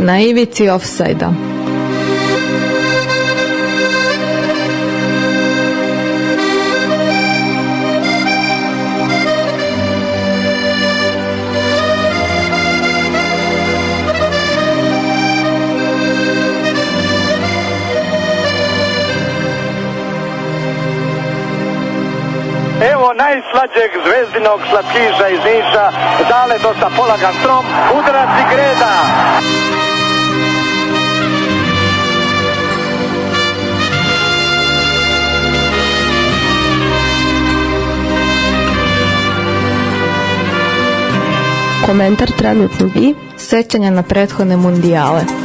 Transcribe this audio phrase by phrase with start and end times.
[0.00, 1.32] Na ivici ofsajda.
[23.18, 25.86] Najslađeg zvezdinog slatkiša iz Niša,
[26.28, 27.64] dale dosta polagan strom,
[27.98, 28.92] udarac i greda.
[41.86, 45.37] Komentar trenutnog i sećanja na prethodne mundijale.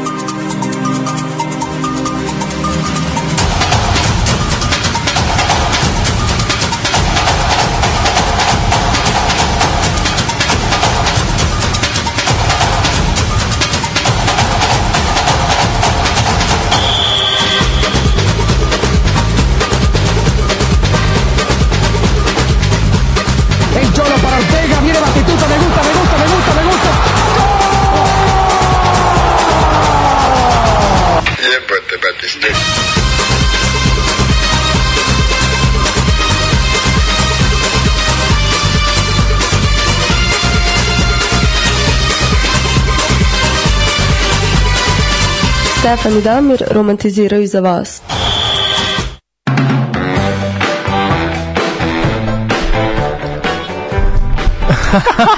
[45.93, 48.01] Stefan i Damir romantiziraju za vas.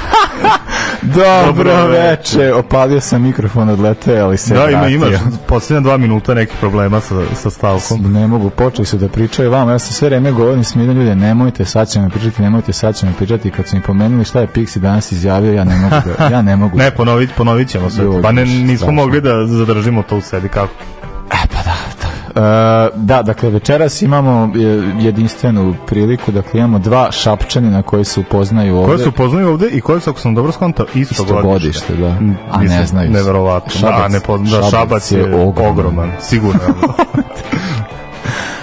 [1.15, 5.09] Dobro veče, opalio sam mikrofon, odleteo, ali se Da, ima, imaš
[5.47, 8.13] posljednja dva minuta nekih problema sa, sa stavkom.
[8.13, 11.65] Ne mogu, počeli su da pričaju vama, ja sam sve vreme govorim smiran ljude, nemojte,
[11.65, 15.11] sad ćemo pričati, nemojte, sad ćemo pričati, kad su mi pomenuli šta je Pixi danas
[15.11, 16.77] izjavio, ja ne mogu da, ja ne mogu.
[16.85, 18.21] Ne, ponovit, ponovit ćemo sve.
[18.21, 20.73] Pa ne, nismo mogli da zadržimo to u sebi kako.
[22.35, 23.15] Pa da, da.
[23.15, 24.59] Da, dakle, večeras imamo e,
[24.99, 28.85] jedinstvenu priliku, dakle, imamo dva šapčanina koji se upoznaju ovde.
[28.85, 32.09] Koje su poznaju ovde i koje su, ako sam dobro skontao, isto, Isto godište, da.
[32.09, 33.17] Mm, A ne znaju se.
[33.17, 33.71] Neverovatno.
[33.81, 35.71] Šabac- da, ne pozna, da, Šabac šabac je, je ogroman.
[35.71, 36.11] ogroman.
[36.21, 36.59] sigurno.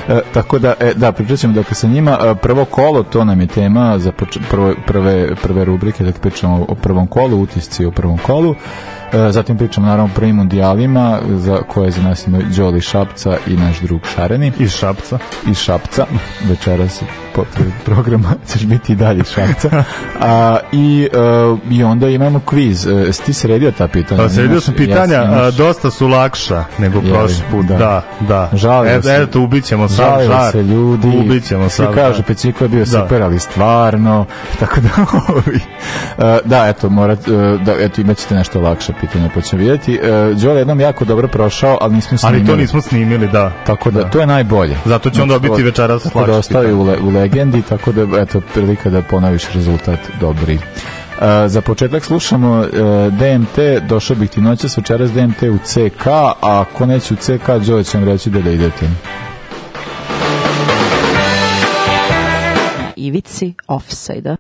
[0.09, 2.19] E, tako da, e, da, pričat dakle sa njima.
[2.25, 4.13] E, prvo kolo, to nam je tema za
[4.51, 8.55] prve, prve, prve rubrike, dakle pričamo o prvom kolu, utisci o prvom kolu.
[9.15, 13.53] E, zatim pričamo naravno o prvim mundijalima za koje za nas ima Đoli Šapca i
[13.53, 15.19] naš drug Šareni Iz Šapca.
[15.47, 16.07] iz Šapca.
[16.43, 17.03] Večeras
[17.35, 17.45] po
[17.85, 19.85] programa ćeš biti i dalje Šapca.
[20.21, 21.19] A, i, e,
[21.71, 22.87] I onda imamo kviz.
[22.87, 24.23] E, jesi ti sredio ta pitanja?
[24.23, 27.67] Pa sredio sam pitanja, jes, a, imaš- dosta su lakša nego prošli put.
[27.67, 27.77] Da.
[27.77, 28.51] Da, da.
[28.53, 29.15] Žalilo E, se.
[29.23, 30.53] eto, ubit ćemo sad Žalilo žar.
[30.53, 31.09] se ljudi.
[31.19, 31.95] Ubit ćemo Svi sad.
[31.95, 32.23] kažu da.
[32.25, 32.87] Peciko je bio Da.
[32.93, 34.27] super, ali stvarno.
[34.61, 34.89] Tako da,
[35.29, 35.61] ovi,
[36.45, 39.95] da, eto, morat, da, eto, imat ćete nešto lakše pitanje, pa ćemo vidjeti.
[39.95, 42.41] E, Đole je jednom jako dobro prošao, ali nismo snimili.
[42.41, 43.53] Ali to nismo snimili, da.
[43.67, 44.77] Tako da, to je najbolje.
[44.85, 48.41] Zato će onda biti večeras Tako da ostavi u, le, u legendi, tako da, eto,
[48.55, 50.55] prilika da ponoviš rezultat dobri.
[50.55, 52.69] E, za početak slušamo e,
[53.11, 57.85] DMT, došao bih ti noćas večeras DMT u CK, a ako neće u CK, Đole
[57.85, 58.89] će vam reći da da idete.
[63.03, 64.37] ivici ofsajda.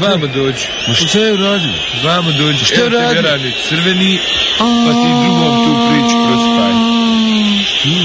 [0.00, 0.66] Vamo dođi.
[0.88, 1.72] Ma šta je uradio?
[2.04, 2.64] Vamo dođi.
[2.64, 3.22] Šta je uradio?
[3.22, 4.18] veranik crveni,
[4.58, 6.72] pa ti drugom tu priču prospaj.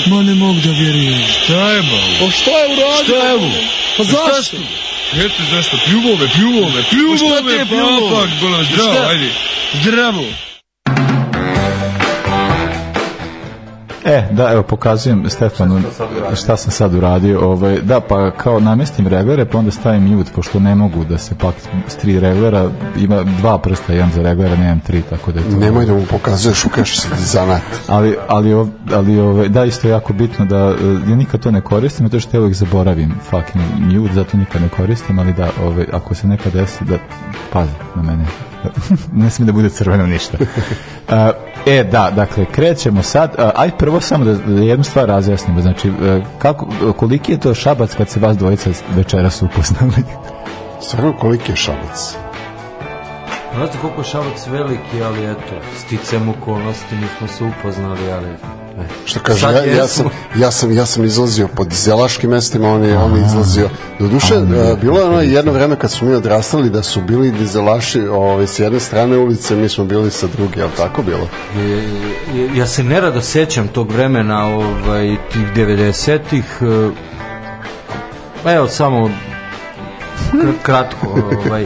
[0.06, 1.22] Ma ne mogu da vjerujem.
[1.44, 2.02] Šta je malo?
[2.20, 3.04] Pa šta je uradio?
[3.04, 3.52] Šta je ovo?
[3.98, 4.58] Pa zašto?
[5.14, 8.10] Eto zašto, pljuvo me, pljuvo me, pljuvo Pa me, pljuvo?
[8.10, 9.30] papak, bolam, zdravo, ajde.
[9.74, 10.26] Zdravo.
[14.10, 15.82] E, da, evo, pokazujem Stefanu
[16.36, 17.40] šta sam sad uradio.
[17.40, 21.36] Ovaj, da, pa kao namestim reglere, pa onda stavim mute, pošto ne mogu da se
[21.36, 21.56] pak
[21.88, 25.58] s tri reglera, ima dva prsta, jedan za reglera, nemam tri, tako da je to...
[25.58, 27.62] Nemoj da mu pokazuješ u kašu se zanat.
[27.88, 31.52] Ali, ali, ov- ali ove, da, isto je jako bitno da e, ja nikad to
[31.52, 35.50] ne koristim, zato što ja uvijek zaboravim fucking mute, zato nikad ne koristim, ali da,
[35.64, 36.98] ove, ako se nekad desi, da
[37.54, 38.26] pazi na mene.
[39.24, 40.38] ne smije da bude crveno ništa.
[41.10, 41.32] E,
[41.66, 43.36] e, da, dakle, krećemo sad.
[43.56, 45.62] Aj prvo samo da, da jednu stvar razjasnimo.
[45.62, 46.68] Znači, e, kako,
[46.98, 50.04] koliki je to šabac kad se vas dvojica večeras upoznali?
[50.88, 52.16] Stvarno koliki je šabac?
[53.56, 58.59] Znate koliko je šabac veliki, ali eto, sticam okolnosti, nismo se upoznali, ali...
[58.80, 58.84] E.
[59.06, 60.06] Što kaže, Sad ja, ja, sam,
[60.36, 63.70] ja, sam, ja sam izlazio po dizelaškim mestima, on je, on je izlazio.
[64.00, 64.36] Do duše,
[64.82, 68.60] bilo je ono jedno vreme kad su mi odrastali da su bili dizelaši ovaj, s
[68.60, 71.28] jedne strane ulice, mi smo bili sa druge, ali tako bilo?
[71.56, 76.44] E, e, ja se nerado sećam tog vremena ovaj, tih 90-ih
[78.46, 79.10] e, evo samo
[80.34, 81.08] kr- kratko
[81.46, 81.66] ovaj,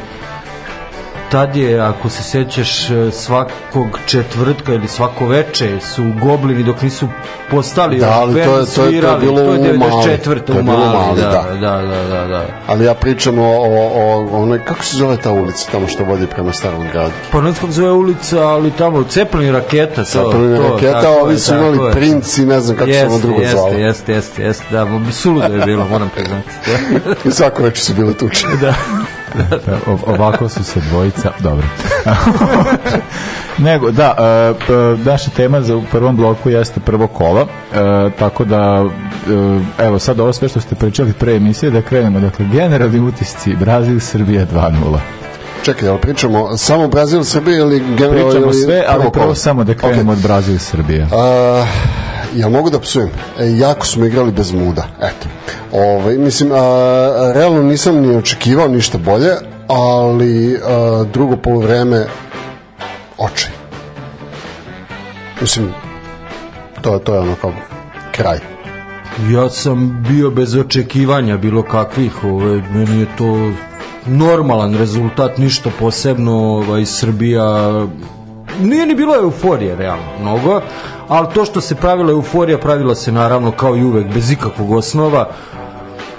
[1.34, 7.08] tad je, ako se sećaš e, svakog četvrtka ili svako veče su goblini dok nisu
[7.52, 8.66] postali Da, ali to je- to je-
[9.02, 9.92] to je bilo to je u Mali.
[9.92, 10.40] 94.
[10.42, 11.44] To je bilo Mali, da, da.
[11.62, 12.46] da, da, da, da.
[12.68, 16.28] Ali ja pričam o, o, o onoj, kako se zove ta ulica tamo što vodi
[16.28, 17.12] prema starom gradu?
[17.32, 20.04] Pa ne znam zove ulica, ali tamo Ceplin raketa.
[20.04, 20.32] To,
[20.64, 21.92] raketa, ovi su tako imali je.
[21.92, 23.68] princ i ne znam kako se ono drugo jeste, zvalo.
[23.70, 23.82] Jeste,
[24.14, 26.50] jeste, jeste, jeste, da, suludo je bilo, moram priznati.
[27.26, 28.48] I svako večer su bile tuče.
[28.62, 28.74] da.
[29.88, 31.66] O- ovako su se dvojica, dobro.
[33.58, 37.48] Nego, da, e, p- naša tema za u prvom bloku jeste prvo kolo, e,
[38.20, 38.86] tako da,
[39.80, 43.56] e, evo sad ovo sve što ste pričali pre emisije, da krenemo, dakle, generalni utisci,
[43.56, 44.72] Brazil, Srbija 2-0.
[45.64, 48.30] Čekaj, jel pričamo samo Brazil, Srbije ili generalno?
[48.30, 51.08] Pričamo ili sve, ali prvo samo da krenemo od Brazil, Srbija.
[51.12, 51.66] A,
[52.36, 53.10] ja mogu da psujem.
[53.40, 54.88] E, jako smo igrali bez muda.
[55.02, 55.28] Eto.
[55.72, 59.32] Ove, mislim, a, realno nisam ni očekivao ništa bolje,
[59.68, 62.06] ali a, drugo polovreme
[63.18, 63.52] očaj.
[65.42, 65.74] Mislim,
[66.82, 67.54] to, to je ono kao
[68.12, 68.40] kraj.
[69.32, 73.52] Ja sam bio bez očekivanja bilo kakvih, ovaj, meni je to
[74.06, 77.72] normalan rezultat, ništa posebno, ovaj, Srbija
[78.62, 80.62] nije ni bilo euforije realno mnogo,
[81.08, 85.30] ali to što se pravila euforija pravila se naravno kao i uvek bez ikakvog osnova.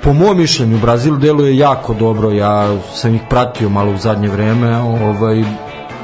[0.02, 2.30] Po mom mišljenju Brazil deluje jako dobro.
[2.30, 4.76] Ja sam ih pratio malo u zadnje vreme.
[4.76, 5.44] Ovaj,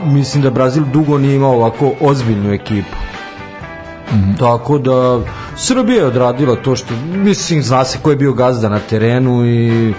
[0.04, 2.96] mislim da Brazil dugo nije imao ovako ozbiljnu ekipu.
[4.38, 5.20] Tako da
[5.56, 9.94] Srbija je odradila to što mislim zna se ko je bio gazda na terenu i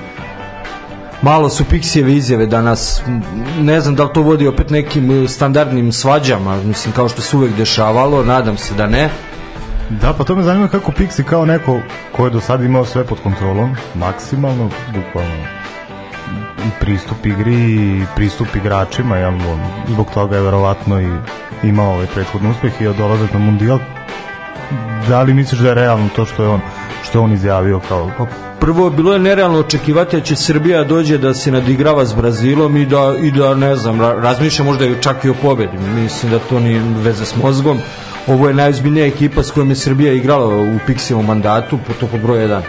[1.22, 3.02] malo su Pixijeve izjave danas
[3.60, 7.38] ne znam da li to vodi opet nekim e, standardnim svađama mislim kao što se
[7.38, 9.10] uvek dešavalo nadam se da ne
[9.90, 11.80] Da, pa to me zanima kako Pixi kao neko
[12.16, 15.62] ko je do sada imao sve pod kontrolom, maksimalno, bukvalno
[16.80, 21.08] pristup igri i pristup igračima, ja, on, zbog toga je verovatno i
[21.64, 23.80] imao ovaj prethodni uspeh i dolazak na mundijal.
[25.08, 26.62] Da li misliš da je realno to što je on
[27.04, 28.26] što on izjavio kao Pa
[28.60, 32.86] prvo bilo je nerealno očekivati da će Srbija dođe da se nadigrava s Brazilom i
[32.86, 35.78] da, i da ne znam, ra- razmišlja možda čak i o pobedi.
[35.96, 37.80] Mislim da to nije veze s mozgom.
[38.28, 42.38] Ovo je najozbiljnija ekipa s kojom je Srbija igrala u Pixijevom mandatu, po to broj
[42.38, 42.62] 1.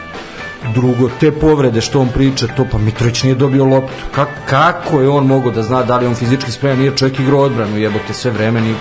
[0.74, 4.04] Drugo, te povrede što on priča, to pa Mitrović nije dobio loptu.
[4.14, 7.40] Ka, kako je on mogao da zna da li on fizički spreman, nije čovjek igrao
[7.40, 8.60] odbranu, jebote sve vreme.
[8.60, 8.74] Ni,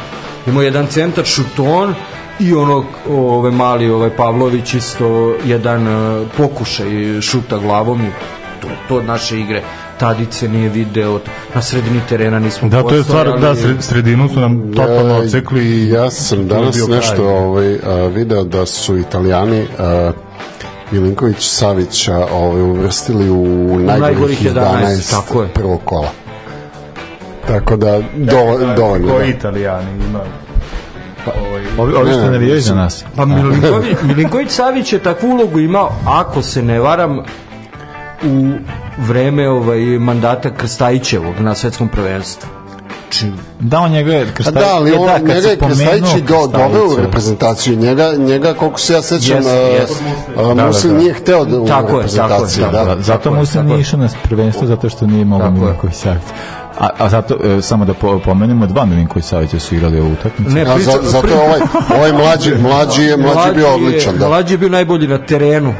[0.47, 1.95] imao jedan centar, šuton,
[2.41, 5.05] i onog ove mali ovaj Pavlović isto
[5.45, 6.87] jedan uh, pokušaj
[7.21, 8.09] šuta glavom i
[8.61, 9.61] to je to naše igre
[9.99, 11.19] Tadice nije video
[11.55, 15.63] na sredini terena nismo Da, to je stvar, da, sre- sredinu su nam totalno odsekli
[15.63, 17.27] i Ja sam danas nešto kraj.
[17.27, 20.11] ovaj, a, video da su italijani a,
[20.91, 23.45] Milinković Savića ovaj, uvrstili u
[23.79, 24.53] najgorih najgorih 11,
[24.85, 25.47] 11, tako je.
[25.49, 26.09] prvog kola.
[27.47, 29.07] Tako da, dovo- dovoljno.
[29.09, 29.29] Koji Da.
[29.29, 30.19] italijani ima
[31.81, 33.05] Ovi, ovi što ne, navijaju za nas.
[33.15, 37.19] Pa Milinković, Milinković Savić je takvu ulogu imao, ako se ne varam,
[38.23, 38.51] u
[38.99, 42.49] vreme ovaj mandata Krstajićevog na svetskom prvenstvu.
[43.59, 44.59] Da, on njega je A Krstajić.
[44.59, 47.75] da, ali je on, kad njega si je Krstajić i do, doveo u reprezentaciju.
[47.75, 49.93] Njega, njega koliko se ja sećam, jeste.
[50.37, 50.99] a, Da, da, Muslin da.
[50.99, 52.63] nije hteo da u Tako je, tako je, reprezentaciju.
[52.63, 52.95] tako da.
[52.95, 53.81] Da, zato Tako je, tako nije je.
[53.81, 55.25] išao na prvenstvo zato što nije je.
[55.25, 56.21] Milinković Savić.
[56.81, 60.51] A, a zato, e, samo da po, pomenemo, dva Milinković Savića su igrali ovu utakmicu.
[60.51, 61.59] Ne, A priča- za, zato je pri- ovaj,
[61.97, 64.27] ovaj mlađi, mlađi je, mlađi je bio odličan, da.
[64.27, 65.73] Mlađi je bio najbolji na terenu.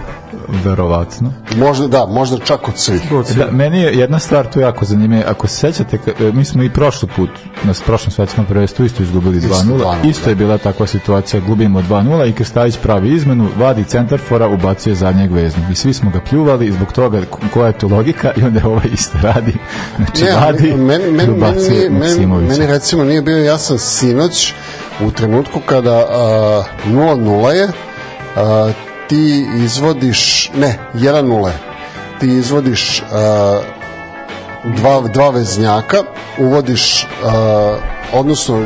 [0.64, 1.34] Verovatno.
[1.58, 3.02] Možda, da, možda čak od svih.
[3.38, 5.24] Da, meni je jedna stvar tu jako zanimljiva.
[5.32, 7.30] Ako se sećate, e, mi smo i prošli put
[7.64, 9.78] na prošlom svetskom prvenstvu isto izgubili 2:0.
[9.78, 14.96] 2:0, Isto je bila takva situacija, gubimo 2:0 i Krstajić pravi izmenu, vadi centarfora, ubacuje
[14.96, 15.72] zadnjeg veznog.
[15.72, 17.22] I svi smo ga pljuvali i zbog toga
[17.54, 19.54] koja je to logika i onda ovaj isto radi.
[19.98, 22.52] Znači, Ne, vadi meni, meni, meni, ubacuje meni, Maksimovića.
[22.52, 24.54] meni recimo nije bio jasan sinoć
[25.08, 27.68] u trenutku kada a, 0-0 je
[28.36, 28.72] a,
[29.12, 31.58] ti izvodiš ne, 1-0 je
[32.20, 33.62] ti izvodiš a,
[34.64, 35.98] dva, dva veznjaka
[36.40, 37.78] uvodiš a,
[38.14, 38.64] odnosno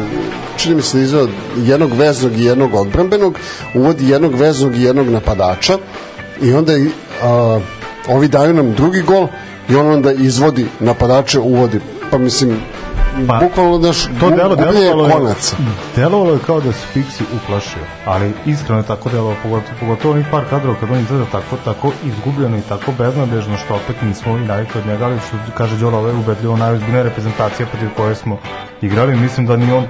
[0.58, 3.40] čini mi se da izvod jednog veznog i jednog odbrambenog
[3.76, 5.78] uvodi jednog veznog i jednog napadača
[6.42, 6.74] i onda
[7.24, 7.60] a,
[8.08, 9.28] ovi daju nam drugi gol
[9.70, 11.80] i on onda izvodi napadače uvodi.
[12.12, 12.60] Pa mislim
[13.28, 15.56] Pa, bukvalno daš to delo delovalo je, konaca
[15.96, 20.26] delovalo je kao da se Pixi uplašio, ali iskreno je tako delovalo, pogotovo, pogotovo onih
[20.32, 24.46] par kadrova kad on izgleda tako, tako izgubljeno i tako beznadežno što opet nismo i
[24.46, 28.38] navikli od njega, ali što kaže Đora, ovo je ubedljivo najozbiljnija reprezentacija protiv koje smo
[28.82, 29.88] igrali, mislim da ni on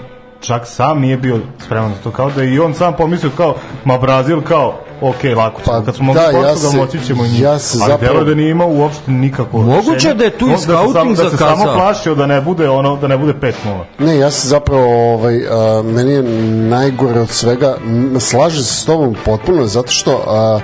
[0.47, 3.55] čak sam nije bio spreman za to, kao da je i on sam pomislio kao,
[3.85, 4.67] ma Brazil kao,
[5.01, 7.41] ok, lako ćemo, Pa, kad smo mogli da, ja Portugal, se- moći ćemo i njih,
[7.41, 10.13] ja se ali zapravo- delo da nije imao uopšte nikako Moguće rešenje.
[10.13, 11.75] da je tu i On- se samo- scouting da se samo zakazao.
[11.75, 13.85] plašio da ne bude ono, da ne bude 5-0.
[13.99, 14.83] Ne, ja se zapravo,
[15.13, 16.23] ovaj, a, meni je
[16.69, 20.59] najgore od svega, m, slažem se s tobom potpuno, zato što a,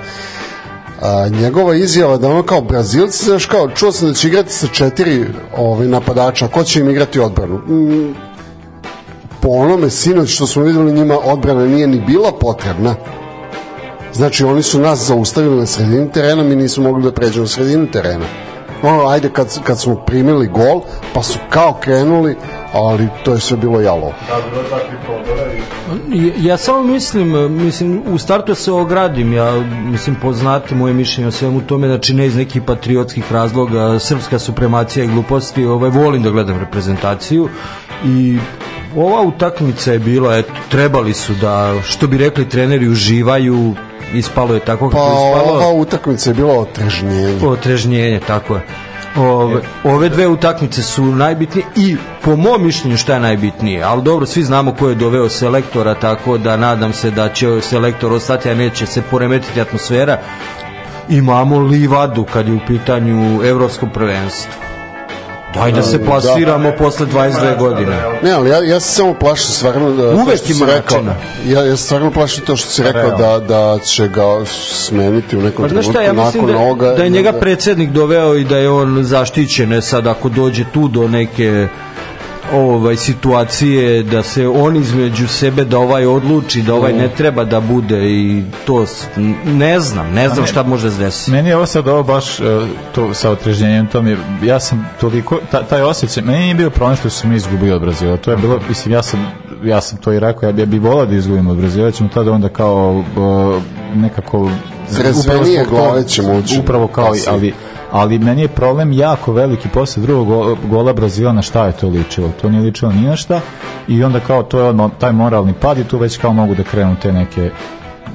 [1.01, 4.67] a, njegova izjava da ono kao Brazilci, znaš kao, čuo sam da će igrati sa
[4.67, 5.25] četiri
[5.57, 7.55] ovaj, napadača, ko će im igrati odbranu?
[7.57, 8.15] Mm,
[9.41, 12.95] po onome sinoć što smo videli njima odbrana nije ni bila potrebna.
[14.13, 17.87] Znači oni su nas zaustavili na sredini terena, mi nismo mogli da pređemo u sredinu
[17.91, 18.25] terena.
[18.83, 20.81] Ono, ajde kad, kad smo primili gol,
[21.13, 22.35] pa su kao krenuli,
[22.73, 24.13] ali to je sve bilo jalo.
[26.37, 31.61] Ja samo mislim, mislim, u startu se ogradim, ja mislim poznate moje mišljenje o svemu
[31.61, 36.59] tome, znači ne iz nekih patriotskih razloga, srpska supremacija i gluposti, ovaj, volim da gledam
[36.59, 37.49] reprezentaciju
[38.05, 38.37] i
[38.95, 43.75] ova utakmica je bila, eto, trebali su da, što bi rekli treneri, uživaju,
[44.13, 45.57] ispalo je tako Pa kako je ispalo.
[45.57, 47.47] ova utakmica je bila otrežnjenje.
[47.47, 48.61] Otrežnjenje, tako je.
[49.17, 54.25] Ove, ove dve utakmice su najbitnije i po mom mišljenju šta je najbitnije, ali dobro,
[54.25, 58.55] svi znamo ko je doveo selektora, tako da nadam se da će selektor ostati, a
[58.55, 60.17] neće se poremetiti atmosfera.
[61.09, 64.70] Imamo livadu kad je u pitanju evropsko prvenstvo.
[65.53, 66.75] Daj da se plasiramo Da.
[66.75, 67.95] posle 22 godine.
[68.23, 71.15] Ne, ali ja, ja se samo plašim stvarno da, to Uvek ima rekao, načina.
[71.47, 75.41] ja, ja se stvarno plašim to što si rekao da, da će ga smeniti u
[75.41, 76.91] nekom Pa trenutku šta, ja nakon da, ovoga.
[76.91, 80.63] da je njega da- predsednik doveo i da je on zaštićen, e sad ako dođe
[80.65, 81.67] tu do neke
[82.53, 87.59] ovaj situacije da se on između sebe da ovaj odluči da ovaj ne treba da
[87.59, 88.85] bude i to
[89.45, 92.39] ne znam ne znam šta može da se desi Meni je ovo sad ovo baš
[92.39, 92.43] e,
[92.95, 96.69] to sa otrežnjenjem to mi je, ja sam toliko ta, taj osjećaj meni nije bio
[96.69, 99.27] problem što su mi izgubili od Brazila to je bilo mislim ja sam
[99.63, 102.09] ja sam to i rekao ja bi, ja bi volao da izgubimo od Brazila ćemo
[102.13, 104.49] tada onda kao e, nekako
[105.57, 106.59] toga- glave ćemo ući.
[106.59, 107.53] upravo kao ali
[107.91, 111.89] ali meni je problem jako veliki posle drugog go- gola Brazila na šta je to
[111.89, 112.29] ličilo.
[112.41, 113.39] To nije ličilo ni na šta.
[113.87, 116.63] I onda kao to je odmah taj moralni pad i tu već kao mogu da
[116.63, 117.51] krenu te neke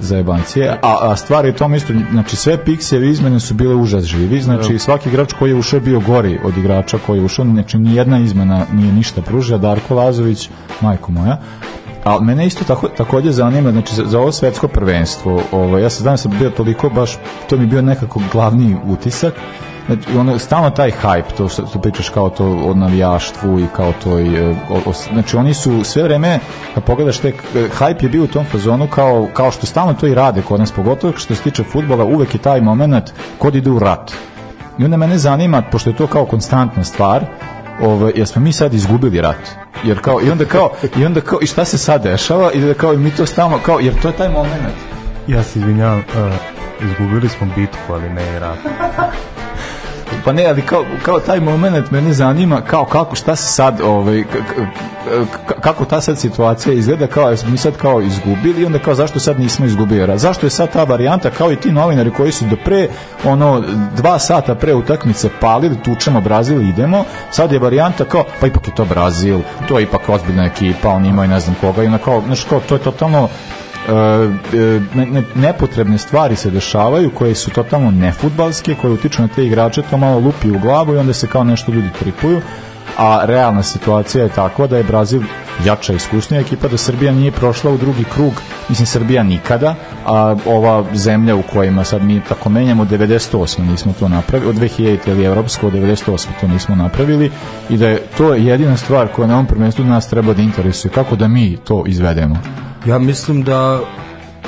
[0.01, 4.05] zajebancije, a, a stvar je u tom isto, znači sve Pixijeve izmene su bile užas
[4.05, 7.79] živi, znači svaki igrač koji je ušao bio gori od igrača koji je ušao, znači
[7.79, 11.39] ni jedna izmena nije ništa pružila, Darko Lazović, majko moja,
[12.07, 16.03] a mene isto tako, takođe zanima, znači za, za ovo svetsko prvenstvo, ovaj, ja se
[16.03, 19.35] znam da sam bio toliko baš, to mi je bio nekako glavni utisak,
[19.87, 23.93] Znači, ono, stalno taj hype, to što, što pričaš kao to o navijaštvu i kao
[24.05, 26.39] to i, e, o, o, znači oni su sve vreme,
[26.75, 27.33] kad pogledaš te, e,
[27.79, 30.73] hype je bio u tom fazonu kao, kao što stalno to i rade kod nas,
[30.73, 34.13] pogotovo što se tiče futbola, uvek je taj moment kod ide u rat.
[34.79, 37.25] I onda mene zanima, pošto je to kao konstantna stvar,
[37.81, 39.49] ovaj, jer smo mi sad izgubili rat.
[39.85, 42.75] Jer kao, i onda kao, i onda kao, i šta se sad dešava, i da
[42.75, 44.77] kao, i mi to stalno, kao, jer to je taj moment.
[45.27, 46.35] Ja se izvinjavam, uh,
[46.91, 48.59] izgubili smo bitku, ali ne i rat.
[50.25, 54.25] Pa ne, ali kao, kao taj moment mene zanima kao kako, šta se sad, ovaj,
[55.61, 59.67] kako ta sad situacija izgleda, kao mi sad kao izgubili onda kao zašto sad nismo
[59.67, 62.89] izgubili, Jer zašto je sad ta varijanta, kao i ti novinari koji su do pre,
[63.25, 63.63] ono,
[63.97, 68.75] dva sata pre utakmice palili, tučemo Brazil idemo, sad je varijanta kao, pa ipak je
[68.75, 72.23] to Brazil, to je ipak ozbiljna ekipa, oni imaju ne znam koga i onda kao,
[72.27, 73.29] znaš, kao, to je totalno,
[74.95, 79.83] ne, ne, nepotrebne stvari se dešavaju koje su totalno nefutbalske, koje utiču na te igrače,
[79.91, 82.41] to malo lupi u glavu i onda se kao nešto ljudi tripuju
[82.97, 85.23] a realna situacija je takva da je Brazil
[85.65, 88.33] jača iskusnija ekipa, da Srbija nije prošla u drugi krug,
[88.69, 89.75] mislim Srbija nikada,
[90.07, 93.71] a ova zemlja u kojima sad mi tako menjamo, 98.
[93.71, 95.11] nismo to napravili, od 2000.
[95.11, 96.27] ili evropsko, od 98.
[96.41, 97.31] to nismo napravili
[97.71, 101.17] i da je to jedina stvar koja na ovom prvenstvu nas treba da interesuje, kako
[101.17, 102.66] da mi to izvedemo.
[102.87, 103.81] Ja mislim da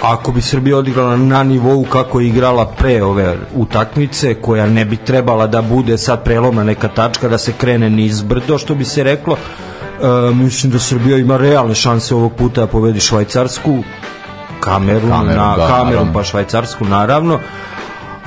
[0.02, 4.96] ako bi Srbija odigrala na nivou kako je igrala pre ove utakmice, koja ne bi
[4.96, 9.04] trebala da bude sad prelomna neka tačka, da se krene niz brdo, što bi se
[9.04, 13.78] reklo, e, mislim da Srbija ima realne šanse ovog puta da pobedi Švajcarsku,
[14.60, 17.40] Kamerun, Kamerun, na, da, Kamerun pa Švajcarsku naravno,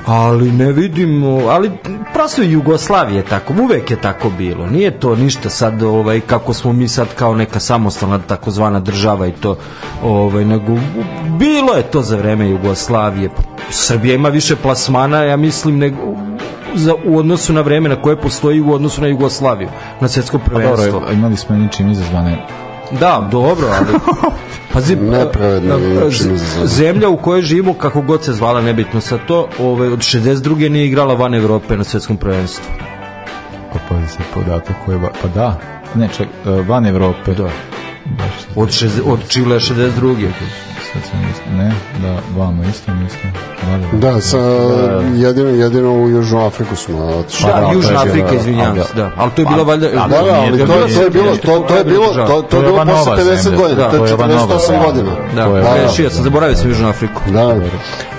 [0.06, 1.70] ali ne vidimo, ali
[2.12, 4.66] prosto Jugoslavije je tako, uvek je tako bilo.
[4.66, 9.32] Nije to ništa sad ovaj kako smo mi sad kao neka samostalna takozvana država i
[9.32, 9.56] to
[10.04, 10.76] ovaj nego
[11.38, 13.30] bilo je to za vreme Jugoslavije.
[13.70, 15.96] Srbija ima više plasmana, ja mislim nego
[16.74, 19.68] za, u odnosu na vreme na koje postoji u odnosu na Jugoslaviju
[20.00, 20.92] na svetskom Pa prvenstvu.
[20.92, 22.46] dobro, imali smo ničim izazvane
[23.00, 23.98] Da, dobro, ali
[24.72, 25.78] pazi, Nepravedno
[26.64, 30.68] zemlja u kojoj živimo, kako god se zvala, nebitno sa to, ovaj, od 62.
[30.68, 32.64] nije igrala van Evrope na svetskom prvenstvu.
[33.72, 35.60] pa pazi se podatak koji je, va- pa da,
[35.94, 37.34] ne ček, e, van Evrope.
[37.34, 37.48] Da.
[38.04, 40.32] Baš, Od, šez, od Čile 62.
[40.92, 43.32] sad sam mislim, ne, da, vama isto mislim.
[43.62, 44.38] Da, da, Da, sa,
[45.16, 47.46] jedino, jedino u Južnu Afriku smo otišli.
[47.46, 49.10] Da, da, to Južna je Afrika, izvinjavam ali- se, da.
[49.16, 49.88] Ali to je bilo valjda...
[49.88, 52.60] Da, da, ali to, to je bilo, to, to je bilo, to, to To je
[52.60, 53.58] je bilo posle nova 50 zemlja.
[53.58, 54.84] godina, Da, to je to je ova nova 48 zemlja.
[54.84, 55.10] godina.
[55.34, 55.62] Da, To je-
[56.02, 57.20] da, sam, zaboravio sam Južnu Afriku.
[57.28, 57.46] Da,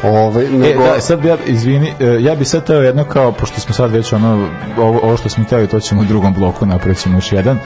[0.06, 3.32] Ove, E, nego, da, sad bi ja, izvini, e, ja bi sad teo jedno kao,
[3.32, 6.66] pošto smo sad već ono, ovo, ovo što smo teli, to ćemo u drugom bloku
[6.66, 7.62] napraviti još jedan, e,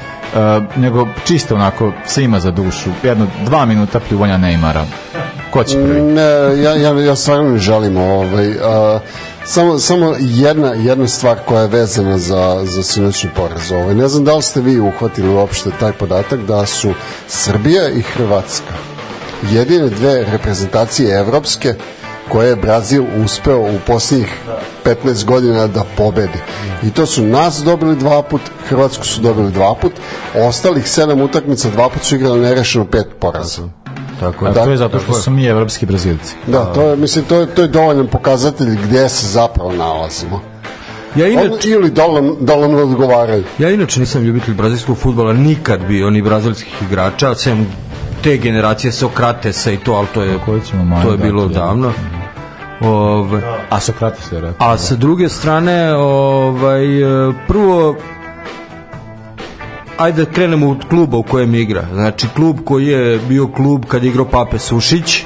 [0.76, 4.84] nego čisto onako, svima za dušu, jedno, dva minuta pljuvanja Neymara.
[5.52, 6.02] Ko će prvi?
[6.02, 6.22] ne,
[6.64, 9.00] ja, ja, ja stvarno ne želim ovaj, a,
[9.46, 13.72] samo, samo jedna, jedna stvar koja je vezana za, za sinoćni poraz.
[13.72, 13.96] Ovaj.
[13.96, 16.94] Ne znam da li ste vi uhvatili uopšte taj podatak da su
[17.28, 18.74] Srbija i Hrvatska
[19.52, 21.74] jedine dve reprezentacije evropske
[22.30, 24.34] koje je Brazil uspeo u posljednjih
[24.86, 26.40] 15 godina da pobedi.
[26.84, 29.92] I to su nas dobili dva put, Hrvatsku su dobili dva put,
[30.36, 33.62] ostalih sedam utakmica dva put su igrali nerešeno pet poraza.
[34.20, 34.54] Tako A je.
[34.54, 36.36] to je zato što su mi evropski brazilci.
[36.48, 40.42] Da, to je, mislim, to je, to je dovoljan pokazatelj gdje se zapravo nalazimo.
[41.16, 42.04] Ja On, inače, ili da
[42.40, 43.44] da li nam odgovaraju.
[43.60, 47.68] ja inače nisam ljubitelj brazilskog futbola, nikad bio ni brazilskih igrača, sem
[48.24, 50.40] te generacije Sokratesa i to, ali to je,
[51.04, 51.48] to je bilo ja.
[51.48, 51.92] davno.
[52.82, 54.68] Ove, A Sokrates je rekao.
[54.70, 56.86] A sa druge strane, ovaj,
[57.48, 57.96] prvo,
[59.98, 61.86] ajde da krenemo od kluba u kojem igra.
[61.94, 65.24] Znači, klub koji je bio klub kad je igrao Pape Sušić,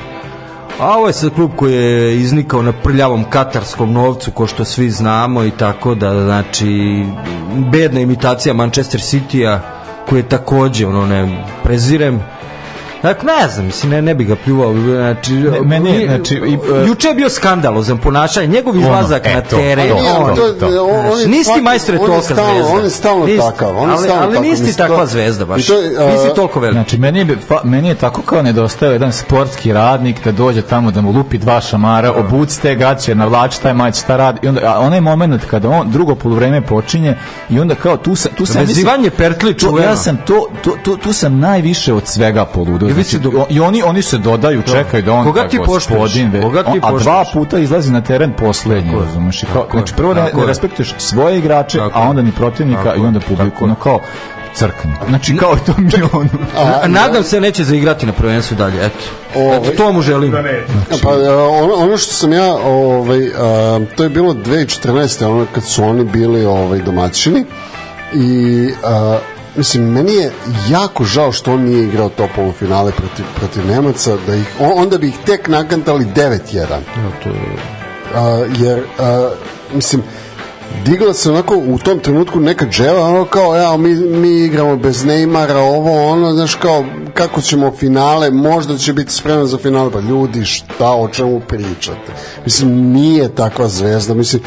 [0.80, 4.90] a ovo je sad klub koji je iznikao na prljavom katarskom novcu, ko što svi
[4.90, 7.04] znamo i tako da, znači,
[7.72, 9.60] bedna imitacija Manchester City-a,
[10.10, 12.22] koji je takođe, ono, ne, prezirem,
[13.04, 16.88] Dakle, ne znam, mislim, ne, ne bi ga pljuvao, znači, Ne, meni znači, i, e,
[16.88, 20.84] juče je bio skandalozan ponašanje, njegov izlazak e, na to, teren, to, on, to, to.
[20.84, 21.06] on,
[21.58, 22.72] on majstore on je tolika stalno- zvezda.
[22.72, 23.78] On je stalno Nisi- takav.
[23.78, 24.44] On je ali- stalno ali takav.
[24.44, 25.68] nisi takva to- zvezda baš.
[25.68, 26.74] to a, Nisi toliko velik.
[26.76, 30.92] Znači, meni je, fa, meni je tako kao nedostao jedan sportski radnik da dođe tamo
[30.92, 34.40] da mu lupi dva šamara, obuci te gaće, navlači taj mać, šta radi.
[34.42, 37.18] I onda, a onaj moment kada on drugo poluvreme počinje
[37.50, 39.88] i onda kao tu sam, tu sam, Vezivanje pertli To, čuveno.
[39.88, 42.90] ja sam to, to, to, tu sam najviše od svega poludeo.
[42.91, 45.58] I vi Znači, si do- I oni, oni se dodaju, čekaj da on Koga ti
[45.60, 49.43] gospodin, ve- Koga ti on- a dva puta izlazi na teren poslednji, razumeš?
[49.43, 50.47] I kao, znači prvo ne, tako ne je.
[50.47, 53.99] respektuješ svoje igrače, Tako a onda ni protivnika Tako i onda publiku, ono kao
[54.54, 54.91] crkni.
[55.10, 56.30] Znači kao to mi je ono.
[56.58, 58.97] A, nadam se neće zaigrati na prvenstvu dalje, eto.
[59.36, 60.32] Ovaj- Eto, to mu želim.
[61.04, 65.25] Pa e, ono, ono što sam ja ovaj a, to je bilo 2014.
[65.25, 67.45] ono kad su oni bili ovaj domaćini
[68.13, 69.17] i a,
[69.56, 70.32] mislim meni je
[70.70, 74.98] jako žao što on nije igrao to polufinale protiv protiv Nemaca da ih on- onda
[74.98, 76.66] bi ih tek nakantali 9:1
[78.16, 78.28] a,
[78.60, 79.30] jer a,
[79.74, 80.04] mislim
[80.86, 85.06] digla se onako u tom trenutku neka dževa, ono kao, ja, mi, mi igramo bez
[85.06, 90.00] Neymara, ovo, ono, znaš, kao, kako ćemo finale, možda će biti spreman za finale, pa
[90.00, 92.12] ljudi, šta, o čemu pričate?
[92.46, 94.42] Mislim, nije takva zvezda, mislim,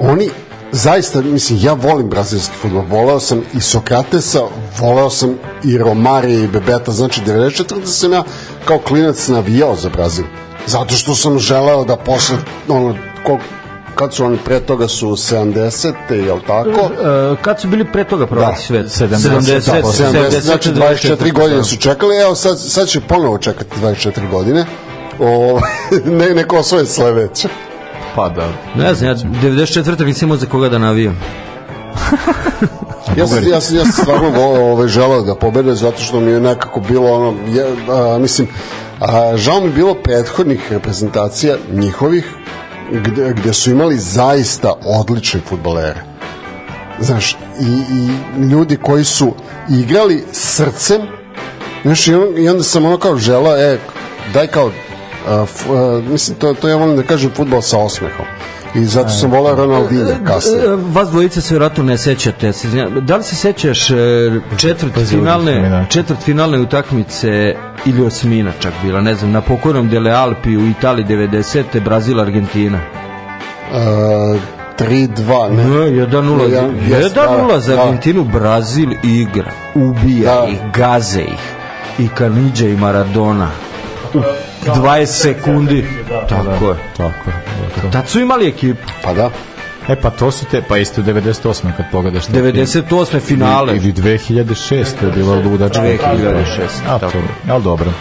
[0.00, 0.30] oni
[0.72, 2.82] zaista, mislim, ja volim brazilski futbol.
[2.88, 4.40] Voleo sam i Sokratesa,
[4.78, 6.92] voleo sam i Romarija i Bebeta.
[6.92, 7.86] Znači, 94.
[7.86, 8.24] sam ja
[8.64, 10.24] kao klinac navijao za Brazil.
[10.66, 12.36] Zato što sam želeo da posle,
[12.68, 12.94] ono,
[13.26, 13.38] ko,
[13.94, 15.92] kad su oni pre toga su 70.
[16.26, 16.70] jel tako?
[16.70, 18.86] E, kad su bili pre toga prvaki svet?
[18.86, 19.08] 70,
[19.40, 24.30] 70, 70, znači 24 24 godine su čekali, evo sad, sad će ponovo čekati 24
[24.30, 24.66] godine.
[25.18, 25.60] O,
[26.18, 27.48] ne, neko osvoje sledeće.
[28.14, 28.48] Pa da.
[28.76, 30.06] Ne znam, ja 94.
[30.06, 31.20] nisam imao za koga da navijam.
[33.16, 36.40] Ja sam, ja sam, ja sam stvarno ovaj, želeo da pobede zato što mi je
[36.40, 38.48] nekako bilo ono, je, a, mislim,
[39.00, 42.24] a, žao mi bilo prethodnih reprezentacija njihovih
[42.92, 46.02] gde, gde su imali zaista odlične futbolere.
[47.00, 49.34] Znaš, i, i ljudi koji su
[49.70, 51.00] igrali srcem,
[51.82, 53.78] znaš, i, on, i onda sam ono kao želao, e,
[54.34, 54.70] daj kao,
[56.02, 58.26] mislim, to, to ja volim da kažem futbol sa osmehom.
[58.74, 60.64] I zato sam volao Ronaldinho kasnije.
[60.64, 62.52] E, Vas dvojice se vjerojatno ne sećate.
[63.00, 63.94] Da li se sećaš e,
[64.56, 65.86] četvrt finalne, diskriminacija.
[65.88, 67.54] četvrt finalne utakmice
[67.84, 71.80] ili osmina čak bila, ne znam, na pokojnom Dele Alpi u Italiji 90.
[71.80, 72.78] Brazil Argentina.
[73.72, 74.40] Uh,
[74.78, 75.64] 3-2, ne.
[75.64, 77.82] Ne, 1-0 Ja- jest, 1-0 da, za da.
[77.82, 80.46] Argentinu Brazil igra, ubija Da.
[80.48, 81.52] ih, gaze ih
[81.98, 83.50] i Kanidja i Maradona
[84.14, 84.18] u
[84.66, 85.84] 20 sekundi
[86.28, 87.90] tako je Tako je.
[87.92, 89.30] tad su imali ekipu Pa da.
[89.88, 91.42] E pa to su te, pa isto 98.
[91.76, 92.26] kad pogledaš.
[92.26, 93.20] te 98.
[93.20, 94.72] finale Ili 2006.
[95.02, 95.82] je bilo ludačka.
[95.82, 96.44] 2006,
[96.88, 97.12] A, tako.
[97.12, 97.18] to,
[97.48, 97.92] ali dobro.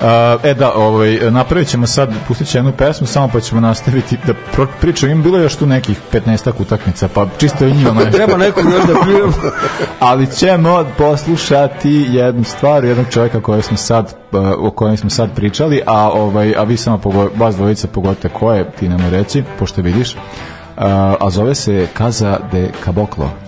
[0.00, 4.18] Uh, e da, ovaj, napravit ćemo sad, pustit ću jednu pesmu, samo pa ćemo nastaviti
[4.26, 8.10] da pro- pričam, im bilo još tu nekih 15 utakmica, pa čisto i njima nešto.
[8.10, 9.32] treba nekog još da pljujemo
[10.00, 14.14] ali ćemo poslušati jednu stvar jednog čovjeka koji smo sad
[14.58, 18.52] o kojem smo sad pričali a ovaj a vi samo pogo, vas dvojica pogodite ko
[18.52, 20.14] je ti nam reći pošto vidiš.
[20.14, 20.82] Uh,
[21.20, 23.41] a zove se Casa de Caboclo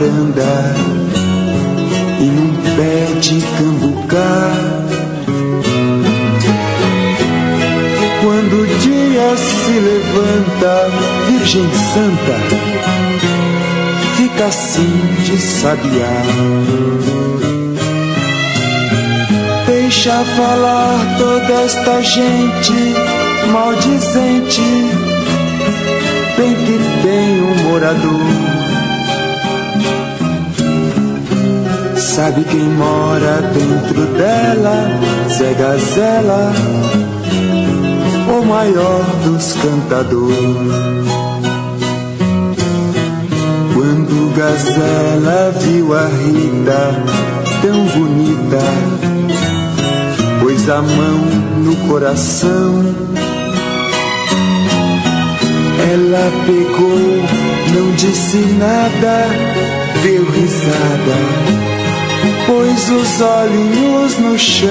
[0.00, 0.74] varanda
[2.20, 4.50] e num pé de cambucá.
[8.22, 10.90] Quando o dia se levanta,
[11.26, 12.38] Virgem Santa,
[14.16, 16.22] fica assim de sabiá.
[19.66, 22.94] Deixa falar toda esta gente
[23.50, 24.62] maldizente,
[26.36, 28.49] bem que tem um morador.
[32.22, 34.90] Sabe quem mora dentro dela?
[35.30, 36.52] Zé Gazela,
[38.28, 40.36] o maior dos cantadores.
[43.72, 46.94] Quando Gazela viu a Rita
[47.62, 48.60] tão bonita,
[50.40, 51.18] pôs a mão
[51.64, 52.84] no coração.
[55.90, 57.24] Ela pegou,
[57.74, 59.26] não disse nada,
[60.02, 61.79] deu risada
[62.46, 64.70] pôs os olhinhos no chão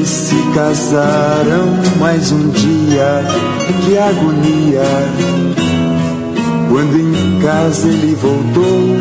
[0.00, 1.66] e se casaram
[1.98, 3.24] mais um dia.
[3.84, 4.82] Que agonia!
[6.70, 8.96] Quando em casa ele voltou,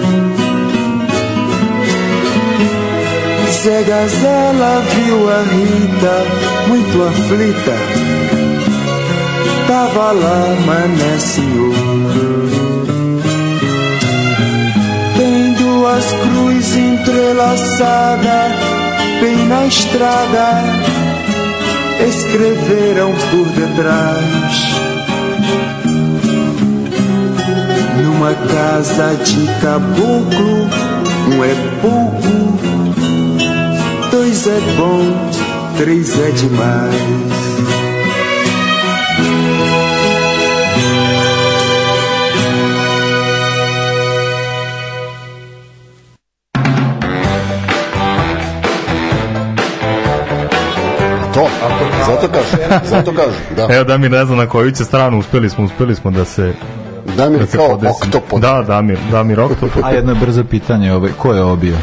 [3.62, 6.16] Zé Gazela viu a Rita
[6.68, 7.76] muito aflita.
[9.68, 12.49] Tava lá, mané senhor.
[16.00, 18.54] Duas cruzes entrelaçadas
[19.22, 20.64] bem na estrada
[22.08, 24.80] escreveram por detrás.
[28.02, 30.70] Numa casa de caboclo
[31.34, 32.60] um é pouco
[34.10, 35.04] dois é bom
[35.78, 37.39] três é demais
[52.22, 53.76] zato kažem, zato kažem, da.
[53.76, 56.54] Evo Damir ne zna na koju će stranu, uspeli smo, uspeli smo da se
[57.18, 57.96] Damir da se kao podesimo.
[58.04, 58.42] oktopod.
[58.42, 59.84] Da, Damir, Damir oktopod.
[59.84, 61.76] A jedno brzo pitanje, ovaj, ko je ovo bio?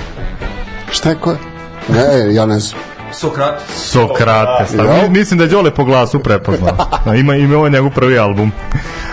[0.91, 1.37] Šta je ko je?
[1.89, 2.81] Ne, ja ne znam.
[3.13, 3.63] Sokrat.
[3.77, 4.75] Sokrates.
[4.75, 4.85] Ja.
[4.85, 5.09] Ja.
[5.11, 6.77] Mislim da je Đole po glasu prepoznao.
[7.05, 8.53] Da, ima, ima ovo njegov prvi album.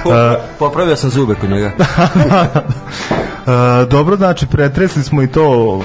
[0.05, 0.11] Uh,
[0.59, 1.71] Popravio sam zube kod njega.
[3.45, 5.81] Uh, dobro, znači, pretresli smo i to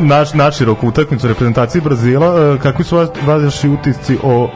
[0.00, 2.56] naš, naširoko utakmicu reprezentacije Brazila.
[2.62, 4.50] Kakvi su vas, vaši utisci o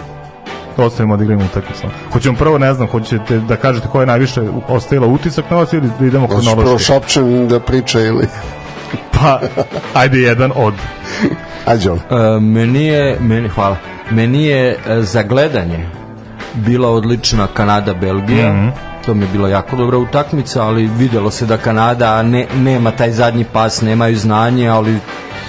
[0.82, 1.86] ostavimo odigrajmo utakmicu.
[2.12, 5.90] Hoćemo prvo, ne znam, hoćete da kažete ko je najviše ostavila utisak na vas ili
[6.00, 6.78] da idemo Hoćeš prvo?
[6.78, 8.28] Šapčan da priča ili...
[9.12, 9.40] Pa,
[9.94, 10.74] ajde jedan od.
[11.66, 11.90] Ajde.
[11.90, 13.76] E, meni je, meni, hvala,
[14.10, 15.88] meni je e, za gledanje
[16.54, 18.52] bila odlična Kanada-Belgija.
[18.52, 18.68] Mhm.
[19.06, 23.10] To mi je bila jako dobra utakmica, ali videlo se da Kanada ne, nema taj
[23.10, 24.98] zadnji pas, nemaju znanje, ali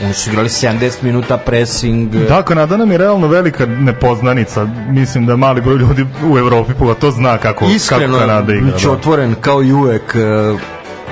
[0.03, 2.15] oni su igrali 70 minuta pressing.
[2.15, 4.67] Da, Kanada nam je realno velika nepoznanica.
[4.89, 8.77] Mislim da mali broj ljudi u Evropi pogotovo zna kako, Iskreno, kako Kanada igra.
[8.77, 8.93] ću Da.
[8.93, 10.15] otvoren kao i uvek.
[10.15, 10.57] e,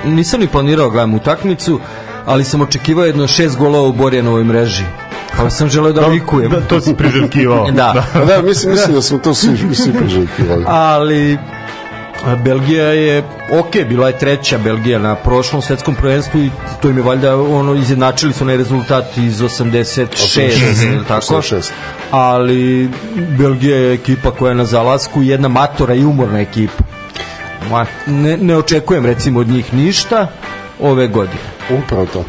[0.04, 1.80] Nisam ni planirao gledam utakmicu,
[2.26, 4.84] ali sam očekivao jedno šest golova u Borjanovoj mreži.
[5.36, 6.50] Pa sam želeo da likujem.
[6.50, 7.70] Da, to si priželjkivao.
[7.72, 8.04] Da.
[8.12, 10.64] Pa Da, mislim, mislim da smo to svi, svi priželjkivali.
[10.66, 11.38] ali
[12.44, 13.22] Belgija je
[13.60, 16.50] ok, bila je treća Belgija na prošlom svetskom prvenstvu i
[16.82, 20.06] to im je valjda ono izjednačili su onaj rezultat iz 86
[20.92, 21.70] ili tako 86.
[22.10, 22.90] ali
[23.38, 26.84] Belgija je ekipa koja je na zalasku jedna matora i umorna ekipa
[27.70, 30.28] Ma, ne, ne očekujem recimo od njih ništa
[30.80, 32.24] ove godine Upravo to.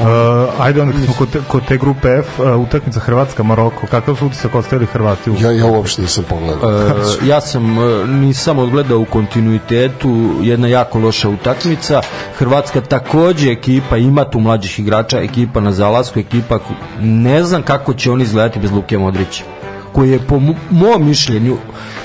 [0.00, 0.06] Uh,
[0.60, 4.16] ajde onda kad smo kod te, kod te grupe F, uh, utakmica Hrvatska, Maroko, kakav
[4.16, 5.34] su utisak ostavili Hrvati u...
[5.40, 6.70] Ja, ja uopšte nisam pogledao.
[6.70, 12.00] E, ja sam e, nisam odgledao u kontinuitetu jedna jako loša utakmica
[12.38, 16.58] Hrvatska takođe ekipa ima tu mlađih igrača ekipa na zalasku ekipa
[17.00, 19.44] ne znam kako će oni izgledati bez Luke Modrića
[19.92, 21.56] koji je po mo- mom mišljenju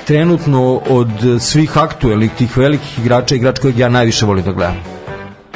[0.05, 4.96] trenutno od svih aktuelnih tih velikih igrača igrač kojeg ja najviše volim da gledam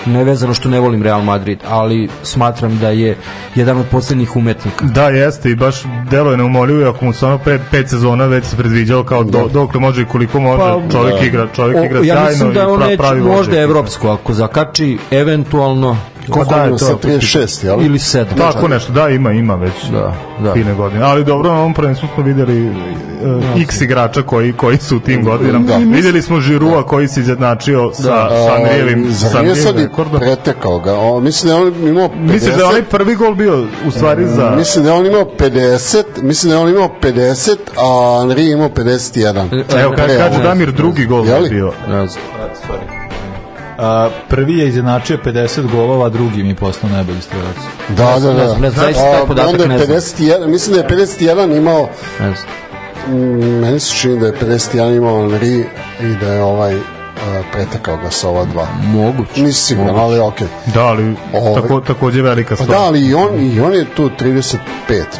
[0.06, 3.18] nevezano što ne volim Real Madrid ali smatram da je
[3.56, 4.86] jedan od poslednjih umetnika.
[4.86, 5.76] Da, jeste i baš
[6.10, 9.80] delo je neumoljivo, ako mu ono pre pet sezona već se predviđao kao do, dokle
[9.80, 11.26] može i koliko može, Pa, čovjek da.
[11.26, 14.10] igra, čovjek O, igra ja sjajno mislim da i on pra, neće, pravi možda evropsko
[14.10, 15.98] ako zakači eventualno
[16.30, 17.82] Koliko da, da, je sa 36, jel?
[17.82, 20.54] ili 7 Tako nešto, da, ima, ima već Da, da.
[20.54, 21.04] fine godine.
[21.04, 25.24] Ali dobro, na ovom prvenstvu smo videli uh, x igrača koji, koji su u tim
[25.24, 25.66] godinama.
[25.66, 25.78] Da.
[25.78, 29.88] Videli smo Žirua koji se izjednačio sa, sa Andrijevim, sa Zar nije sad i
[30.20, 30.94] pretekao ga?
[30.94, 32.32] O, mislim da je on imao 50...
[32.34, 34.54] Mislim da je onaj prvi gol bio u stvari za...
[34.58, 37.82] Mislim da je on imao 50, mislim da je on imao 50, a
[38.24, 39.82] Henry imao 51.
[39.82, 41.50] Evo, kaže Damir, drugi gol Je je li?
[41.50, 41.72] bio.
[41.90, 43.01] ne znam
[43.82, 47.56] A, prvi je izjednačio 50 golova, a drugi mi postao najbolji strelac.
[47.90, 48.48] Da, da, Ne da.
[48.48, 49.98] znam, ne znam, zaista taj podatak ne znam.
[49.98, 51.90] 51, mislim da je 51 imao,
[52.20, 52.62] ne znam
[53.08, 55.64] mm, meni se čini da je 51 imao Henry
[56.02, 56.76] i da je ovaj
[57.52, 58.68] pretekao ga sa ova dva.
[58.84, 60.48] moguće Nisi siguran, ali okej.
[60.66, 62.80] Da, ali Ovaj- tako, takođe velika Pa stvar.
[62.80, 64.58] da, ali i on, i on je tu 35,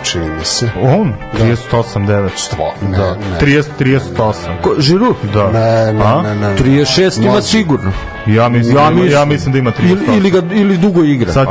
[0.04, 0.70] čini mi se.
[0.82, 1.14] On?
[1.34, 2.30] 38, 9.
[2.36, 3.40] Stvo, ne, Da, ne.
[3.42, 4.34] 30, 38.
[4.62, 5.52] Ko, Žiru Da.
[5.52, 6.22] Ne, ne, A?
[6.22, 6.56] ne, ne.
[6.56, 7.92] 36 ima sigurno
[8.28, 9.12] Ja mislim, Ja mislim, mislim.
[9.12, 9.92] ja mislim da ima 38.
[9.92, 11.48] ili, ili, ga, ili dugo igra Sad,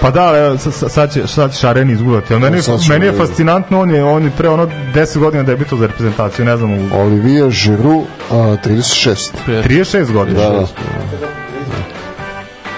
[0.00, 2.32] pa da, evo, sa- sa- sad će, sad će Šaren izgledati.
[2.34, 3.28] Ali meni, ćemo meni je vidjeti.
[3.28, 6.88] fascinantno, on je, on je pre ono 10 godina debitao za reprezentaciju, ne znam, u
[6.94, 9.32] Olivier Giroud, uh, 36.
[9.46, 10.40] 36 godina.
[10.40, 10.66] Da, da.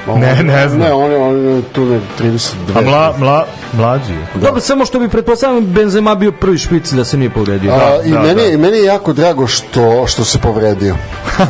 [0.08, 0.80] Ne, ne znam.
[0.80, 2.42] Ne, on je, on je tu ne 32.
[2.74, 4.26] A mla, mla, mlađi je.
[4.34, 7.72] Dobro, samo što bi pretpostavljam Benzema bio prvi špic da se nije povredio.
[7.72, 8.42] A, I da, meni, da.
[8.42, 10.94] je- meni je jako drago što, što se povredio.
[11.38, 11.46] Uh,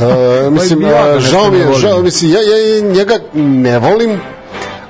[0.52, 4.20] mislim, Pa i nešto žao mi je, žao, mislim, ja, ja njega ne volim,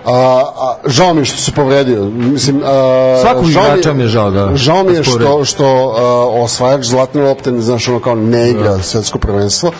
[0.05, 0.13] a,
[0.57, 2.05] a, žao mi je što se povredio.
[2.05, 5.67] Mislim, a, Svakog žao igrača mi je žao da- Žao mi da je što, što
[5.67, 6.03] a,
[6.35, 9.71] osvajač zlatne lopte, ne znaš, ono kao ne igra svetsko prvenstvo.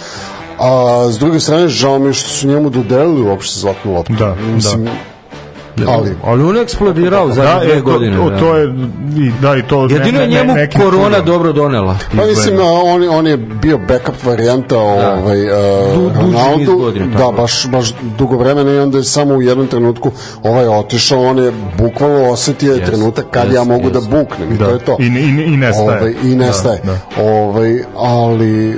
[0.59, 0.71] A
[1.11, 4.13] s druge strane, žao mi je što su njemu dodelili uopšte zlatnu loptu.
[4.13, 4.89] Da, mislim,
[5.89, 8.17] ali, Ali on je eksplodirao za Da, dve e, to, godine.
[8.17, 8.39] to, da.
[8.39, 8.75] to je,
[9.19, 9.83] i, da, i to...
[9.83, 11.27] Jedino je ne- ne- njemu korona čudom.
[11.27, 11.97] dobro donela.
[12.17, 15.55] Pa mislim, on, on je bio backup varijanta ovaj, uh,
[15.95, 20.11] Du- da, baš, baš dugo vremena i onda je samo u jednom trenutku
[20.43, 23.93] ovaj otišao, on je bukvalno osetio je Yes, trenutak kad yes, ja mogu yes.
[23.93, 24.65] da buknem i Da.
[24.65, 24.97] to je to.
[25.01, 25.99] I, i, i nestaje.
[25.99, 26.81] Ovaj, I nestaje.
[26.85, 27.23] Da, da.
[27.25, 28.77] Ovaj, ali, uh,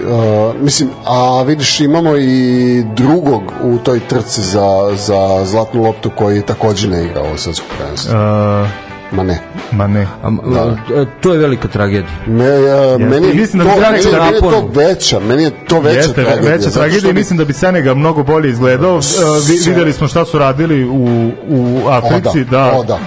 [0.57, 6.89] mislim, a vidiš, imamo i drugog u toj trci za, za zlatnu loptu koji takođe
[6.93, 8.13] ne igra ovo svetsko prvenstvo.
[8.13, 8.69] Uh,
[9.13, 9.39] Ma ne.
[9.73, 10.07] ma ne.
[10.23, 10.29] A,
[10.95, 12.13] e, to je velika tragedija.
[12.27, 12.59] Me,
[12.95, 15.51] uh, meni, je Mislim da to, bi meni, Senegal meni je to veća, meni je
[15.69, 16.53] to veća Jeste, tragedija.
[16.53, 18.97] veća tragedija i bi- mislim da bi Senegal mnogo bolje izgledao.
[18.97, 19.03] Uh,
[19.49, 22.73] vi, videli smo šta su radili u, u Africi, O, da, da.
[22.73, 22.99] o, da.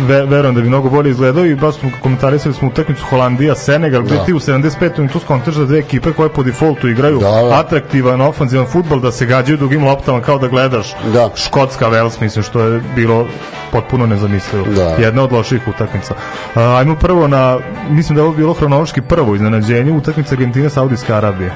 [0.00, 4.02] Ve, verujem da bi mnogo bolje izgledao i baš smo komentarisali smo utakmicu Holandija Senegal
[4.02, 4.24] gde Da.
[4.24, 4.70] ti u 75.
[4.98, 7.60] minutu skontaš da dve ekipe koje po defaultu igraju Da, da.
[7.60, 11.30] atraktivan ofanzivan fudbal da se gađaju dugim loptama kao da gledaš Da.
[11.36, 13.26] Škotska Vels mislim što je bilo
[13.72, 14.82] potpuno nezamislivo Da.
[14.98, 17.58] jedna od loših utakmica uh, ajmo prvo na
[17.90, 21.50] mislim da je ovo bilo hronološki prvo iznenađenje utakmica Argentine Saudijske Arabije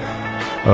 [0.64, 0.70] uh,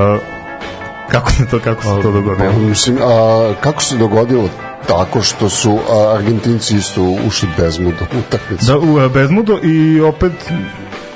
[1.11, 4.49] kako se to kako se to dogodilo Pa, mislim, a, kako se dogodilo
[4.87, 8.65] tako što su a, Argentinci isto ušli bezmudno u utakmicu.
[8.65, 10.51] Da, u e, Bezmudo i opet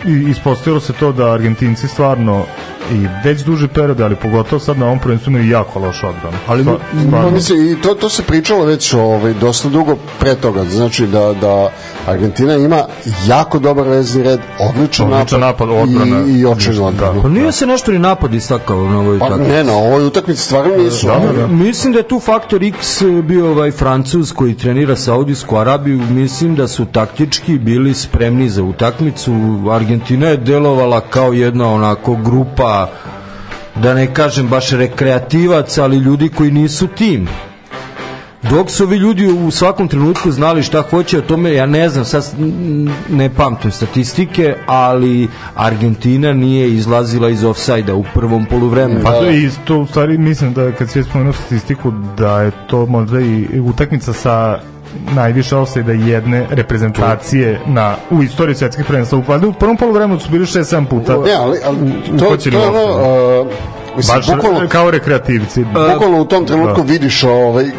[0.05, 2.45] i ispostavilo se to da Argentinci stvarno
[2.91, 6.37] i već duži period, ali pogotovo sad na ovom prvenstvu imaju jako loš odbranu.
[6.47, 7.29] Ali Stva- Pa stvarno.
[7.31, 11.69] mislim, i to, to se pričalo već ovaj, dosta dugo pre toga, znači da, da
[12.07, 12.83] Argentina ima
[13.27, 16.25] jako dobar vezni red, odličan, Odličan napad, odbrana.
[16.27, 17.21] i, i očajnu odbranu.
[17.21, 19.51] Pa nije se nešto ni napad istakao na ovoj Pa utakmici.
[19.51, 21.07] ne, na ovoj utakmici stvarno nisu.
[21.07, 21.47] Da, ali- da.
[21.47, 22.77] Mislim da je tu faktor X
[23.23, 25.99] bio ovaj Francuz koji trenira Saudijsku Arabiju.
[25.99, 29.33] Mislim da su taktički bili spremni za utakmicu.
[29.71, 32.78] Argentina je delovala kao jedna onako grupa
[33.75, 37.27] da ne kažem baš rekreativac, ali ljudi koji nisu tim.
[38.43, 42.05] Dok su ovi ljudi u svakom trenutku znali šta hoće o tome, ja ne znam,
[42.05, 42.23] sad
[43.09, 49.01] ne pamtim statistike, ali Argentina nije izlazila iz ofsajda u prvom poluvremenu.
[49.03, 52.85] Pa to je isto, u stvari mislim da kad si spomenuo statistiku da je to
[52.85, 54.59] možda i utakmica sa
[55.15, 59.17] najviše offside jedne reprezentacije na u istoriji svetskih prvenstva.
[59.17, 61.13] U valjda u prvom poluvremenu su bili 6-7 puta.
[61.13, 61.77] Ne, ali, ali
[62.19, 62.83] to, to u ono,
[63.41, 63.47] uh,
[63.97, 65.63] mislim, Baš bukvalno, kao rekreativci.
[65.93, 66.91] bukvalno u tom trenutku Da.
[66.93, 67.71] vidiš ovaj, uh,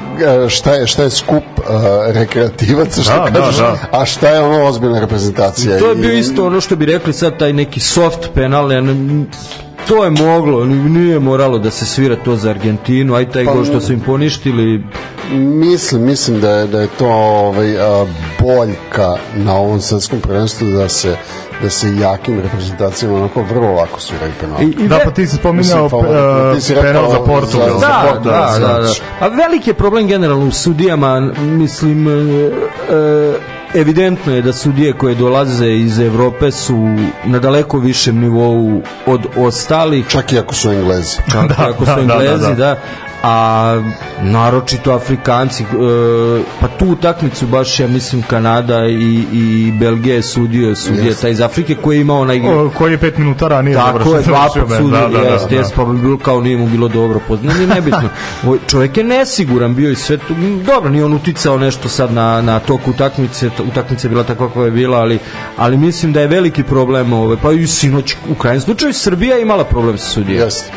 [0.48, 1.64] šta, je, šta je skup uh,
[2.06, 3.76] rekreativaca, što Da, da, kažeš, da.
[3.92, 5.78] a šta je ono ozbiljna reprezentacija.
[5.78, 9.24] To je bio isto ono što bi rekli sad taj neki soft penal, ja ne-
[9.88, 13.64] to je moglo, nije moralo da se svira to za Argentinu, aj taj Pa gol
[13.64, 14.84] što su im poništili,
[15.32, 18.06] Mislim, mislim da je, da je to ovaj, a,
[18.40, 21.16] boljka na ovom svetskom prvenstvu da se
[21.62, 24.64] da se jakim reprezentacijama onako vrlo lako sviraju penali.
[24.64, 25.96] I- i Da, pa ti si spominjao Mislim, pa,
[26.48, 27.68] uh, ti si penal za Portugal.
[27.68, 28.82] za- za da, Portugal, da, da, da.
[28.82, 29.00] znači.
[29.20, 32.50] A veliki je problem generalno u sudijama, mislim, e,
[33.74, 36.76] evidentno je da sudije koje dolaze iz Evrope su
[37.24, 41.16] na daleko višem nivou od ostalih Čak i ako su englezi.
[41.28, 42.76] kako, Da, kako da, su da, Englezi, da, da, da.
[43.22, 43.82] A
[44.22, 45.66] naročito Afrikanci, e,
[46.60, 51.22] pa tu utakmicu baš ja mislim Kanada i, i Belgija je sudio, sudija Jeste.
[51.22, 54.22] taj iz Afrike koji je imao onaj O, koji je pet minuta ranije Tako je,
[54.22, 55.56] dva put sudio, Da, da, da, jeste, da.
[55.56, 58.08] jeste, pa bi bilo kao nije mu bilo dobro poznat, nije nebitno.
[58.70, 62.58] Čovjek je nesiguran bio i sve m, dobro, nije on uticao nešto sad na, na
[62.60, 65.18] tok utakmice, ta- utakmica je bila takva koja je bila, ali,
[65.56, 69.42] ali mislim da je veliki problem, ove, pa i sinoć u krajnjem slučaju Srbija je
[69.42, 70.40] imala problem sa sudijom.
[70.40, 70.70] Jeste.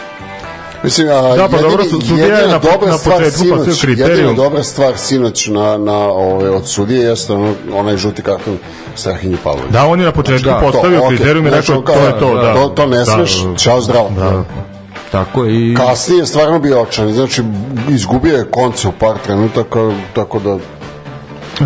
[0.84, 3.76] Mislim, a, Da, pa jedini- dobro, su- sudija je na- dobra na početku sinoć- postavio
[3.82, 4.20] kriterijum.
[4.20, 8.58] Jedina dobra stvar sinoć na, na ove, od sudije jeste ono, onaj žuti karton
[8.96, 9.72] Strahinji Pavlović.
[9.72, 11.10] Da, on je na početku Da, postavio okej.
[11.10, 12.54] kriterijum i Znači, rekao kao, to je to, da.
[12.54, 14.10] To, to ne smeš, Da, čao zdravo.
[14.12, 14.44] Da.
[15.12, 15.76] Tako i...
[15.78, 17.44] Kasnije je stvarno bio očan, znači
[17.90, 19.80] izgubio je konce u par trenutaka,
[20.14, 20.58] tako da
[21.56, 21.66] E,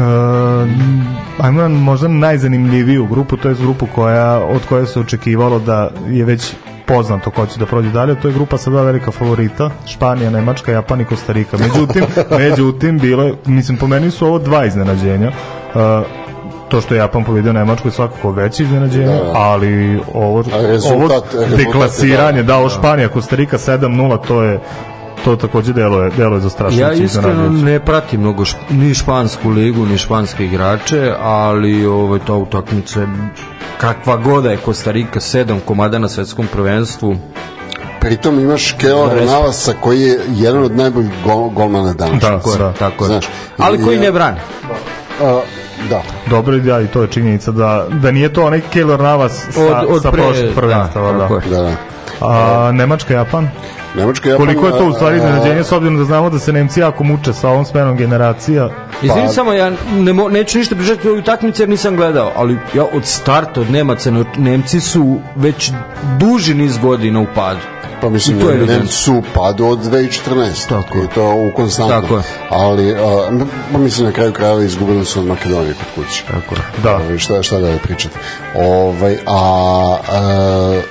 [1.40, 6.26] ajmo na možda najzanimljiviju grupu, to je grupu koja, od koje se očekivalo da je
[6.26, 6.54] već
[6.88, 10.72] poznato ko će da prođe dalje, to je grupa sa dva velika favorita, Španija, Nemačka,
[10.72, 11.58] Japan i Kostarika.
[11.58, 12.04] Međutim,
[12.40, 15.28] međutim bilo je, mislim, po meni su ovo dva iznenađenja.
[15.28, 15.34] E,
[16.70, 19.32] to što je Japan pobedio Nemačku je svakako veće iznenađenje, Da, da.
[19.36, 22.74] ali ovo, rezultat- ovo rezultat je deklasiranje, da, da, ovo da.
[22.74, 24.60] Španija, Kostarika 7-0, to je
[25.26, 29.86] to takođe deluje, deluje za strašno Ja iskreno ne pratim mnogo šp, ni špansku ligu,
[29.86, 33.08] ni španske igrače, ali ovaj, ta utakmica je
[33.78, 37.16] kakva goda je Kostarika 7 komada na svetskom prvenstvu.
[38.00, 42.22] pritom imaš Keora Da, Navasa koji je jedan od najboljih gol, golmana danas.
[42.22, 42.74] Da, Tako je, da.
[42.74, 43.08] tako je.
[43.08, 43.26] Znaš,
[43.58, 44.38] ali koji ne brani.
[45.24, 45.40] A,
[45.90, 46.02] da.
[46.30, 49.86] Dobro, da, i to je činjenica da, da nije to onaj Keylor Navas sa, Od-
[49.90, 51.02] od sa prošlog prvenstva.
[51.04, 51.40] da, Da.
[51.50, 51.72] Da, da.
[52.22, 53.50] A, Nemačka, Japan?
[53.96, 56.80] Nemačka Japan, Koliko je to u stvari iznenađenje s obzirom da znamo da se Nemci
[56.80, 58.70] jako muče sa ovom smenom generacija?
[59.02, 62.58] Izvini Pa- samo, ja ne mo, neću ništa pričati o utakmici jer nisam gledao, ali
[62.74, 65.72] ja od starta od Nemaca, ne- Nemci su već
[66.20, 67.60] duži niz godina u padu.
[68.02, 68.58] Pa mislim, I to je.
[68.58, 70.70] Nemci su padu od 2014.
[70.70, 71.04] Tako je.
[71.04, 72.02] I to u konstantno.
[72.02, 72.24] Tako je.
[72.50, 73.30] Ali, a,
[73.72, 76.24] pa mislim, na kraju krajeva izgubili su od Makedonije kod kuće.
[76.28, 76.62] Tako je.
[76.84, 76.96] Da.
[76.96, 78.16] Ovaj, šta, šta da je pričati.
[78.56, 80.82] Ovaj, a, a,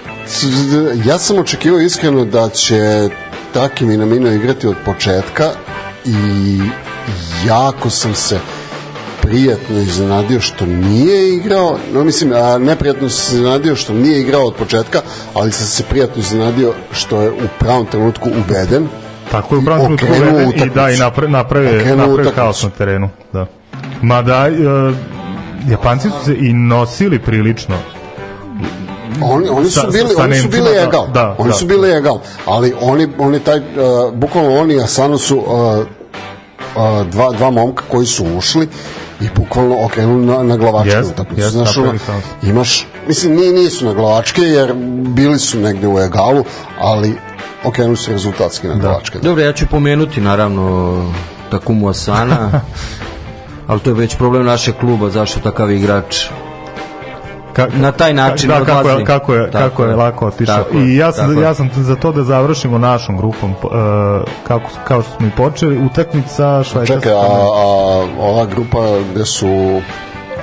[1.04, 3.08] ja sam očekivao iskreno da će
[3.54, 5.50] Taki Minamino igrati od početka
[6.04, 6.60] i
[7.46, 8.38] jako sam se
[9.22, 14.44] prijatno iznenadio što nije igrao, no mislim, a, neprijatno sam se iznenadio što nije igrao
[14.46, 15.00] od početka,
[15.34, 18.88] ali sam se prijatno iznenadio što je u pravom trenutku uveden.
[19.30, 20.74] Tako je u pravom trenutku okrenuo uveden i utakmicu.
[20.74, 22.40] da, i napra, napravio, Okrenuo napravio utakmicu.
[22.40, 23.08] haos na terenu.
[23.32, 23.46] Da.
[24.02, 24.94] Mada, uh,
[25.70, 27.76] Japanci su se i nosili prilično.
[29.22, 31.06] Oni, oni su Sa- bili, sa oni su bili da, egal.
[31.14, 31.56] da, oni da.
[31.56, 32.18] su bili egal.
[32.46, 33.64] Ali oni, oni taj, uh,
[34.14, 35.86] bukvalno oni i Asano su uh,
[37.04, 38.68] dva, dva momka koji su ušli
[39.20, 41.40] i bukvalno okrenuli na, na glavačke Jest, utakmicu.
[41.42, 41.92] jest, Znaš, ono,
[42.42, 44.74] imaš, mislim, nije, nisu na glavačke, jer
[45.08, 46.44] bili su negde u egalu,
[46.80, 47.14] ali
[47.64, 49.18] okrenuli su rezultatski na glavačke.
[49.18, 51.04] Dobro, ja ću pomenuti naravno
[51.50, 52.60] Takumu Asana,
[53.66, 56.16] ali to je već problem našeg kluba, zašto takav igrač
[57.56, 59.96] Ka, na taj način da, kako je, kako je, Tako kako je je.
[59.96, 60.64] lako otišao.
[60.74, 63.70] I ja sam, ja sam za to da završimo našom grupom, uh,
[64.48, 66.94] kako, kao što smo i počeli, utakmica Švajcarska.
[67.00, 68.78] Čekaj, a, a ova grupa
[69.12, 69.80] gde su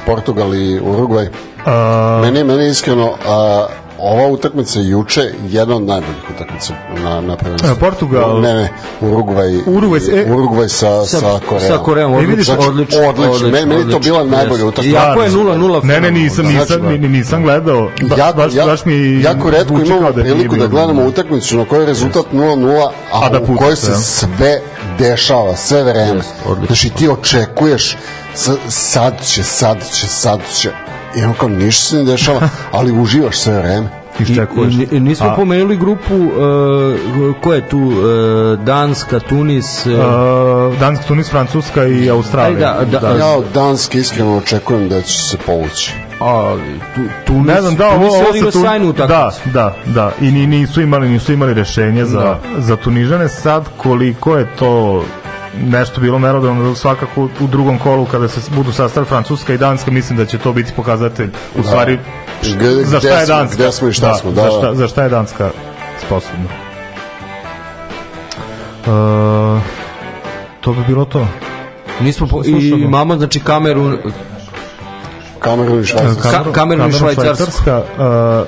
[0.05, 1.27] Portugal i Urugvaj,
[1.65, 3.65] A, meni, meni je iskreno, a,
[4.03, 7.69] ova utakmica juče jedna od najboljih utakmica na, na prvenstvu.
[7.69, 8.69] E, Portugal- Ne, ne,
[9.01, 11.67] Urugvaj, Urugvaj e- Urugvaj sa, sa, Sa- Koreom.
[11.67, 13.47] sa Koreom, E, vidiš, odlično, odlično, odlično.
[13.49, 14.97] Meni- meni to bila najbolja utakmica.
[14.97, 15.81] Iako je 0-0.
[15.83, 17.89] Ne, ne, nisam, nisam, Znači, ni- nisam gledao.
[18.01, 21.65] Ba, jako, baš, ja, baš mi jako zvuči imamo da priliku da gledamo utakmicu na
[21.65, 22.81] kojoj je rezultat 0-0,
[23.11, 23.97] a, A da u kojoj se, ja.
[23.97, 24.61] sve
[24.99, 26.21] dešava, sve vreme.
[26.45, 26.65] Odlično.
[26.67, 27.97] Znači ti očekuješ
[28.69, 30.69] sad će, sad će, sad će.
[31.15, 32.39] I ono kao ništa se ne dešava,
[32.71, 33.87] ali uživaš sve vreme.
[34.19, 34.73] Iščekuješ.
[34.73, 36.31] I, i, nismo A- pomenuli grupu uh,
[37.41, 37.95] ko je tu uh,
[38.59, 42.77] Danska, Tunis uh, Uh, Danska, Tunis, Francuska i Australija.
[42.79, 45.93] Aj, da, da, Ja od Danske iskreno očekujem da će se povući.
[46.19, 50.81] ali tu, Tunis, Ne znam, da, ovo, ovo sjajnu da, da, da, i ni, nisu
[50.81, 52.39] imali nisu imali rešenje za, Da.
[52.57, 55.03] za Tunižane sad koliko je to
[55.55, 60.17] nešto bilo merodavno svakako u drugom kolu kada se budu sastavili Francuska i Danska mislim
[60.17, 61.99] da će to biti pokazatelj u stvari
[62.43, 64.51] š- Gde- za šta je Danska gde smo i šta smo, da, za, da.
[64.51, 65.49] šta, za šta je Danska
[65.99, 66.45] sposobna
[68.81, 69.61] uh,
[70.61, 71.27] to bi bilo to
[72.01, 73.97] Nismo po, i imamo znači Kamerun
[75.39, 76.29] Kamerun i Švajcarska.
[76.29, 77.77] Ka- Kamerun i Švajcarska.
[77.77, 78.47] uh,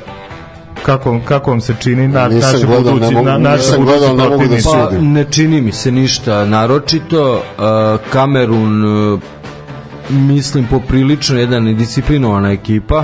[0.86, 3.76] kako, kako vam se čini na, Nisam naši gledao, budući, ne mogu- na, naši nisam
[3.78, 5.12] budući gledao, ne mogu da se- Pa sudim.
[5.14, 7.34] ne čini mi se ništa naročito.
[7.34, 7.64] Uh,
[8.10, 8.84] Kamerun
[9.14, 9.20] uh,
[10.10, 13.04] mislim poprilično jedan disciplinovana ekipa.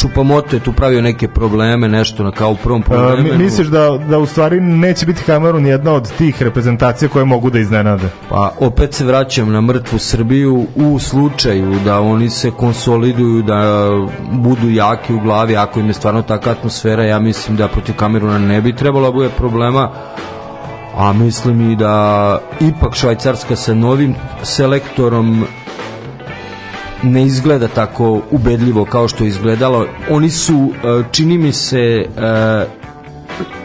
[0.00, 3.38] Čupamoto je tu pravio neke probleme, nešto na kao u prvom mi- problemu.
[3.38, 7.58] misliš da, da u stvari neće biti Kamerun jedna od tih reprezentacija koje mogu da
[7.58, 8.08] iznenade?
[8.28, 13.90] Pa opet se vraćam na mrtvu Srbiju u slučaju da oni se konsoliduju, da
[14.32, 18.38] budu jaki u glavi, ako im je stvarno taka atmosfera, ja mislim da protiv Kameruna
[18.38, 19.90] ne bi trebalo da bude problema,
[20.96, 25.44] a mislim i da ipak Švajcarska sa novim selektorom
[27.02, 29.86] ne izgleda tako ubedljivo kao što je izgledalo.
[30.10, 32.64] Oni su, e, čini mi se, e,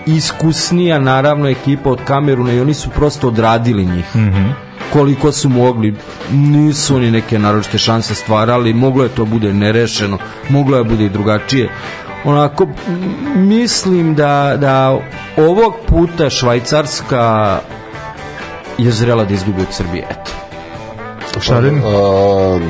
[0.05, 4.15] iskusnija naravno ekipa od Kameruna i oni su prosto odradili njih.
[4.15, 4.45] Mhm.
[4.93, 5.95] Koliko su mogli,
[6.31, 10.17] nisu oni neke naročite šanse stvarali, moglo je to bude nerešeno,
[10.49, 11.69] moglo je bude i drugačije.
[12.25, 12.67] Onako,
[13.35, 14.99] mislim da, da
[15.37, 17.59] ovog puta Švajcarska
[18.77, 20.07] je zrela da izgubi od Srbije.
[20.09, 20.44] Eto.
[21.41, 21.77] Šarin?
[21.77, 21.83] Uh,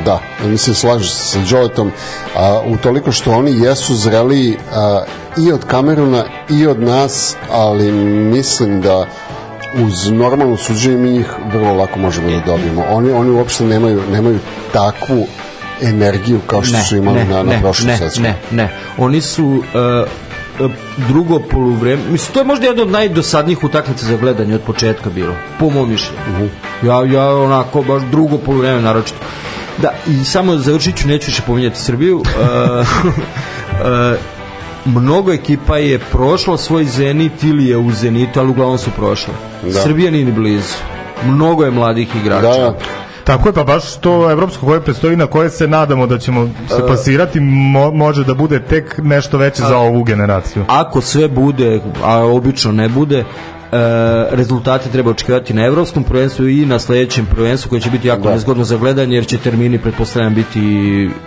[0.05, 1.91] da, mislim slažem se sa Đoletom
[2.35, 5.03] a, u toliko što oni jesu zreli a,
[5.37, 9.05] i od Kameruna i od nas, ali mislim da
[9.83, 12.85] uz normalno suđenje mi njih vrlo lako možemo da dobijemo.
[12.91, 14.39] Oni, oni uopšte nemaju, nemaju
[14.73, 15.27] takvu
[15.81, 18.23] energiju kao što su imali na, na prošlom ne, svetskom.
[18.23, 18.69] ne, ne.
[18.97, 19.63] Oni su uh,
[21.07, 25.33] drugo poluvreme, mislim, to je možda jedna od najdosadnijih utakmica za gledanje od početka bilo,
[25.59, 26.21] po mom mišljenju.
[26.29, 26.45] Mhm.
[26.87, 29.17] Ja, ja onako, baš drugo poluvreme naročito.
[29.77, 32.17] Da, i samo završit ću, neću više pominjati Srbiju.
[32.17, 32.25] Uh,
[33.05, 34.17] uh,
[34.85, 39.33] mnogo ekipa je prošlo svoj zenit ili je u zenitu, ali uglavnom su prošle.
[39.63, 39.81] Da.
[39.81, 40.73] Srbija nije ni blizu.
[41.25, 42.47] Mnogo je mladih igrača.
[42.47, 43.04] Da, da.
[43.25, 46.75] Tako je, pa baš to evropsko koje predstoji na koje se nadamo da ćemo se
[46.75, 46.87] E.
[46.87, 50.65] plasirati mo, može da bude tek nešto veće za ovu generaciju.
[50.67, 53.25] ako sve bude, a obično ne bude, e,
[54.31, 58.31] rezultate treba očekivati na evropskom prvenstvu i na sledećem prvenstvu koje će biti jako Da.
[58.31, 60.59] nezgodno za gledanje jer će termini pretpostavljam biti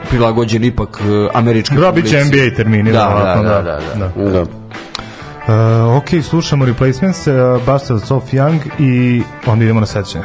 [0.09, 2.39] prilagođeni ipak e, američkim Da, bit će publici.
[2.47, 2.93] NBA termini.
[2.93, 4.31] Da, verovatno, da, da, da, da.
[4.31, 4.43] Da.
[4.43, 7.35] Uh, ok, slušamo Replacements, uh,
[7.67, 10.25] Bastards of Young i onda idemo na sećanje.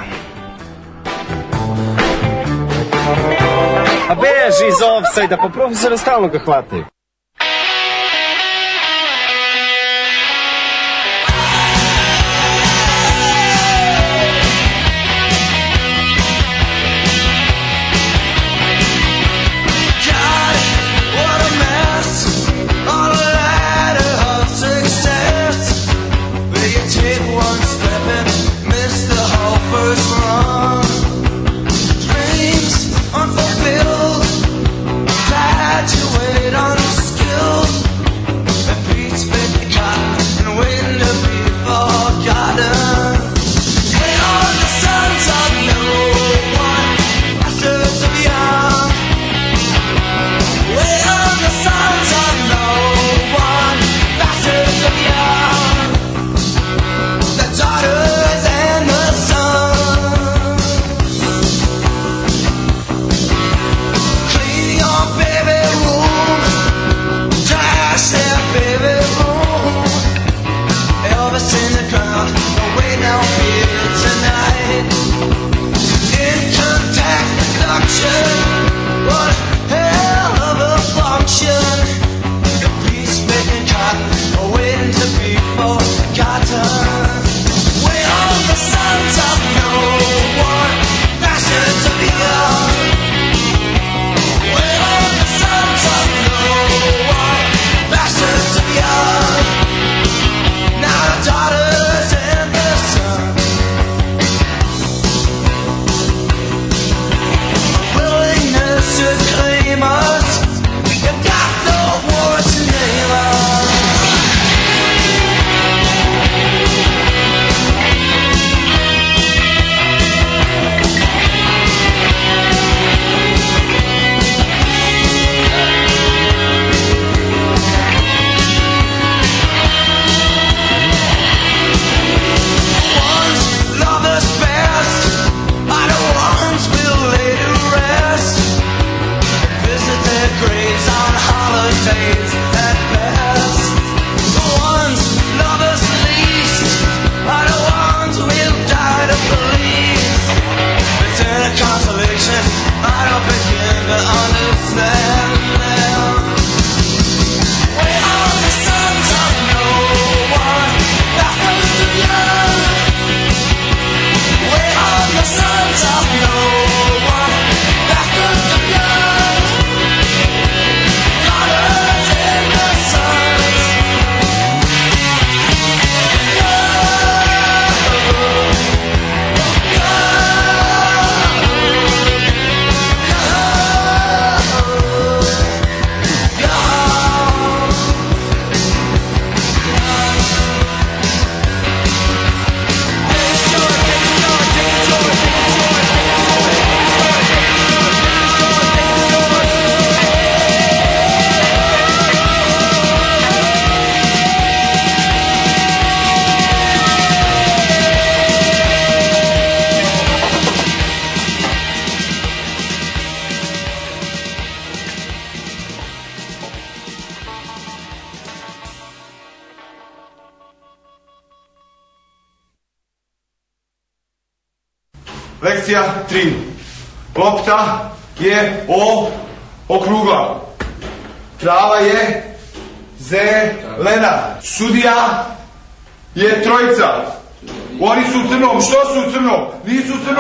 [4.54, 6.86] Beži iz offside-a, pa profesora stalno ga hvataju.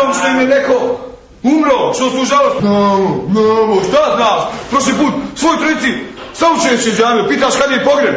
[0.03, 0.99] Crnom što im je neko
[1.43, 1.93] umro.
[1.93, 2.59] Što su žalost?
[2.59, 3.81] Znamo, znamo.
[3.87, 4.41] Šta znaš?
[4.69, 7.27] Prošli put svoj trojici saučenje se izjavio.
[7.29, 8.15] Pitaš kad je pogreb.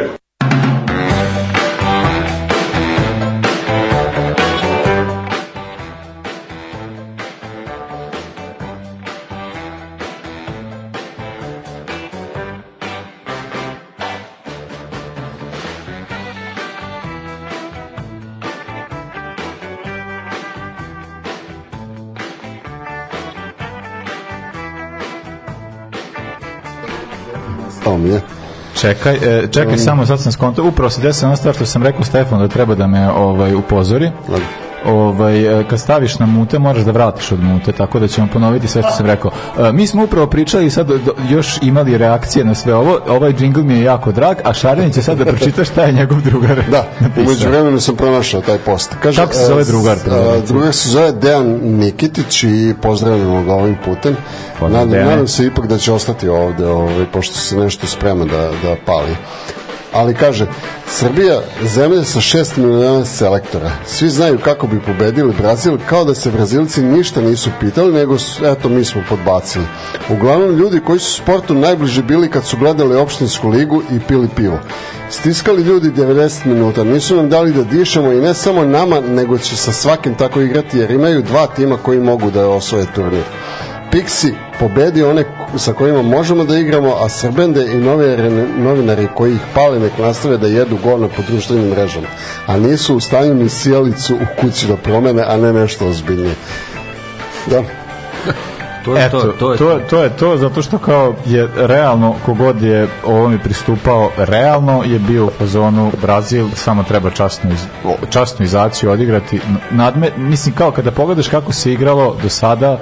[28.81, 31.83] Čekaj, e, čekaj Um, samo, sad sam skontao, upravo se desila ona stvar što sam
[31.83, 34.11] rekao Stefanu da treba da me ovaj, upozori.
[34.85, 38.67] Ovaj, e, kad staviš na mute, moraš da vratiš od mute, tako da ćemo ponoviti
[38.67, 39.31] sve što sam rekao.
[39.59, 40.91] E, mi smo upravo pričali i sad
[41.29, 42.99] još imali reakcije na sve ovo.
[43.07, 46.21] Ovaj džingl mi je jako drag, a Šarjanić će sad da pročita šta je njegov
[46.21, 46.87] drugar Da,
[47.21, 48.95] umeđu vremenu sam pronašao taj post.
[49.01, 49.97] Kaže, Kako se zove e, drugar?
[50.11, 54.15] a, drugar se zove Dejan Nikitić i pozdravljamo ga ovim putem.
[54.61, 58.75] Nadam, nadam se ipak da će ostati ovde, ovaj, pošto se nešto sprema da, da
[58.85, 59.15] pali.
[59.93, 60.47] Ali kaže,
[60.87, 61.41] Srbija
[61.75, 63.71] zemlja sa 6 miliona selektora.
[63.85, 68.69] Svi znaju kako bi pobedili Brazil, kao da se Brazilci ništa nisu pitali, nego eto,
[68.69, 69.65] mi smo podbacili.
[70.09, 74.59] Uglavnom, ljudi koji su sportu najbliže bili kad su gledali opštinsku ligu i pili pivo.
[75.09, 79.57] Stiskali ljudi 90 minuta, nisu nam dali da dišemo i ne samo nama, nego će
[79.57, 83.23] sa svakim tako igrati, jer imaju dva tima koji mogu da osvoje turnir.
[83.91, 85.23] Pixi pobedi one
[85.57, 90.37] sa kojima možemo da igramo, a Srbende i novinari, novinari koji ih pale nek nastave
[90.37, 92.07] da jedu govna po društvenim mrežama.
[92.45, 96.35] A nisu u stanju ni sjelicu u kući da promene, a ne nešto ozbiljnije.
[97.45, 97.63] Da.
[98.87, 102.15] To je Eto, to, to je to, to je to, zato što kao je realno,
[102.25, 107.65] kogod je ovome pristupao, realno je bio u fazonu Brazil, samo treba časnu, iz,
[108.09, 109.39] časnu izaciju odigrati.
[109.71, 112.79] Nadme, mislim, kao kada pogledaš kako se igralo do sada,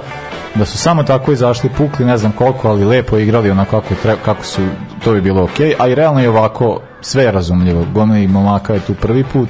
[0.54, 4.22] da su samo tako izašli, pukli ne znam koliko, ali lepo igrali onako kako, treba,
[4.24, 4.60] kako su,
[5.04, 7.84] to bi bilo okej, a i realno je ovako, sve je razumljivo.
[7.92, 9.48] Gomeli momaka je tu prvi put,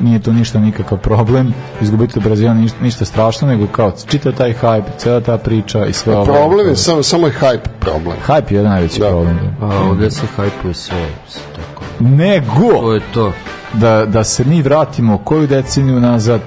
[0.00, 4.84] nije to ništa nikakav problem izgubiti Brazila ništa, ništa strašno nego kao čita taj hype,
[4.98, 8.16] cela ta priča i sve ovo Problem je samo, samo je hype problem.
[8.26, 9.08] hype je jedan najveći Da.
[9.08, 10.26] problem A ovde se
[10.74, 11.06] sve.
[11.28, 11.82] sve Tako.
[12.00, 13.32] nego To je to.
[13.80, 16.40] Da, da se mi vratimo koju deceniju nazad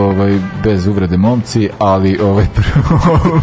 [0.00, 3.40] ovaj, bez uvrede momci ali ovaj, prvo,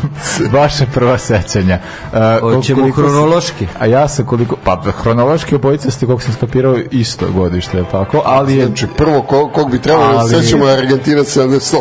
[0.52, 1.80] vaše prva sećanja
[2.14, 2.20] uh,
[2.56, 3.68] Hoćemo hronološki.
[3.80, 8.22] a ja sam koliko pa hronološki obojica ste koliko sam skapirao isto godište je tako
[8.26, 11.76] ali je Znači, prvo ko, kog bi trebalo da Ali- sećamo je Argentina 78.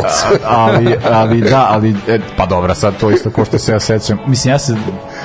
[0.45, 4.19] ali, ali da, ali e, pa dobra, sad to isto ko što se ja sećam.
[4.27, 4.77] Mislim ja se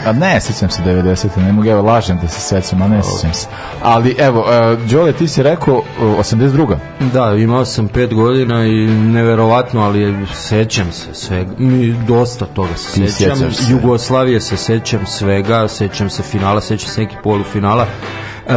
[0.05, 1.27] a ne sećam se 90.
[1.37, 3.47] Ne mogu evo lažem da se sećam, a ne sećam se.
[3.81, 6.77] Ali evo, uh, Đole ti si rekao uh, 82.
[7.13, 11.51] Da, imao sam pet godina i neverovatno, ali sećam se svega.
[11.57, 13.51] Mi dosta toga se sećam.
[13.51, 13.71] se.
[13.71, 17.85] Jugoslavije se sećam svega, sećam se finala, sećam se nekih polufinala.
[17.85, 18.51] E,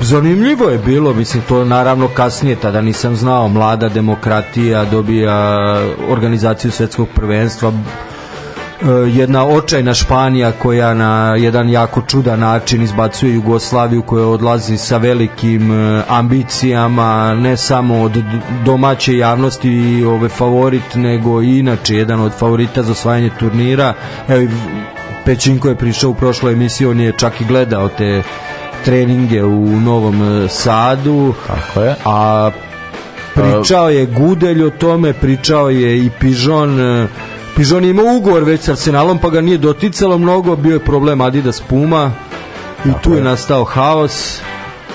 [0.00, 5.76] zanimljivo je bilo, mislim to naravno kasnije, tada nisam znao, mlada demokratija dobija
[6.08, 8.09] organizaciju svetskog prvenstva, E,
[9.08, 15.72] jedna očajna Španija koja na jedan jako čudan način izbacuje Jugoslaviju koja odlazi sa velikim
[15.72, 18.22] e, ambicijama ne samo od
[18.64, 23.94] domaće javnosti i ove favorit nego i inače jedan od favorita za osvajanje turnira
[24.28, 24.48] evo
[25.24, 28.22] Pećinko je prišao u prošloj emisiji on je čak i gledao te
[28.84, 31.94] treninge u Novom e, Sadu Tako je.
[32.04, 32.50] a
[33.34, 36.80] pričao je Gudelj o tome, pričao je i Pižon
[37.56, 41.20] Pižon je imao ugovor već sa Arsenalom pa ga nije doticalo mnogo, bio je problem
[41.20, 42.12] Adidas Puma
[42.84, 44.40] i tu je nastao haos.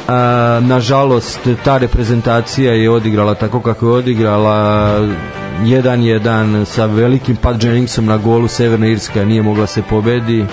[0.07, 4.99] A, nažalost ta reprezentacija je odigrala tako kako je odigrala
[5.63, 10.45] 1-1 sa velikim Pat Jenningsom na golu Severna Irska nije mogla se pobedi.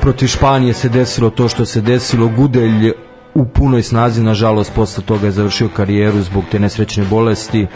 [0.00, 2.92] Protiv Španije se desilo to što se desilo Gudelj
[3.34, 7.66] u punoj snazi nažalost posle toga je završio karijeru zbog te nesrećne bolesti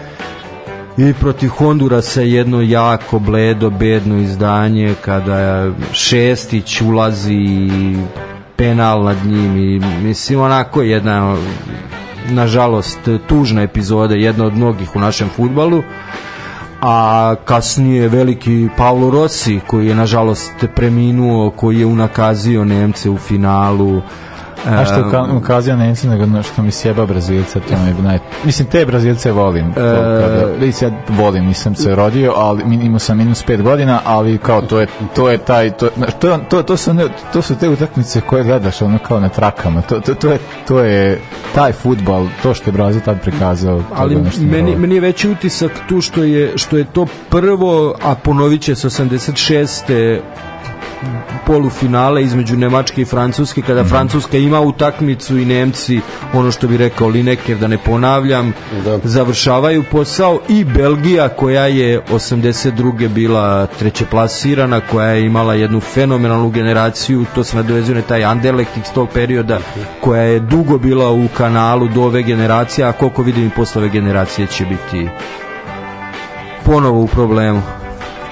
[0.98, 7.96] i protiv Hondurasa jedno jako bledo bedno izdanje kada Šestić ulazi i
[8.56, 11.36] penal nad njim i mislim onako jedna
[12.28, 15.82] nažalost tužna epizoda jedna od mnogih u našem futbalu.
[16.80, 24.02] A kasnije veliki Paolo Rossi koji je nažalost preminuo koji je unakazio Nemce u finalu
[24.66, 28.18] A što uka- ukazio Nemci, nego na što mi sjeba Brazilca, to mi je naj...
[28.44, 29.72] Mislim, te Brazilce volim.
[30.60, 34.80] Vidiš, ja volim, nisam se rodio, ali imao sam minus pet godina, ali kao to
[34.80, 35.88] je, to je taj, to,
[36.20, 39.82] to, to, to, su, ne- to su te utakmice koje gledaš ono kao na trakama.
[39.82, 40.38] To, to, to, je,
[40.68, 41.20] to je
[41.54, 43.82] taj futbal, to što je Brazil tad prikazao.
[43.94, 48.62] ali meni, meni je veći utisak tu što je, što je to prvo, a ponovit
[48.62, 50.20] će se 86
[51.46, 53.88] polufinale između Nemačke i Francuske kada Mhm.
[53.88, 56.00] Francuska ima utakmicu i Nemci
[56.32, 58.52] ono što bi rekao Lineker da ne ponavljam
[59.04, 63.08] završavaju posao i Belgija koja je 82.
[63.08, 68.76] bila treće plasirana koja je imala jednu fenomenalnu generaciju to se nadovezuje na taj Anderlecht
[68.76, 69.58] iz tog perioda
[70.00, 73.88] koja je dugo bila u kanalu do ove generacije a koliko vidim i posle ove
[73.88, 75.08] generacije će biti
[76.64, 77.77] ponovo u problemu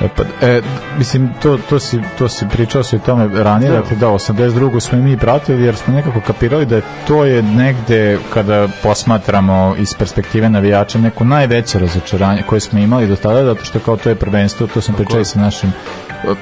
[0.01, 0.63] E, pa, e,
[0.99, 3.77] mislim, to, to, si, to si pričao si o tome ranije, Da.
[3.77, 4.81] dakle da, 82.
[4.81, 9.75] smo i mi pratili jer smo nekako kapirali da je to je negde kada posmatramo
[9.79, 14.09] iz perspektive navijača neko najveće razočaranje koje smo imali do tada, zato što kao to
[14.09, 15.73] je prvenstvo, to sam pričao i sa našim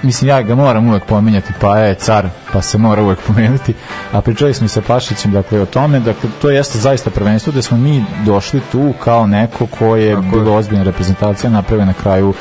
[0.03, 3.75] mislim ja ga moram uvek pominjati pa je car pa se mora uvek pomenuti
[4.13, 7.63] a pričali smo i sa Pašićem dakle o tome dakle to jeste zaista prvenstvo da
[7.63, 12.35] smo mi došli tu kao neko ko je bilo ozbiljna reprezentacija naprave na kraju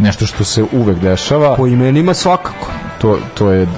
[0.00, 1.56] nešto što se uvek dešava.
[1.56, 2.70] Po imenima svakako.
[3.00, 3.68] To, to je, uh,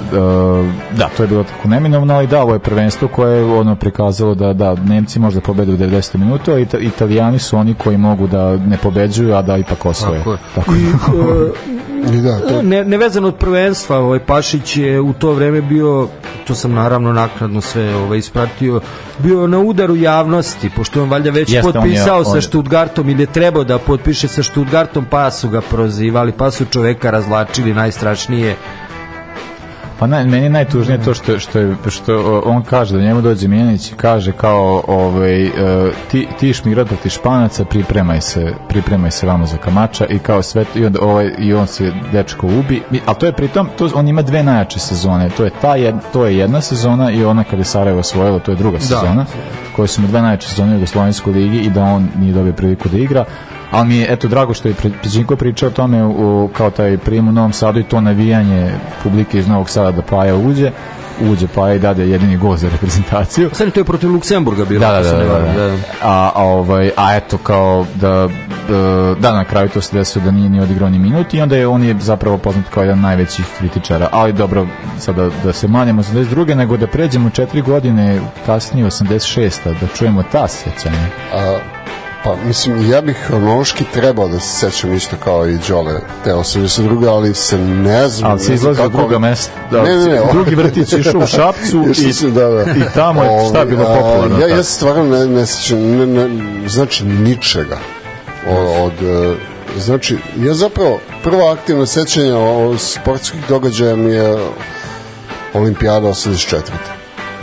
[0.97, 4.35] da, to je bilo tako neminovno, ali da, ovo je prvenstvo koje je ono prikazalo
[4.35, 8.27] da, da Nemci možda pobede u 90 minuta, a Ita, Italijani su oni koji mogu
[8.27, 10.19] da ne pobeđuju, a da ipak osvoje.
[10.19, 10.39] Tako je.
[10.55, 10.73] Tako.
[10.75, 11.83] I, e,
[12.19, 16.09] I da, to, ne, nevezano od prvenstva, ovaj Pašić je u to vreme bio,
[16.47, 18.81] to sam naravno naknadno sve ovaj ispratio,
[19.19, 22.41] bio na udaru javnosti, pošto je on valjda već Jeste, on je- potpisao on sa
[22.41, 27.11] Stuttgartom ili je trebao da potpiše sa Stuttgartom, pa su ga prozivali, pa su čoveka
[27.11, 28.57] razlačili najstrašnije.
[30.03, 33.49] Pa ne, meni je najtužnije to što, što, je, što on kaže da njemu dođe
[33.49, 35.51] Mijanić i kaže kao ovaj, e,
[36.11, 40.65] ti, ti šmirat protiv Španaca, pripremaj se, pripremaj se vamo za kamača i kao sve,
[40.75, 44.23] i, onda, ovaj, i on se dečko ubi, ali to je pritom, to, on ima
[44.23, 47.65] dve najjače sezone, to je, ta jed, to je jedna sezona i ona kada je
[47.65, 49.27] Sarajevo osvojilo, to je druga sezona,
[49.77, 52.89] koje su mu dve najjače sezone u Jugoslovenskoj ligi i da on nije dobio priliku
[52.89, 53.25] da igra,
[53.73, 57.29] ali mi je eto drago što je Peđinko pričao o tome u, kao taj prijem
[57.29, 58.71] u Novom Sadu i to navijanje
[59.03, 60.71] publike iz Novog Sada da Paja uđe
[61.21, 64.81] uđe Paja i dade jedini gol za reprezentaciju Sad to je protiv Luksemburga bilo.
[64.81, 65.75] da, da, da, ne da, varam, da.
[66.03, 68.29] A, a, ovaj, a eto kao da,
[68.69, 71.57] da, da na kraju to se desilo da nije ni odigrao ni minut i onda
[71.57, 74.67] je on je zapravo poznat kao jedan najvećih kritičara ali dobro
[74.99, 76.55] sada da se manjemo 82.
[76.55, 79.51] nego da pređemo četiri godine kasnije 86.
[79.65, 81.59] da čujemo ta sjećanja a,
[82.25, 85.95] pa mislim ja bih hronološki trebao da se sećam isto kao i Đole
[86.25, 87.09] te 82.
[87.09, 89.53] ali se ne znam Ali se izlazi u druga mesta.
[89.71, 91.85] Da, ne, ne, ne, drugi vrtić je išao u Šapcu
[92.27, 92.63] i- da, da.
[92.63, 94.51] i tamo je šta bilo Ovaj, a, popularno Ja, tad?
[94.51, 96.29] ja stvarno ne, ne sećam, ne, ne,
[96.69, 97.79] znači ničega
[98.51, 99.35] o- od, e,
[99.79, 104.37] znači, ja zapravo prvo aktivno sećanje o sportskih događaja mi je
[105.55, 106.61] Olimpijada 84.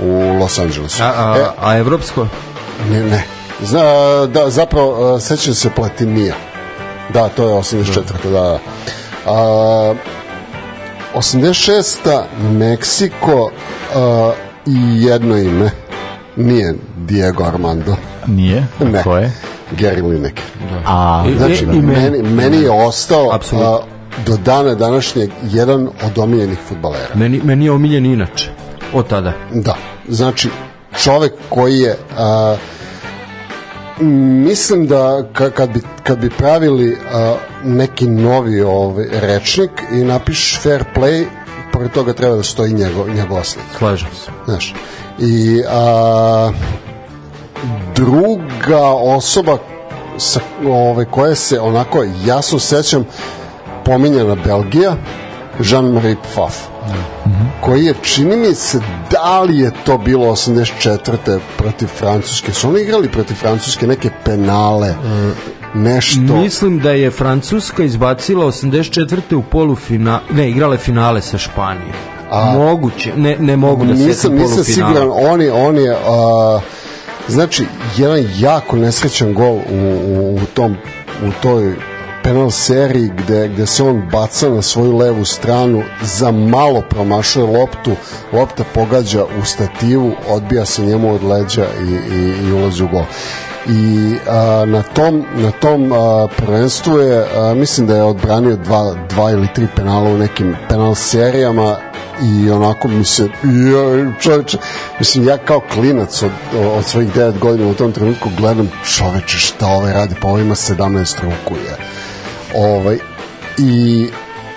[0.01, 1.03] u Los Angelesu.
[1.03, 2.27] A, a, E, a evropsko?
[2.91, 3.23] ne, ne.
[3.63, 3.81] Zna,
[4.25, 6.35] da, zapravo, uh, sećam se Platinija.
[7.13, 8.03] Da, to je 84.
[8.23, 8.59] Da, da.
[9.25, 9.93] A,
[11.15, 12.21] 86.
[12.51, 13.51] Meksiko uh,
[14.65, 15.69] i jedno ime.
[16.35, 17.95] Nije Diego Armando.
[18.27, 18.65] Nije?
[18.79, 19.03] Ne.
[19.03, 19.31] Ko je?
[19.71, 20.43] Gary Lineker.
[20.85, 21.81] A, Znači, i meni.
[21.81, 23.73] meni, meni je ostao Apsolutno.
[23.75, 23.79] a,
[24.25, 27.15] do dana današnjeg jedan od omiljenih futbalera.
[27.15, 28.49] Meni, meni je omiljen inače.
[28.93, 29.33] Od tada.
[29.53, 29.75] Da,
[30.07, 30.49] znači
[31.03, 32.55] čovek koji je a,
[33.99, 40.59] mislim da ka, kad, bi, kad bi pravili a, neki novi ovaj, rečnik i napiš
[40.61, 41.25] fair play
[41.73, 44.31] pored toga treba da stoji njegov, njegova slika Slažem se.
[44.45, 44.73] znaš
[45.19, 46.51] i a,
[47.95, 49.57] druga osoba
[50.17, 53.05] sa, ove, koja se onako jasno sećam
[53.85, 54.95] pominjana Belgija
[55.59, 56.55] Jean-Marie Pfaff
[57.61, 58.79] koji je, čini mi se,
[59.11, 61.39] da li je to bilo 84.
[61.57, 62.53] protiv Francuske?
[62.53, 64.95] Su oni igrali protiv Francuske neke penale?
[65.73, 66.19] Nešto?
[66.21, 69.35] Mislim da je Francuska izbacila 84.
[69.35, 71.91] u polufina, ne, igrale finale sa Španijom.
[72.31, 76.59] A- Moguće, ne, ne mogu da se nisam, nisam siguran, on je, on je a,
[77.27, 77.65] znači,
[77.97, 79.61] jedan jako nesrećan gol u,
[80.05, 80.75] u, u tom
[81.27, 81.75] u toj
[82.23, 87.91] penal seriji gde, gde se on baca na svoju levu stranu za malo promašuje loptu
[88.33, 93.03] lopta pogađa u stativu odbija se njemu od leđa i, i, i ulazi u gol.
[93.67, 98.95] I a, na tom, na tom a, prvenstvu je a, mislim da je odbranio dva,
[99.09, 101.75] dva ili tri penala u nekim penal serijama
[102.21, 104.57] i onako mi se ja, čoveče,
[104.99, 106.31] mislim ja kao klinac od,
[106.77, 110.55] od svojih 9 godina u tom trenutku gledam čoveče šta ovaj radi pa ovaj ima
[110.55, 111.88] 17 ruku je
[112.55, 112.97] ovaj
[113.57, 114.07] i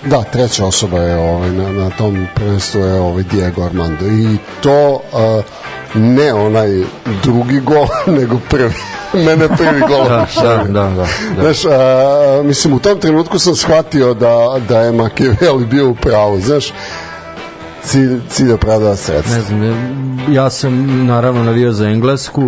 [0.05, 4.07] da treća osoba je ovaj na, na tom prvenstvu je ovaj Diego Armando.
[4.07, 5.45] I to uh,
[5.95, 6.83] ne onaj
[7.23, 7.87] drugi gol
[8.19, 8.75] nego prvi
[9.27, 10.05] mene prvi gol.
[10.09, 11.43] Da, da, da, da, da.
[11.43, 16.41] Znaš, a, mislim, u tom trenutku sam shvatio da, da je Machiavelli bio u pravu,
[16.41, 16.73] znaš,
[17.85, 19.37] cilj, cilj opravdava sredstva.
[19.37, 19.63] Ne znam,
[20.31, 22.43] ja sam naravno navio za Englesku.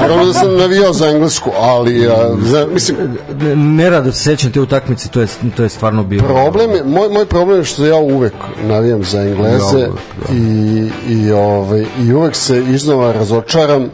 [0.00, 2.96] naravno da sam navio za Englesku, ali a, za, mislim...
[3.40, 5.26] Ne, ne rado se sećam te utakmice, to je,
[5.56, 6.28] to je stvarno bilo.
[6.28, 9.88] Problem je, moj, moj problem je što ja uvek navijam za Engleze ja,
[10.28, 10.34] da.
[10.34, 13.90] i, i, ovaj, i uvek se iznova razočaram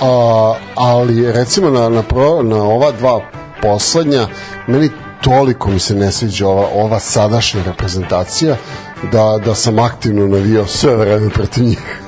[0.00, 3.20] a, ali recimo na, na, pro, na ova dva
[3.62, 4.26] poslednja
[4.66, 4.90] meni
[5.22, 8.56] toliko mi se ne sviđa ova, ova sadašnja reprezentacija
[9.12, 12.00] da, da sam aktivno navio sve vreme protiv njih.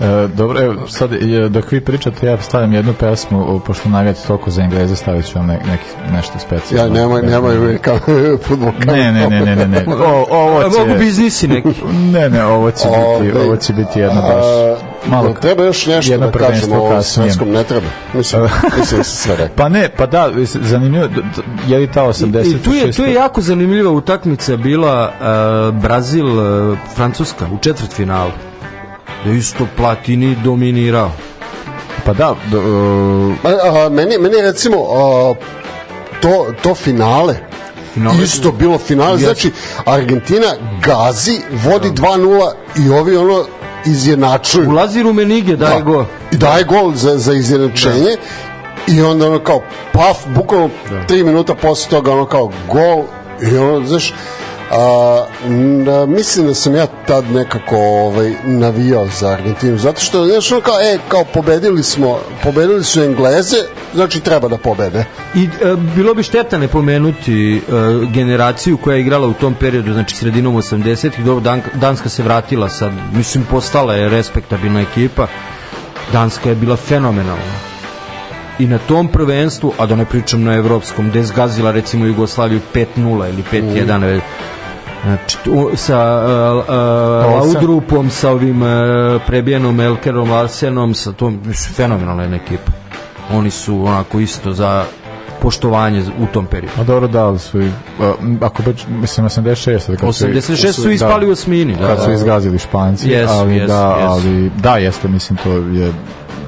[0.00, 1.10] E, dobro, evo, sad
[1.50, 5.46] dok vi pričate, ja stavljam jednu pesmu, pošto navijate toliko za Engleze, stavit ću vam
[5.46, 6.98] ne, neki, nešto specijalno.
[6.98, 7.98] Ja, nemoj, nemoj kao
[8.44, 9.84] futbol Ne, ne, ne, ne, ne, ne.
[10.06, 10.78] O, ovo će...
[10.78, 11.68] Mogu biznisi neki.
[12.12, 14.44] ne, ne, ovo će biti, ovo će biti jedna baš...
[15.06, 17.86] Malo, treba još nešto da kažemo o svetskom, ne treba.
[18.14, 18.42] Mislim,
[18.78, 19.56] mislim da se sve rekao.
[19.62, 21.08] Pa ne, pa da, zanimljivo,
[21.66, 22.46] je li ta 86?
[22.46, 27.58] I, i tu, je, tu je jako zanimljiva utakmica bila uh, Brazil, uh, Francuska u
[27.58, 28.30] četvrtfinalu
[29.24, 31.10] da isto Platini dominirao.
[32.04, 33.34] Pa da, do, uh...
[33.44, 35.34] a, a, meni, meni recimo a,
[36.20, 37.52] to, to finale
[37.94, 38.24] finale.
[38.24, 39.24] Isto bilo finale, yes.
[39.24, 39.50] znači
[39.84, 40.46] Argentina
[40.84, 42.52] gazi, vodi 2-0
[42.86, 43.44] i ovi ono
[43.86, 44.70] izjednačuju.
[44.70, 45.80] Ulazi Rumenige, daje da.
[45.80, 46.04] gol.
[46.32, 48.16] I daje gol za, za izjednačenje
[48.86, 48.92] da.
[48.92, 49.62] i onda ono kao
[49.92, 51.14] paf, bukvalno da.
[51.14, 53.04] 3 minuta posle toga ono kao gol
[53.52, 54.14] i ono, znaš,
[54.72, 55.24] A,
[55.84, 60.60] da, mislim da sam ja tad nekako ovaj, navijao za Argentinu, zato što, znaš, ono
[60.60, 63.56] kao, e, kao pobedili smo, pobedili su Engleze,
[63.94, 65.04] znači treba da pobede.
[65.34, 67.60] I e, bilo bi šteta ne pomenuti e,
[68.12, 72.92] generaciju koja je igrala u tom periodu, znači sredinom 80-ih, Dan, Danska se vratila sad,
[73.14, 75.26] mislim, postala je respektabilna ekipa,
[76.12, 77.72] Danska je bila fenomenalna
[78.58, 82.60] i na tom prvenstvu, a da ne pričam na evropskom, gde je zgazila recimo Jugoslaviju
[82.74, 84.20] 5-0 ili 5-1, mm.
[85.02, 88.68] Znači, tu, sa uh, uh, Laudrupom, sa ovim uh,
[89.26, 91.40] prebijenom Elkerom Larsenom, sa tom,
[91.76, 92.72] fenomenalna jedna ekipa.
[93.32, 94.84] Oni su onako isto za
[95.42, 96.80] poštovanje u tom periodu.
[96.80, 97.70] A dobro, da, su i,
[98.40, 99.96] ako već, mislim, 86.
[99.96, 101.76] Kad 86 su, su ispali da, u osmini.
[101.76, 104.06] Da, kad su izgazili Španci, yes, ali yes, da, yes.
[104.08, 105.92] ali da, jeste, mislim, to je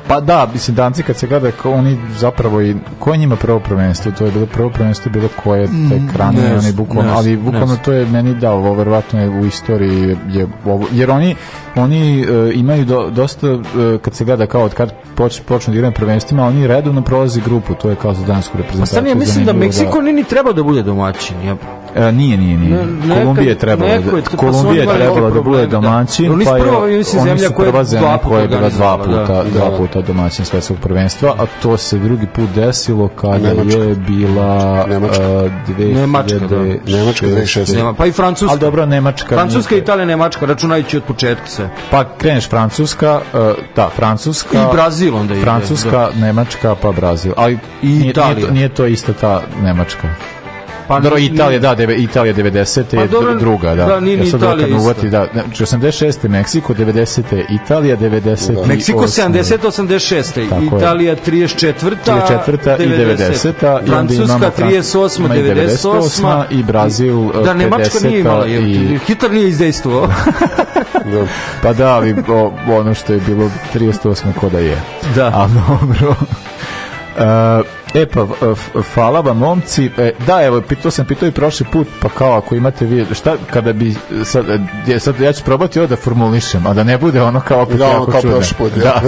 [0.09, 4.12] Pa da, mislim, danci kad se gleda, oni zapravo i, ko je njima prvo prvenstvo?
[4.12, 7.92] To je bilo prvo prvenstvo, bilo koje te krane, mm, oni bukvalno, ali bukvalno to
[7.92, 11.36] je meni da, ovo verovatno je u istoriji, je, ovo, jer oni,
[11.76, 13.62] oni uh, imaju do, dosta, uh,
[14.02, 17.74] kad se gleda kao od kad poč, počnu da igraju prvenstvima, oni redovno prolazi grupu,
[17.74, 19.02] to je kao za dansku reprezentaciju.
[19.02, 20.12] Pa ja mislim da Meksiko da...
[20.12, 21.42] ni treba da bude domaćin.
[21.46, 21.57] Ja
[21.97, 22.86] E, nije, nije, nije.
[22.86, 26.45] Ne, Kolumbija je trebala da, pa Kolumbija je trebala da bude domaćin, da.
[26.45, 29.45] pa je oni su zemlja koja je dva puta, koja je bila dva puta, da,
[29.55, 29.76] dva da.
[29.76, 33.80] puta domaćin svetskog prvenstva, a to se drugi put desilo kada Nemačka.
[33.80, 35.22] je bila Nemačka.
[35.22, 36.57] Uh, 2000, Nemačka, da.
[36.97, 37.76] Nemačka 2006.
[37.76, 38.51] Nema, pa i Francuska.
[38.53, 39.28] Ali dobro, Nemačka.
[39.28, 41.70] Francuska, Italija, Nemačka, računajući od početka sve.
[41.90, 43.40] Pa kreneš Francuska, uh,
[43.76, 44.62] da, Francuska.
[44.62, 45.42] I Brazil onda ide.
[45.42, 46.11] Francuska, da.
[46.20, 47.32] Nemačka, pa Brazil.
[47.36, 48.34] Ali I nije, Italija.
[48.34, 50.09] Nije to, nije to ista ta Nemačka.
[50.89, 52.85] Pa dobro, Italija, da, deve, Italija 90.
[52.95, 53.87] Pa, je dobro, druga, da.
[53.87, 55.26] Da, nije ni Italija uvati, da.
[55.32, 56.28] Znači, 86.
[56.28, 57.45] Meksiko, 90.
[57.51, 58.55] Italija, 90.
[58.55, 58.66] Da.
[58.66, 59.59] Meksiko 70.
[59.59, 60.76] 86.
[60.76, 61.97] Italija 34.
[62.07, 62.82] 34.
[62.82, 63.87] i 90.
[63.87, 65.28] Francuska 38.
[65.28, 66.45] 98.
[66.51, 67.45] i Brazil 50.
[67.45, 68.99] Da, Nemačka nije imala, i...
[69.07, 70.07] Hitler nije izdejstvovao.
[71.12, 71.26] da.
[71.62, 74.32] Pa da, ali o, ono što je bilo 38.
[74.41, 74.82] koda je.
[75.14, 75.26] Da.
[75.26, 76.11] A dobro.
[76.11, 78.26] Uh, E pa,
[78.95, 79.90] hvala vam momci.
[79.99, 83.36] E, da, evo, pitao sam, pitao i prošli put, pa kao ako imate vi, šta
[83.51, 84.45] kada bi, sad,
[84.86, 87.76] je, sad ja ću probati ovo da formulišem, a da ne bude ono kao opet
[87.76, 88.40] da, jako kao čudno.
[88.59, 88.82] Put, ja.
[88.82, 89.01] da.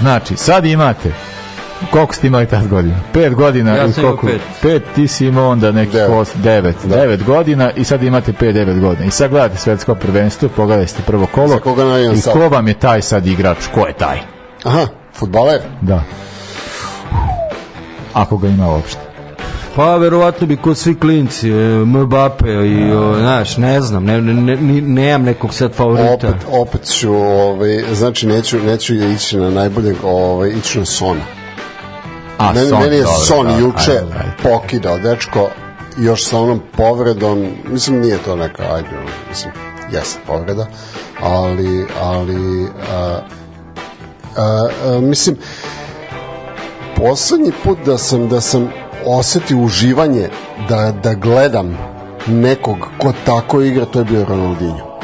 [0.00, 1.12] Znači, sad imate
[1.90, 2.94] koliko ste imali tad godina?
[3.12, 4.26] Pet godina ja i koliko?
[4.26, 4.40] Pet.
[4.62, 4.82] pet.
[4.94, 6.10] ti si imao onda neki devet.
[6.10, 6.76] Post, devet.
[6.84, 6.96] Da.
[6.96, 9.06] devet godina i sad imate pet, devet godina.
[9.06, 11.60] I sad gledate svetsko prvenstvo, pogledajte prvo kolo
[12.14, 12.32] i sad?
[12.32, 13.58] ko vam je taj sad igrač?
[13.74, 14.18] Ko je taj?
[14.64, 15.60] Aha, futbaler?
[15.80, 16.02] Da
[18.16, 19.00] ako ga ima uopšte.
[19.74, 24.56] Pa verovatno bi kod svi klinci, e, Mbappe i o, znaš, ne znam, ne, ne,
[24.56, 26.28] ne, nemam nekog sad favorita.
[26.28, 31.20] Opet, opet ću, ovaj, znači neću, neću ići na najboljeg, ovaj, ići na Sona.
[32.38, 34.32] A, meni, son, meni je dobro, Son da, juče ajde, ajde.
[34.42, 35.48] pokidao, dečko,
[35.98, 38.88] još sa onom povredom, mislim nije to neka, ajde,
[39.28, 39.52] mislim,
[39.92, 40.66] jeste povreda,
[41.22, 43.18] ali, ali a,
[44.36, 45.36] a, a, mislim,
[46.96, 48.68] poslednji put da sam da sam
[49.06, 50.28] osetio uživanje
[50.68, 51.78] da, da gledam
[52.26, 54.96] nekog ko tako igra, to je bio Ronaldinho.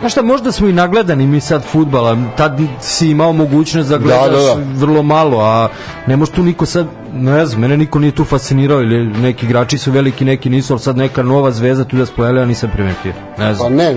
[0.00, 4.42] Znaš šta, možda smo i nagledani mi sad futbala, tad si imao mogućnost da gledaš
[4.42, 4.62] da, da.
[4.74, 5.68] vrlo malo, a
[6.06, 9.78] ne može tu niko sad, ne znam, mene niko nije tu fascinirao ili neki igrači
[9.78, 13.12] su veliki, neki nisu, ali sad neka nova zvezda tu da spojela, ja nisam primetio.
[13.38, 13.68] Ne znam.
[13.68, 13.94] Pa ne,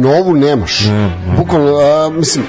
[0.00, 0.84] novu nemaš.
[0.84, 1.36] Ne, ne.
[1.36, 2.44] Bukvalno, a, mislim,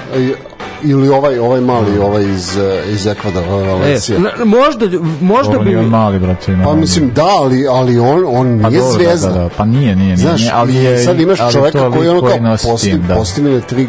[0.82, 2.58] ili ovaj ovaj mali ovaj iz
[2.88, 4.18] iz Ekvadora Valencija.
[4.18, 4.86] E, možda
[5.20, 6.64] možda Ovo bi nije mali brat ima.
[6.64, 9.28] Pa mislim da, ali ali on on Pa nije dobro, zvezda.
[9.28, 12.20] Da, da, pa nije, nije, nije, Znaš, nije, ali je sad imaš čoveka koji ono
[12.20, 13.14] kao posti, da.
[13.14, 13.88] postigne tri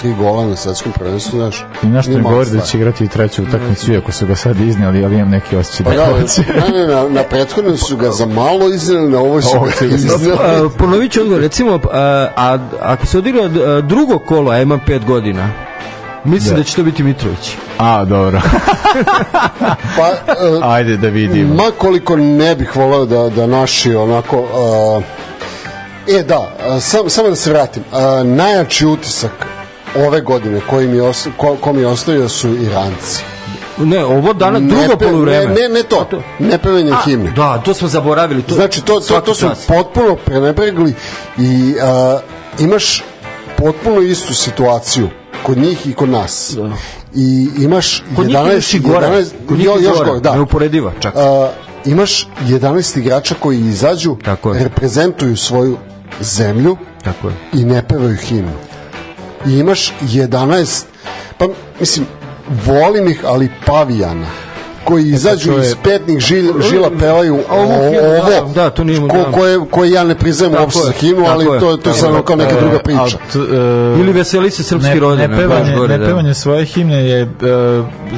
[0.00, 1.64] tri gola na svetskom prvenstvu, znaš.
[1.82, 5.04] I nije mi govori da će igrati i treću utakmicu, iako su ga sad iznijeli,
[5.04, 6.42] ali imam neki osjećaj Pa da da, hoće.
[6.60, 10.42] ne, ne, na, na prethodnom su ga za malo izneli, na ovoj su Ovo ga.
[10.42, 13.48] A, ponovit ću odgovor, recimo, a, a, ako se odigra
[13.82, 15.69] drugo kolo, a ima pet godina,
[16.24, 16.56] mislim Da.
[16.56, 17.52] da će to biti Mitrović.
[17.78, 18.40] A, dobro.
[19.96, 21.54] Pa, e, Ajde da vidimo.
[21.54, 24.38] Ma koliko ne bih volao da, da naši onako...
[24.40, 25.02] Uh,
[26.08, 27.82] e da, uh, sam, samo da se vratim.
[27.92, 29.46] Uh, najjači utisak
[30.06, 33.22] ove godine koji mi, os, ko, ko mi je ostavio su Iranci.
[33.78, 35.46] Ne, ovo dana, drugo Ne pe- poluvreme.
[35.54, 36.08] Ne, ne, ne to,
[36.38, 37.30] ne pevanje himne.
[37.30, 38.42] Da, to smo zaboravili.
[38.42, 40.94] To, Znači, to, to, to su potpuno prenebregli
[41.38, 42.20] i uh,
[42.60, 43.04] imaš
[43.56, 45.08] potpuno istu situaciju
[45.42, 46.56] kod njih i kod nas.
[47.14, 49.06] I imaš Kod njih 11, još i gore.
[49.06, 50.08] 11 Kod njih još gore.
[50.08, 50.32] gore, da.
[50.34, 51.14] Neuporediva čak.
[51.14, 51.20] Uh,
[51.84, 54.62] imaš 11 igrača koji izađu, Tako je.
[54.64, 55.76] reprezentuju svoju
[56.20, 57.34] zemlju Tako je.
[57.52, 58.52] i ne pevaju himnu.
[59.46, 60.82] I imaš 11,
[61.38, 61.46] pa
[61.80, 62.06] mislim,
[62.66, 64.26] volim ih, ali pavijana
[64.84, 67.68] koji izađu E, to je- iz petnih žil, žila pevaju A ovo
[68.46, 71.44] da, da, to nije ko, koje, koje ja ne priznajem Tako uopšte za himnu, ali
[71.60, 73.18] to, to je samo kao neka E, druga priča.
[73.34, 73.38] e,
[74.00, 75.18] Ili veseli se srpski ne, rodan.
[75.20, 76.06] ne baš pevanje, gore, ne da.
[76.06, 77.30] pevanje svoje himne je uh,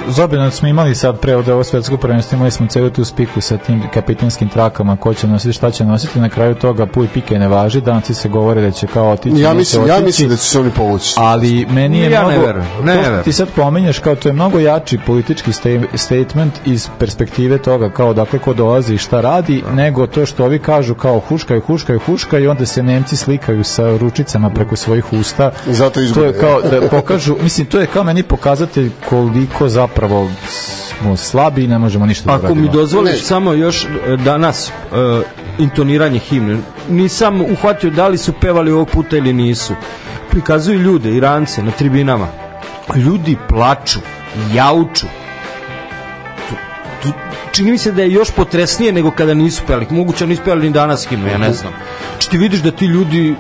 [0.09, 3.57] zobjeno smo imali sad pre od ovo svetsko prvenstvo imali smo celu tu spiku sa
[3.57, 7.49] tim kapitanskim trakama ko će nositi šta će nositi na kraju toga puj pike ne
[7.49, 10.59] važi danci se govore da će kao otići Ja mislim, ja mislim da će se
[10.59, 11.15] oni povući.
[11.17, 13.25] ali meni je Ja ne mnogo verujem, ne verujem.
[13.25, 18.15] ti sad pominješ kao to je mnogo jači politički sta- statement iz perspektive toga kao
[18.15, 22.45] dakle ko dolazi i šta radi nego to što ovi kažu kao huškaju, huškaju, huškaju
[22.45, 26.27] i onda se Nemci slikaju sa ručicama preko svojih usta I zato to izgube.
[26.27, 30.31] je kao da pokažu mislim to je kao meni pokazatelj koliko zapravo
[30.99, 33.19] smo slabi i ne možemo ništa da Ako mi dozvoliš Ne.
[33.19, 34.73] samo još e, danas e,
[35.59, 36.59] intoniranje himne,
[36.91, 39.75] nisam uhvatio da li su pevali ovog puta ili nisu.
[40.31, 42.29] Prikazuju ljude, Irance, na tribinama.
[42.97, 43.99] Ljudi plaču,
[44.55, 45.07] jauču.
[47.53, 49.87] Čini mi se da je još potresnije nego kada nisu pevali.
[49.91, 51.73] Moguće nisu pevali ni danas himnu, ja ne znam.
[52.13, 53.35] Znači ti vidiš da ti ljudi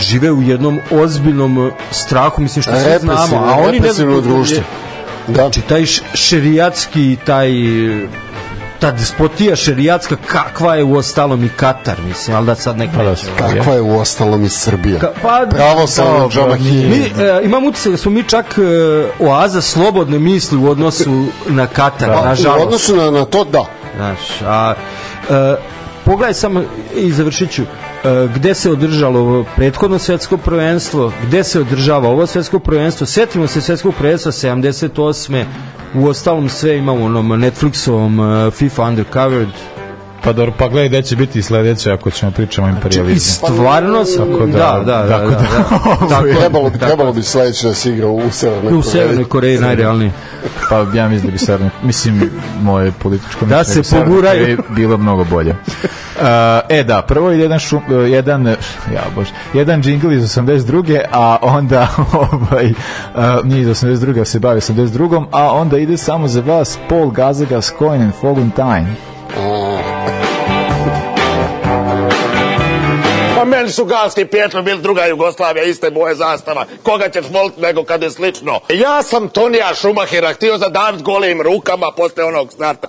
[0.00, 4.62] žive u jednom ozbiljnom e, strahu, mislim što sve znamo, a oni ne znaju društvo.
[5.28, 5.34] Da.
[5.34, 5.84] Znači, taj
[6.14, 7.50] šerijatski, taj
[8.78, 13.02] ta despotija šerijatska kakva je u ostalom i Katar, mislim, ali da sad ne Pa
[13.04, 13.36] da, krećemo.
[13.38, 15.00] Kakva je u ostalom i Srbija.
[15.00, 16.04] Ka- pa, Pravo sa
[16.58, 16.88] nije.
[16.88, 18.62] Mi, e, imam utisak da smo mi čak e,
[19.20, 22.60] oaza slobodne misli u odnosu na Katar, Pa, nažalost.
[22.60, 23.64] U odnosu na, na to, da.
[23.96, 24.74] Znaš, a
[25.30, 25.56] e,
[26.04, 26.62] pogledaj samo
[26.94, 27.66] i završit ću e,
[28.34, 33.60] gde se održalo ovo prethodno svetsko prvenstvo, gde se održava ovo svetsko prvenstvo, setimo se
[33.60, 35.44] svetskog prvenstva 78.
[35.94, 39.48] U ostalom sve imamo onom Netflixovom e, FIFA Undercovered
[40.24, 44.46] pa dobro pa gledaj gde će biti sledeće ako ćemo pričamo o i stvarno Tako
[44.46, 46.36] da, da, da, da, tako da, da, tako je.
[46.36, 50.12] Trebalo bi, trebalo bi sledeće da se igra u Severnoj u Severnoj Koreji najrealnije
[50.68, 52.30] Pa ja mislim da bi Severna, mislim
[52.62, 54.58] moje političko Da se poguraju.
[54.68, 55.54] Bilo mnogo bolje.
[56.16, 56.22] Uh,
[56.68, 58.46] e da, prvo je jedan šum, uh, jedan
[58.94, 61.00] ja bože, jedan džingl iz 82.
[61.12, 61.88] a onda
[62.32, 64.24] ovaj uh, nije iz 82.
[64.24, 65.24] se bavi 82.
[65.32, 68.86] a onda ide samo za vas Paul Gazaga Coin and Foguntine.
[73.36, 76.64] Pa meni su Galski Pijetro bili druga Jugoslavija, iste boje zastava.
[76.82, 78.60] Koga ćeš voliti nego kad je slično?
[78.68, 82.88] Ja sam Tonija Šumahira htio zadaviti golim rukama posle onog starta.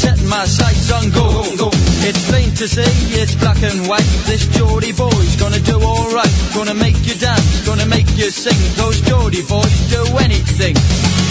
[0.00, 1.60] set my sights on gold.
[2.08, 4.08] It's plain to see, it's black and white.
[4.24, 6.32] This Geordie boy's gonna do alright.
[6.56, 8.56] Gonna make you dance, gonna make you sing.
[8.80, 10.74] Those Geordie boys do anything.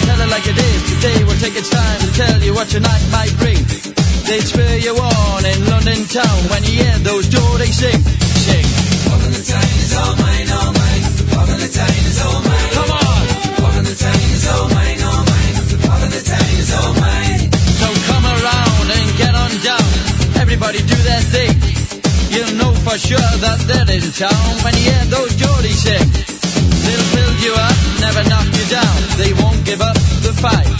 [0.06, 2.82] Tell it like it is, today we'll take its time to tell you what your
[2.82, 3.58] night might bring.
[4.30, 7.98] They'd spur you on in London town when you hear those Geordie sing.
[8.46, 8.66] Sing.
[9.10, 11.04] Valentine is all mine, all mine.
[11.34, 12.49] Valentine is all mine.
[20.70, 21.50] Do their thing.
[22.30, 25.98] You'll know for sure that they're in town when you hear those Geordie sing.
[26.86, 28.94] They'll build you up, never knock you down.
[29.18, 30.70] They won't give up the fight.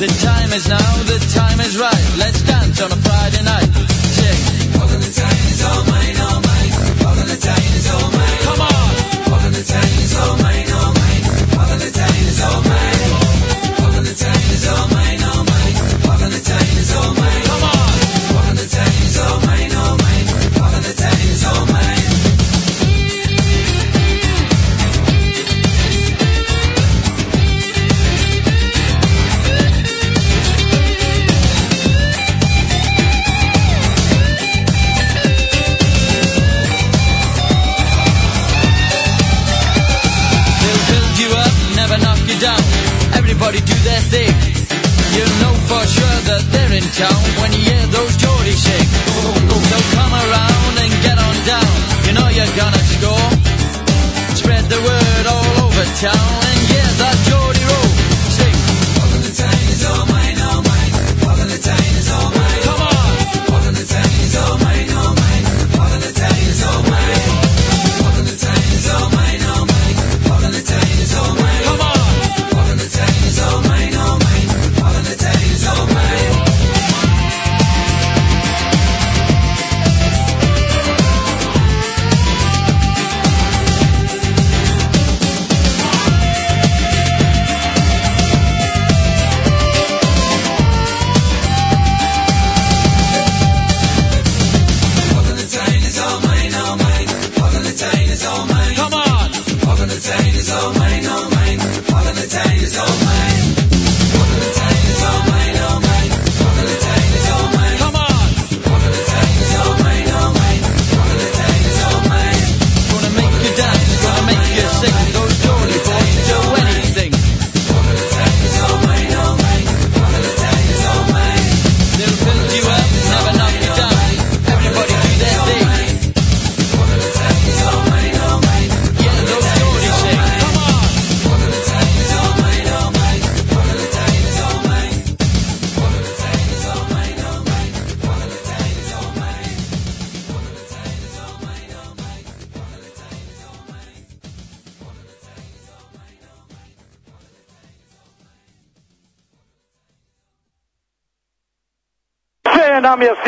[0.00, 2.06] The time is now, the time is right.
[2.16, 3.68] Let's dance on a Friday night.
[4.16, 4.72] Sing.
[4.80, 6.72] Valentine is all mine, all mine.
[6.96, 8.40] Valentine is all mine.
[8.48, 8.90] Come on.
[9.28, 10.47] Valentine is all mine, all mine.
[46.98, 48.86] Town when you hear those Geordie sing.
[49.70, 51.74] So come around and get on down.
[52.06, 53.30] You know you're gonna score.
[54.34, 56.47] Spread the word all over town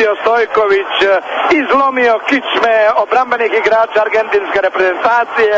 [0.01, 1.21] namjestio Stojković, e,
[1.61, 5.55] izlomio kičme obrambenih igrača argentinske reprezentacije,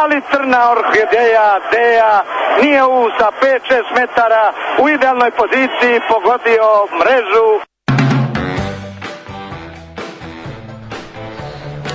[0.00, 2.24] ali crna orhideja Deja
[2.62, 6.66] nije u sa 5-6 metara u idealnoj poziciji pogodio
[7.00, 7.48] mrežu.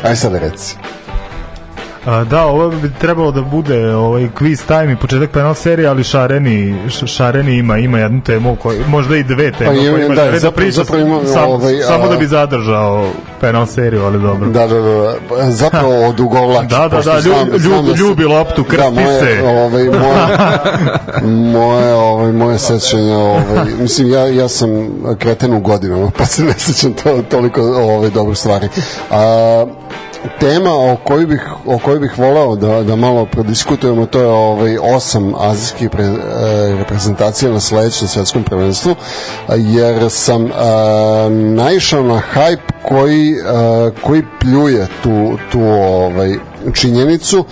[0.09, 0.75] Aj sad reci.
[2.05, 6.03] A, da, ovo bi trebalo da bude ovaj quiz time i početak penal serije, ali
[6.03, 6.75] Šareni,
[7.07, 9.65] Šareni ima ima jednu temu, koji, možda i dve teme.
[9.67, 13.07] Pa ima- da, želi zapravo- priča, zapravo ima, sam- ovaj, samo a- da bi zadržao
[13.41, 14.47] penal seriju, ali dobro.
[14.47, 16.67] Da, da, da, zapravo odugovlači.
[16.67, 19.43] Da, da, da, znam- lju- znam lju- da se- ljubi loptu, krsti da, moje, se.
[19.43, 20.27] Ovaj, moje,
[21.53, 23.41] moje, ovaj, moje sećanje, ovaj,
[23.79, 24.69] mislim, ja, ja sam
[25.17, 28.67] kreten u godinama, pa se ne sećam to, toliko ovaj, dobro stvari.
[29.11, 29.65] A,
[30.39, 34.77] tema o kojoj bih o kojoj bih voleo da da malo prodiskutujemo to je ovaj
[34.77, 36.15] osam azijskih pre, e,
[36.77, 38.95] reprezentacija na sledećem svetskom prvenstvu
[39.57, 40.49] jer sam e,
[41.29, 46.35] naišao na hype koji e, koji pljuje tu tu ovaj
[46.73, 47.45] činjenicu.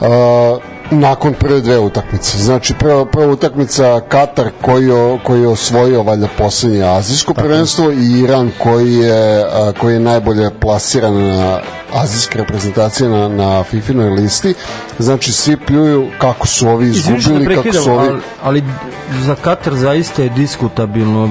[0.00, 2.38] E, nakon prve dve utakmice.
[2.38, 8.20] Znači prva, prva utakmica Katar koji je, koji je osvojio valjda poslednje azijsko prvenstvo i
[8.20, 11.60] Iran koji je a, koji je najbolje plasiran na
[11.92, 14.54] azijske reprezentacije na, na FIFA-noj listi.
[14.98, 18.08] Znači svi pljuju kako su ovi izgubili, kako prekidam, su ovi...
[18.08, 18.64] ali, ali
[19.22, 21.30] za Katar zaista je diskutabilno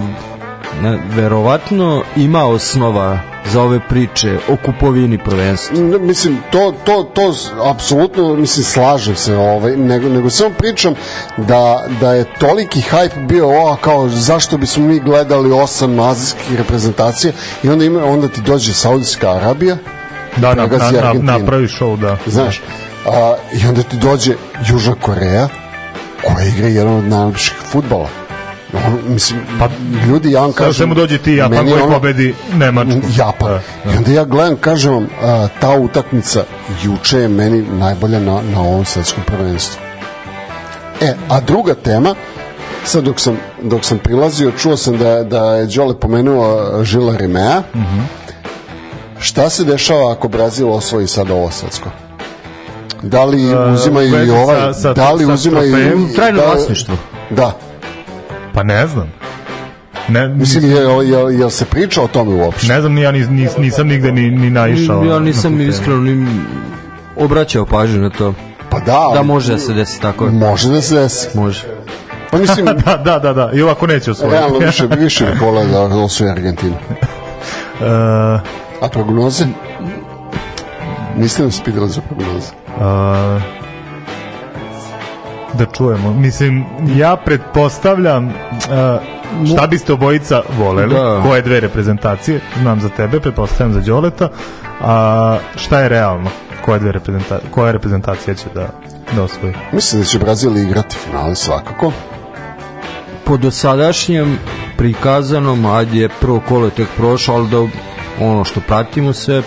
[0.82, 5.80] ne, verovatno ima osnova za ove priče o kupovini prvenstva.
[5.80, 7.34] Ne, mislim to to to
[7.70, 10.94] apsolutno mislim slažem se ovaj nego nego samo pričam
[11.38, 17.34] da da je toliki hype bio o kao zašto bismo mi gledali osam azijskih reprezentacija
[17.64, 19.78] i onda ima onda ti dođe Saudijska Arabija
[20.38, 22.18] Da, na, na, na, napravi show, da.
[22.26, 22.62] Znaš,
[23.06, 24.34] a, i onda ti dođe
[24.70, 25.48] Južna Koreja
[26.24, 28.23] koja igra jedan od najlepših futbala.
[28.76, 29.70] On, mislim, pa,
[30.08, 30.74] ljudi, ja vam kažem...
[30.74, 32.92] se mu dođe ti Japan koji ono- pobedi Nemačku.
[33.18, 33.60] Japan.
[33.86, 36.44] Da, I onda ja gledam, kažem vam, a, ta utakmica
[36.84, 39.82] juče je meni najbolja na, na ovom svetskom prvenstvu.
[41.02, 42.16] E, a druga tema,
[42.86, 47.62] sad dok sam, dok sam prilazio, čuo sam da, da je Đole pomenuo Žila Rimea.
[47.76, 48.00] Mhm.
[49.20, 51.90] Šta se dešava ako Brazil osvoji sad ovo svetsko?
[53.02, 53.42] Da li
[53.74, 56.08] uzimaju u i ovaj, sa- sa- da li sa uzimaju...
[56.16, 56.96] Trajno da, vlasništvo.
[57.30, 57.58] Da.
[58.54, 59.12] Pa ne znam.
[60.08, 62.68] Ne, Mislim, je, je, je, se priča o tome uopšte?
[62.68, 65.04] Ne znam, ni ja nis, nis, nisam nigde ni, ni naišao.
[65.04, 65.64] Ja na nisam temu.
[65.70, 66.28] iskreno ni
[67.16, 68.34] obraćao pažnju na to.
[68.70, 70.26] Pa da, Da može da se desi tako.
[70.26, 71.38] Može da se desi.
[71.38, 71.64] Može.
[72.32, 73.52] Pa mislim, da, da, da, da.
[73.54, 74.38] I ovako neće osvojiti.
[74.38, 76.76] realno više, više bih volao da osvoji Argentinu.
[77.82, 77.86] E,
[78.84, 79.46] A prognoze?
[81.18, 82.48] Niste nas pitali za prognoze?
[82.82, 83.40] a,
[85.54, 86.14] da čujemo.
[86.14, 86.66] Mislim,
[86.96, 88.34] ja pretpostavljam
[88.72, 88.98] a,
[89.54, 91.22] šta biste obojica voleli, Da.
[91.28, 94.30] koje dve reprezentacije, znam za tebe, pretpostavljam za Đoleta,
[94.82, 96.30] a šta je realno?
[96.66, 98.70] Koje dve reprezentacije, koja reprezentacija će da,
[99.16, 99.54] da osvoji?
[99.72, 101.92] Mislim da će Brazil igrati finale svakako.
[103.26, 104.38] Po dosadašnjem
[104.78, 107.58] prikazanom, ajde je prvo kolo je tek prošlo, ali da
[108.26, 109.42] ono što pratimo se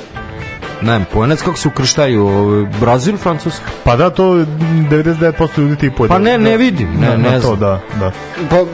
[0.80, 5.90] ne znam, pojanac kako se ukrštaju ovaj, Brazil, Francuska Pa da, to 99% ljudi ti
[5.90, 6.14] pojde.
[6.14, 7.58] Pa ne, ne vidim, ne, na, ne na to, znam.
[7.58, 8.10] da, da.
[8.50, 8.68] Pa, uh,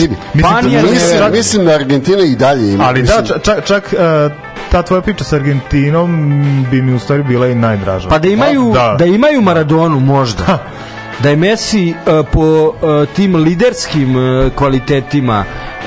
[0.00, 2.84] vidi, Panija ne- mislim, čak- mislim da Argentina i dalje ima.
[2.84, 4.30] Ali da, mislim, čak, čak, čak e,
[4.70, 8.08] ta tvoja priča sa Argentinom bi mi u stvari bila i najdraža.
[8.08, 8.96] Pa da imaju, da.
[8.98, 9.04] da.
[9.04, 10.58] imaju Maradonu možda.
[11.20, 12.74] Da je Messi uh, po uh,
[13.08, 14.22] tim liderskim uh,
[14.52, 15.44] kvalitetima,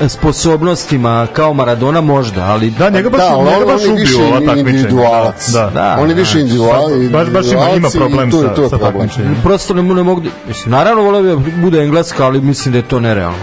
[0.08, 4.18] sposobnostima kao Maradona možda, ali Da, njega baš, Da, ali njega on- baš on ubio
[4.20, 4.70] ova takmičenja.
[4.70, 5.48] individualac.
[5.48, 9.36] Da, Da, on je više individual, Baš- baš ima- ima individualac problem sa- sa takmičenjem.
[9.42, 12.78] prosto ne, ne mogu, da- mislim, naravno voleo bi da bude engleska, ali mislim da
[12.78, 13.38] je to nerealno.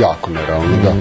[0.00, 0.92] Jako nerealno, da.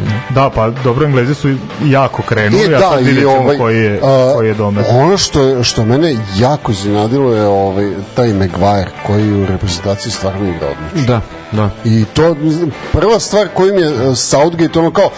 [0.42, 1.50] Da, pa dobro, Englezi su
[1.86, 4.54] jako krenuli, I a da, sad i vidjet ćemo ovaj, koji je, a, koji je
[4.54, 4.86] domet.
[4.90, 10.50] Ono što, je, što mene jako iznenadilo je ovaj, taj Maguire koji u reprezentaciji stvarno
[10.50, 11.08] igra odlično.
[11.08, 11.22] Da,
[11.52, 11.70] da.
[11.84, 12.36] I to,
[12.92, 15.10] prva stvar koju mi je e, Southgate ono kao,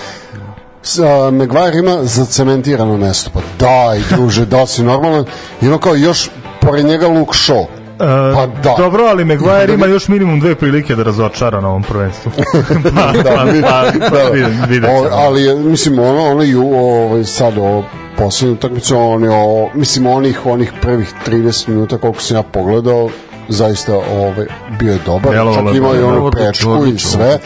[1.00, 3.30] a, Maguire ima zacementirano mesto.
[3.34, 5.26] Pa daj, druže, da si normalan?
[5.62, 6.30] I ono kao još
[6.62, 7.66] pored njega Luke Shaw.
[7.98, 8.76] Pa da.
[8.78, 12.32] Dobro, ali Maguire ima još minimum dve prilike da razočara na ovom prvenstvu.
[12.96, 14.66] pa, da, pa, vidi- pa, pa, da.
[14.68, 17.84] vidjet O, ali mislim ono ono ju ovaj sad ovo
[18.18, 23.10] poslednju utakmicu on je o, mislim onih onih prvih 30 minuta koliko sam ja pogledao
[23.48, 24.46] zaista ovaj
[24.80, 27.40] bio je dobar Delovalo čak je ima i onu prečku i sve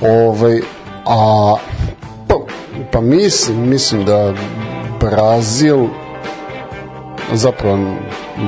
[0.00, 0.60] ovaj
[1.06, 1.54] a
[2.28, 2.34] pa,
[2.92, 4.34] pa mislim mislim da
[5.00, 5.86] Brazil
[7.32, 7.78] zapravo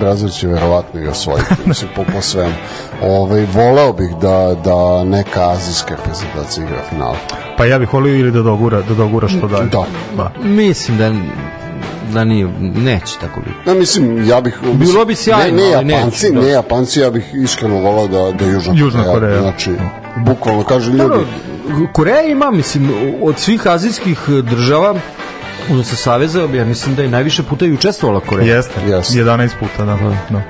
[0.01, 2.55] Brazil će verovatno i osvojiti mislim po, po svemu
[3.03, 7.17] ovaj, voleo bih da, da neka azijska reprezentacija igra finale
[7.57, 9.69] Pa ja bih volio ili da dogura, da dogura što dalje.
[9.69, 9.87] Da.
[10.17, 10.31] da.
[10.43, 11.13] Mislim da
[12.13, 13.71] da nije, neće tako biti.
[13.71, 14.59] Ja mislim, ja bih...
[14.73, 16.41] Bilo bi sjajno, ne, ne ali Japanci, neće, da.
[16.41, 19.41] ne Japanci, ja bih iskreno volao da, da Južna, Južna Koreja.
[19.41, 19.71] Znači,
[20.17, 21.25] bukvalno kaže ljudi,
[21.93, 22.91] Koreja ima, mislim,
[23.23, 24.95] od svih azijskih država,
[25.71, 28.55] odnosno saveza, ja mislim da je najviše puta i učestvovala Koreja.
[28.57, 29.15] Jeste, Jeste.
[29.19, 29.97] 11 puta, da.
[30.31, 30.43] da.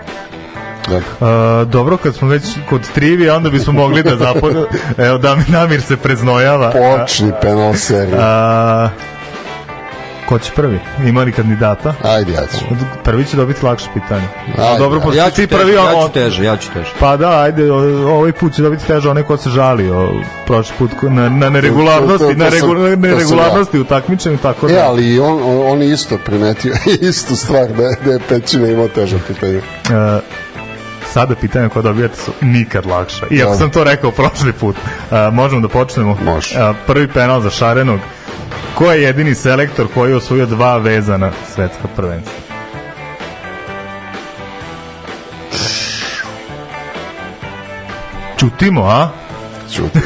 [0.88, 0.96] da.
[0.96, 4.66] Uh, dobro, kad smo već kod trivije, onda bismo mogli da zapođemo.
[5.06, 6.72] Evo, Damir, Damir se preznojava.
[6.72, 8.16] počni penal seriju.
[8.16, 8.90] Uh,
[10.30, 10.78] ko će prvi?
[11.00, 11.94] Ima li kandidata?
[12.04, 12.64] Ajde, ja ću.
[13.04, 14.22] Prvi će dobiti lakše pitanje.
[14.58, 16.90] Ajde, dobro, Ja si ću, ti teže, prvi, ja ću teže, ja ću teže.
[17.00, 17.76] Pa da, ajde, o-
[18.08, 20.08] ovaj put će dobiti teže onaj ko se žalio
[20.46, 24.68] prošli put ko- na, na neregularnosti, To- to- to na regu, neregularnosti u takmičenju, tako
[24.68, 24.74] da.
[24.74, 29.18] E, ali on, on, isto primetio istu stvar da, je- da je Pećina imao teže
[29.28, 29.56] pitanje.
[29.56, 29.62] E,
[31.06, 33.26] sada pitanja koja dobijate su nikad lakša.
[33.30, 34.76] Iako sam to rekao prošli put.
[35.10, 36.18] E, možemo da počnemo.
[36.24, 36.54] Može.
[36.54, 38.00] E, prvi penal za Šarenog.
[38.74, 42.34] Ko je jedini selektor koji je osvojio dva vezana svetska prvenstva?
[48.36, 49.08] Čutimo, a?
[49.74, 49.98] Čuti.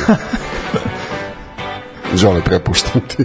[2.22, 3.24] Đole, prepuštam ti.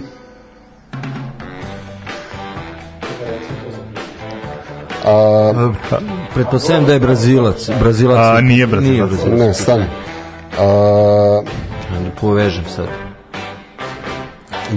[5.04, 5.72] A,
[6.34, 7.70] Pretpostavljam da je Brazilac.
[7.80, 8.90] Brazilac A, nije Brazilac.
[8.92, 9.38] Nije Brazilac.
[9.38, 9.84] ne, stani.
[10.58, 11.42] A,
[12.20, 13.09] povežem sad.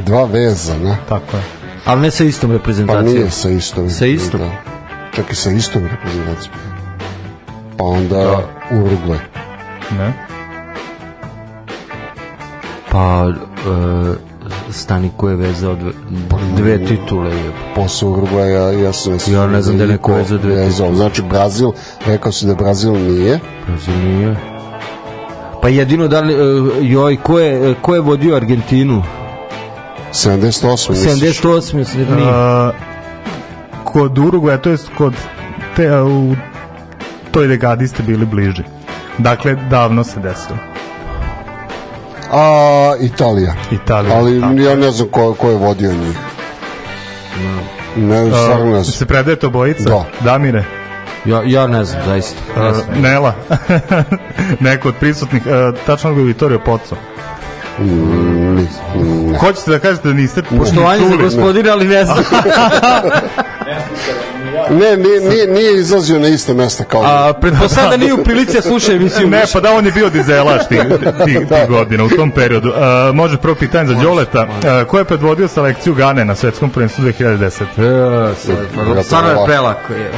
[0.05, 0.97] Dva vezana.
[1.09, 1.43] Tako je.
[1.85, 3.13] Ali ne sa istom Pa reprezentacijom.
[3.13, 3.89] nije sa istom.
[3.89, 4.39] Sa istom?
[4.39, 4.51] Da.
[5.15, 6.55] Čak i sa istom reprezentacijom.
[7.77, 8.41] Pa onda
[8.71, 9.19] Uruguay.
[9.97, 10.13] Ne.
[12.91, 14.33] Pa e,
[14.71, 15.91] Stani ko je vezao dve,
[16.57, 17.29] dve titule.
[17.29, 17.51] Je.
[17.75, 20.95] Posle Uruguaya, ja sam Ja ne znam da je neko vezao dve vezao.
[20.95, 21.71] Znači Brazil,
[22.05, 23.39] rekao si da Brazil nije.
[23.67, 24.35] Brazil nije.
[25.61, 26.37] Pa jedino da li, e,
[26.81, 29.03] joj, ko je, e, ko je vodio Argentinu?
[30.13, 30.89] 78.
[30.89, 31.41] misliš?
[31.41, 31.73] 78.
[31.75, 32.15] mislim da.
[32.29, 32.71] A,
[33.83, 35.13] kod Uruguaja, to jest kod
[35.75, 36.35] te, u
[37.31, 38.63] toj dekadi ste bili bliži.
[39.17, 40.57] Dakle, davno se desilo.
[42.31, 43.53] A, Italija.
[43.71, 44.53] Italija, Ali tako.
[44.53, 46.17] ja ne znam ko, ko je vodio njih.
[47.95, 48.83] Ne, stvarno ne znam.
[48.83, 49.83] se predaje to bojica?
[49.89, 50.05] Da.
[50.21, 50.63] Damire?
[51.25, 52.41] Ja, ja ne znam, zaista.
[52.57, 53.01] Ne znam.
[53.01, 53.33] Nela.
[54.59, 55.47] Neko od prisutnih.
[55.47, 56.95] A, tačno ga je Vittorio Pozzo.
[57.79, 59.37] Mm, ne.
[59.39, 62.17] Hoćete da kažete da niste Poštovanje za gospodina, ali ne znam.
[64.69, 68.53] Ne, nije, nije, nije izlazio na iste mesta kao A pretpostavljam da nije u prilici
[68.55, 69.27] da sluša emisiju.
[69.27, 70.79] Ne, pa da on je bio dizelaš tih,
[71.25, 72.69] tih, tih godina u tom periodu.
[72.69, 74.47] Uh, može prvo pitanje za Đoleta.
[74.87, 78.31] Ko je predvodio selekciju Gane na svetskom prvenstvu 2010?
[78.31, 78.55] E, sad,
[78.95, 80.11] pa, Stvarno je prelako je.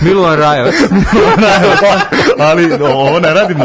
[0.00, 0.74] Milovan Rajovac.
[2.50, 3.58] Ali o, ovo ne radim.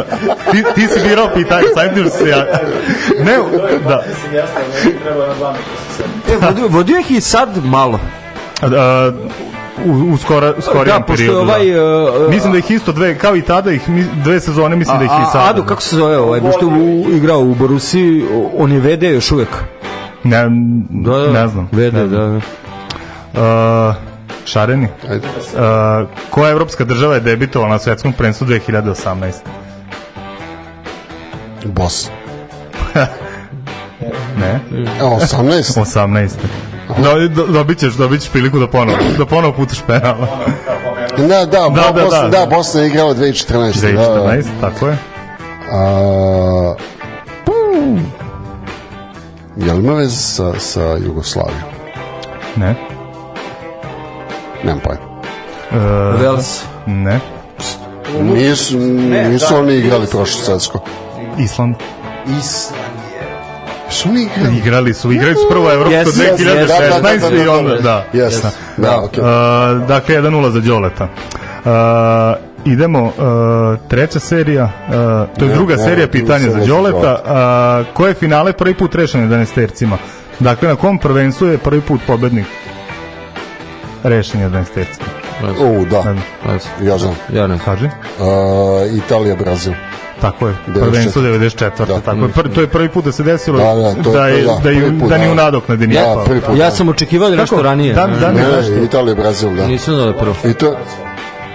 [0.52, 2.46] Ti, ti si birao pitanje, samim tim što se ja...
[3.20, 3.38] Ne,
[3.88, 4.04] da.
[6.32, 8.00] E, vodio, vodio ih i sad malo.
[8.62, 8.70] Uh,
[9.86, 11.40] u, u skora, skorijem Da, pošto je periodu.
[11.42, 12.24] ovaj, da.
[12.26, 13.82] uh, mislim da ih isto dve, kao i tada, ih,
[14.24, 15.50] dve sezone mislim da ih i A, sada.
[15.50, 18.26] Ado, kako se zove ovaj, pošto je u, igrao u Borusi,
[18.58, 19.50] on je VD još uvek.
[20.24, 20.44] Ne,
[20.90, 21.70] Da, da, ne znam.
[21.72, 22.42] VD, ne da, znam.
[23.34, 23.90] da.
[23.90, 24.13] Uh,
[24.46, 24.88] Šareni.
[25.10, 25.28] Ajde.
[25.28, 29.32] Uh, koja evropska država je debitovala na svetskom prvenstvu 2018?
[31.66, 32.10] Bos.
[34.40, 34.60] Ne.
[35.00, 35.80] E, 18?
[35.80, 36.30] 18.
[37.04, 40.16] Do, do, dobit, ćeš, dobit ćeš priliku da ponovo, da ponovo putaš penal.
[41.18, 42.30] Da, da, Da, da, da, Bosna, da.
[42.30, 43.72] da, Bosna je igrala 2014.
[43.74, 44.98] 2014, tako je.
[45.72, 46.76] A,
[47.46, 48.06] pum.
[49.56, 51.62] Jel ima veze sa, sa Jugoslavijom?
[52.56, 52.76] Ne.
[54.64, 55.02] Nemam pojma.
[55.72, 56.64] Uh, Vels.
[56.86, 57.20] Ne.
[58.22, 58.78] Nisu,
[59.30, 60.80] nisu oni igrali prošlo svetsko.
[61.40, 61.76] Island.
[62.26, 62.84] Island.
[63.90, 64.58] Su oni igrali?
[64.58, 67.48] Igrali su, igrali su prvo Evropsko Yes, yes, 2016 yes, da, da, da, da, i
[67.48, 67.82] onda, da.
[67.82, 68.06] da.
[68.14, 69.24] Jeste, da, okej.
[69.24, 71.08] Uh, dakle, 1-0 za Đoleta.
[71.66, 73.14] Uh, idemo, uh,
[73.88, 74.94] treća serija, uh,
[75.40, 77.22] to je Ne, druga ne, serija pitanja za Đoleta.
[77.26, 79.98] Uh, koje finale prvi put rešeno 11 tercima?
[80.40, 82.46] Dakle, na kom prvenstvu je prvi put pobednik
[84.04, 85.06] rešen 11 tercima?
[85.60, 86.16] U, da,
[86.82, 87.16] ja znam.
[87.30, 87.60] Ja ne.
[87.66, 87.86] Kaži.
[87.86, 87.92] Uh,
[88.98, 89.74] Italija, Brazil.
[90.22, 90.80] Tako je, 94.
[90.82, 91.86] prvenstvo 94.
[91.88, 92.00] Da.
[92.00, 92.30] tako je.
[92.30, 94.48] Pr, to je prvi put da se desilo Da, da, to je- da, je, da,
[94.88, 95.32] da, put, da ni da.
[95.32, 96.58] u nadoknadi nije Da, prvi put.
[96.58, 97.94] Ja sam očekivao da nešto ranije.
[97.94, 98.42] Dan- dan- Ne?
[98.78, 99.68] Ne, Italija, Brazil, da.
[99.68, 100.36] Nisam da je prvo.
[100.46, 100.76] I to,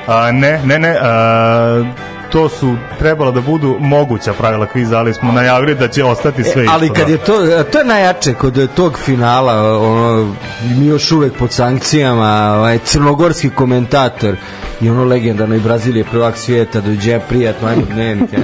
[0.06, 1.84] A, ne, ne, ne, a,
[2.32, 6.62] to su trebala da budu moguća pravila kviza, ali smo najavili da će ostati sve
[6.62, 6.74] E, isto.
[6.74, 7.12] ali kad da.
[7.12, 7.32] je to,
[7.72, 10.34] to je najjače kod tog finala, ono,
[10.76, 14.36] mi još uvek pod sankcijama, ovaj, crnogorski komentator
[14.80, 18.36] i ono legendarno i Brazilije prvak svijeta, dođe prijatno, ajmo dnevnike.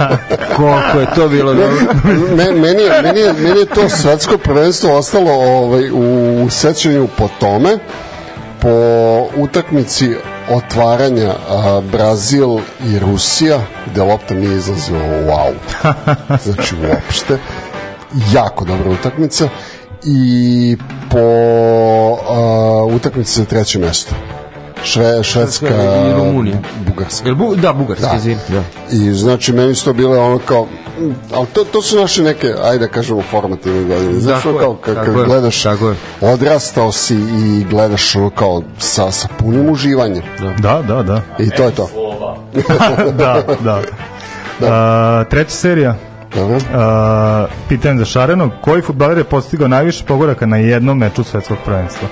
[0.56, 1.76] Koliko je to bilo dobro.
[2.36, 7.28] Me- meni, je, meni, je, meni je to svetsko prvenstvo ostalo ovaj, u sećanju po
[7.40, 7.78] tome
[8.60, 8.70] po
[9.36, 10.14] utakmici
[10.50, 13.60] otvaranja a, Brazil i Rusija
[13.90, 15.92] gde lopta nije izlazila u aut
[16.44, 17.38] znači uopšte
[18.32, 19.48] jako dobra utakmica
[20.04, 20.76] i
[21.10, 21.18] po
[22.30, 24.14] a, utakmici za treće mesto
[24.84, 26.56] Šve, Švedska I Rumunija.
[26.86, 27.28] Bugarska
[27.62, 28.16] da, bugarski, Da.
[28.16, 28.40] izvini.
[28.48, 28.62] Da.
[28.92, 30.66] I znači meni su to bile ono kao
[31.32, 34.12] ali to, to su naše neke, ajde da kažemo formativne godine.
[34.14, 35.96] Znaš je, kao kad, tako kad je, gledaš, tako je.
[36.22, 40.22] odrastao si i gledaš ono kao sa, sa punim uživanjem.
[40.58, 41.22] Da, da, da.
[41.38, 41.88] I to je to.
[43.12, 43.80] da, da.
[44.62, 45.94] A, treća serija.
[46.34, 46.58] Dobro.
[46.74, 48.50] A, pitanje za Šarenog.
[48.60, 52.08] Koji futbaler je postigao najviše pogoraka na jednom meču svetskog prvenstva?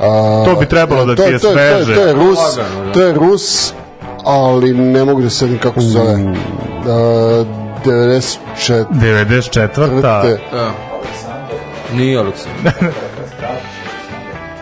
[0.00, 1.94] A, To bi trebalo da to- ti je to, to, je- sveže.
[1.94, 2.92] To je Rus, Lagano, da.
[2.92, 3.72] to je Rus,
[4.24, 6.12] ali ne mogu da se kako se zove.
[6.12, 7.44] A,
[7.86, 8.84] 94.
[8.92, 10.00] 94.
[10.00, 10.22] Da.
[11.92, 12.72] Nije Aleksandar.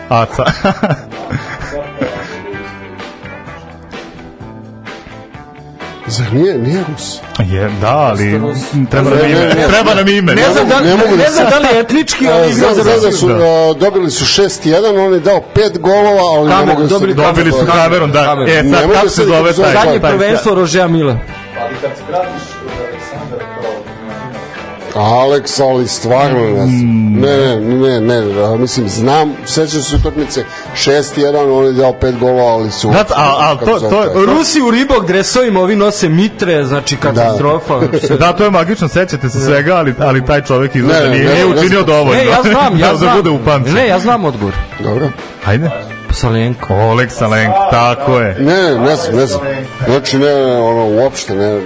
[0.09, 0.43] Aca.
[6.07, 7.17] Zar nije, nije Rus?
[7.41, 8.41] je, da, ali
[8.91, 9.39] treba nam Ne, ime.
[9.39, 9.67] ne, ne.
[9.67, 10.35] Treba nam ime.
[10.35, 12.45] Ne znam da, Ne mogu da ne znam se- da li je etnički, ali A,
[12.45, 13.29] igrao znam, za znam da Rusiju.
[13.29, 16.87] su, a, dobili su 6-1, on je dao 5 golova, ali ne Kamer- mogu da
[16.87, 16.93] se...
[16.93, 18.35] dobili Dobili su kamerom, da.
[18.49, 19.73] E, Ne sad, kako da se se- zove se taj?
[19.75, 21.17] Zadnje prvenstvo Rožeja Mila.
[24.95, 27.13] Alex, ali stvarno ne znam.
[27.15, 30.43] Ne, ne, ne, ne, a, mislim, znam, sećam se utakmice
[30.75, 32.87] 6-1, on je dao 5 golova, ali su...
[32.87, 37.73] Znate, a, a to, to, zove Rusi u ribog dresovima, ovi nose mitre, znači katastrofa.
[38.07, 41.11] Sve- Da, to je magično, sećate se svega, ali, ali taj čovjek izgleda Ne, ne,
[41.11, 42.13] nije, ne, nije ne, učinio ne, dovoljno.
[42.13, 43.17] Ne, ja znam, ja da znam.
[43.17, 43.73] bude upamćen.
[43.73, 44.53] Ne, ja znam odgovor.
[44.79, 45.09] Dobro.
[45.45, 45.69] Ajde.
[46.11, 46.73] Salenko.
[46.73, 48.35] Oleg Salenko, tako je.
[48.39, 49.41] Ne, ne, ne znam, ne znam.
[49.85, 51.61] Znači, ne, ne, ono, uopšte ne.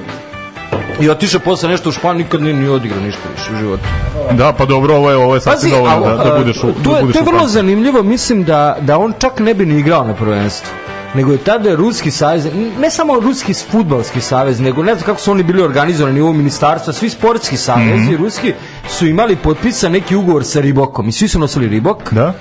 [1.02, 3.84] I otišao posle nešto u Španiju, nikad nije ni odigrao ništa više u životu.
[4.32, 6.98] Da, pa dobro, ovo je, ovo je sasvim dovoljno da, da budeš, u, to, da
[6.98, 10.04] je, budeš to je vrlo zanimljivo, mislim da, da on čak ne bi ni igrao
[10.04, 10.72] na prvenstvu
[11.14, 12.48] nego je tada Ruski savez,
[12.80, 16.94] ne samo Ruski futbalski savez, nego ne znam kako su oni bili organizovani u ministarstva,
[16.94, 18.24] svi sportski savezi Mhm.
[18.24, 18.54] ruski
[18.90, 22.14] su imali potpisan neki ugovor sa Ribokom i svi su nosili Ribok.
[22.14, 22.34] Da?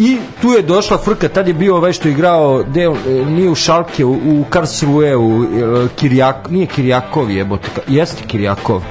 [0.00, 2.90] I tu je došla frka, tad je bio ovaj što je igrao, de, e,
[3.26, 5.46] nije u Šalke, u, u Karlsruhe, u e,
[5.96, 8.82] Kirjak, nije Kirjakov jebote, jeste Kirjakov.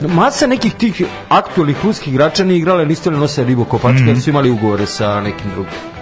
[0.00, 4.08] Masa nekih tih aktualnih ruskih igrača nije igrala, niste li nose ribu kopačke, Mhm.
[4.08, 5.97] jer su imali ugovore sa nekim drugim.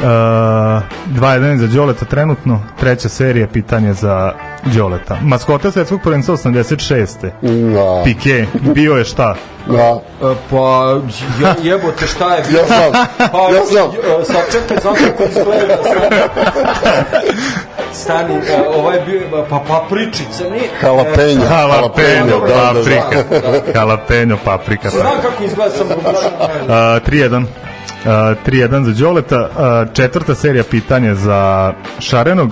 [0.00, 4.32] Uh, 2-1 za Đoleta trenutno, treća serija pitanje za
[4.64, 5.18] Đoleta.
[5.22, 7.30] Maskota svetskog prvenstva 86.
[7.74, 8.02] Da.
[8.04, 9.34] Pike, bio je šta?
[9.66, 10.00] Da.
[10.22, 11.00] E, pa
[11.40, 13.90] je, jebote šta je Ja znam, pa, ja znam.
[14.20, 15.76] e, Sad čekaj, znam kako izgleda.
[17.92, 20.70] Stani, e, ovaj je bio, pa papričica, nije.
[20.82, 21.44] Jalapenjo.
[21.50, 22.74] Jalapeno, da, da, da.
[22.74, 23.38] paprika.
[23.78, 24.90] Jalapeno, paprika.
[24.90, 27.44] Znam kako izgleda, sam Uh, 3-1.
[28.00, 28.06] Uh,
[28.46, 29.86] 3-1 za Đoleta.
[29.92, 32.50] Četvrta serija pitanja za Šarenog.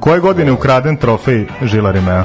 [0.00, 2.24] Koje godine ukraden trofej Žila Rimea?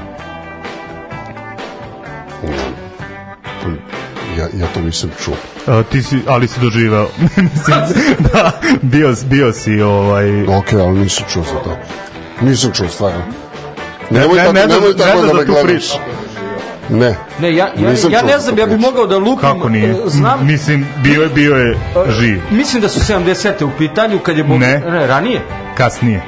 [4.37, 5.33] Ja, ja to nisam čuo.
[5.67, 6.59] Uh, ti si, ali si.
[7.53, 7.77] Mislim,
[8.33, 8.51] da,
[8.81, 10.43] bio, bio si ovaj...
[10.43, 11.77] Ok, ali nisam čuo za to.
[12.41, 13.21] Nisam čuo, stvarno.
[14.09, 15.63] Ne, Nemoj ne, tako, ne, nemoj ne tako da da da me gledaš.
[15.63, 16.20] priča.
[16.91, 17.15] Ne.
[17.39, 19.49] Ne, ja, ja, Nisam ja ne znam, ja bih mogao da lupim.
[19.49, 19.89] Kako nije?
[19.89, 21.77] e, Znam, Mislim, bio je, bio je
[22.09, 22.41] živ.
[22.51, 23.63] mislim da su 70.
[23.63, 24.59] u pitanju kad je Bog...
[24.59, 24.79] Ne.
[24.79, 25.41] ne ranije.
[25.77, 26.21] Kasnije.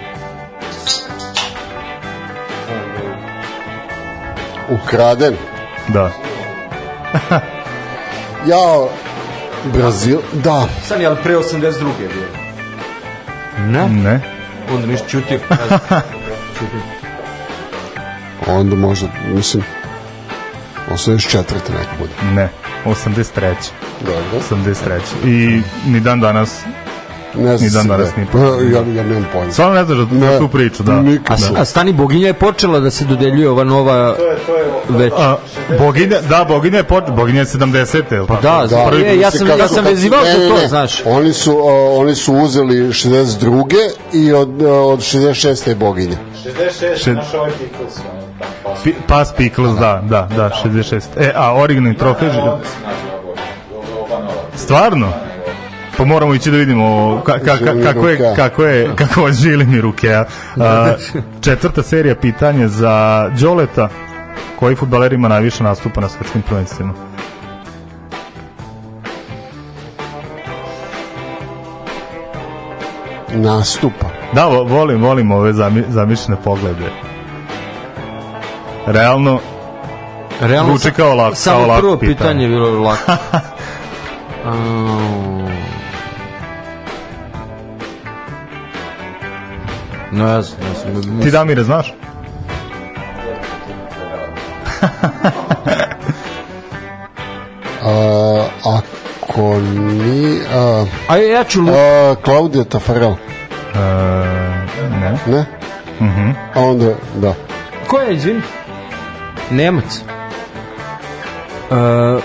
[4.70, 5.36] Ukraden.
[5.88, 6.12] Da.
[8.48, 8.88] Ja,
[9.74, 10.68] Brazil, da.
[10.86, 11.64] Stani, ali pre 82.
[12.02, 12.28] je bio.
[13.68, 13.90] Ne?
[13.90, 14.20] Ne.
[14.74, 15.40] Onda ništa čuti.
[16.60, 16.78] čuti.
[18.58, 19.64] Onda možda, mislim,
[20.88, 21.44] 84.
[21.70, 22.12] neka bude.
[22.34, 22.50] Ne.
[22.86, 23.54] 83.
[24.02, 24.24] Dobro.
[24.52, 25.00] 83.
[25.26, 26.60] I ni dan danas
[27.36, 28.26] Ne znam ni dan danas gde.
[28.58, 29.52] nije Ja, ja nemam pojma.
[29.52, 30.38] Stvarno ne znaš za Ne.
[30.38, 30.94] tu priču, da.
[30.94, 31.40] Nikad.
[31.48, 34.16] A, a Stani Boginja je počela da se dodeljuje ova nova
[34.90, 35.14] već.
[35.18, 35.36] A,
[35.80, 38.04] boginja, da, boginja je, pot, boginja je 70.
[38.12, 40.68] jel Pa da, za- Prvi e, ja sam, ja sam vezivao za to, ne.
[40.68, 41.02] znaš.
[41.06, 43.66] Oni su, o, oni su uzeli 62.
[44.14, 45.70] i od, od 66.
[45.70, 46.18] je boginja.
[46.46, 47.52] 66 Šed- naš ovaj.
[48.84, 51.02] Pi- Pas Pickles, da, da, da, 66.
[51.18, 52.30] E, a originalni trofej...
[54.56, 55.08] Stvarno?
[55.98, 59.82] Pa moramo ići da vidimo ka, ka, ka, kako je kako je kako je Žili
[59.82, 60.14] ruke.
[60.14, 60.26] A,
[61.42, 62.94] četvrta serija pitanje za
[63.32, 63.90] Đoleta.
[64.56, 66.94] Koji fudbaler ima najviše nastupa na svetskim prvenstvima?
[73.34, 74.08] Nastupa.
[74.34, 77.13] Da, vo- volim, volim ove zami, zamišljene poglede.
[78.88, 79.40] Realno,
[80.42, 82.16] Realno zvuči kao lako, Samo kao lako prvo pitanje.
[82.16, 83.12] pitanje je bilo lako.
[84.46, 85.44] Au.
[90.12, 91.22] Ne znam, ne znam.
[91.22, 91.94] Ti Damire znaš?
[97.82, 100.40] A, ako ni...
[100.50, 101.60] A, A ja ću...
[101.62, 103.12] A, Claudio Tafarel.
[103.12, 103.80] E,
[104.92, 105.18] ne.
[105.28, 105.46] Ne?
[106.02, 106.30] Mhm.
[106.56, 106.86] A onda,
[107.16, 107.34] da.
[107.88, 108.42] Ko je, izvini?
[109.52, 109.86] Nemac.
[111.64, 111.78] Uh,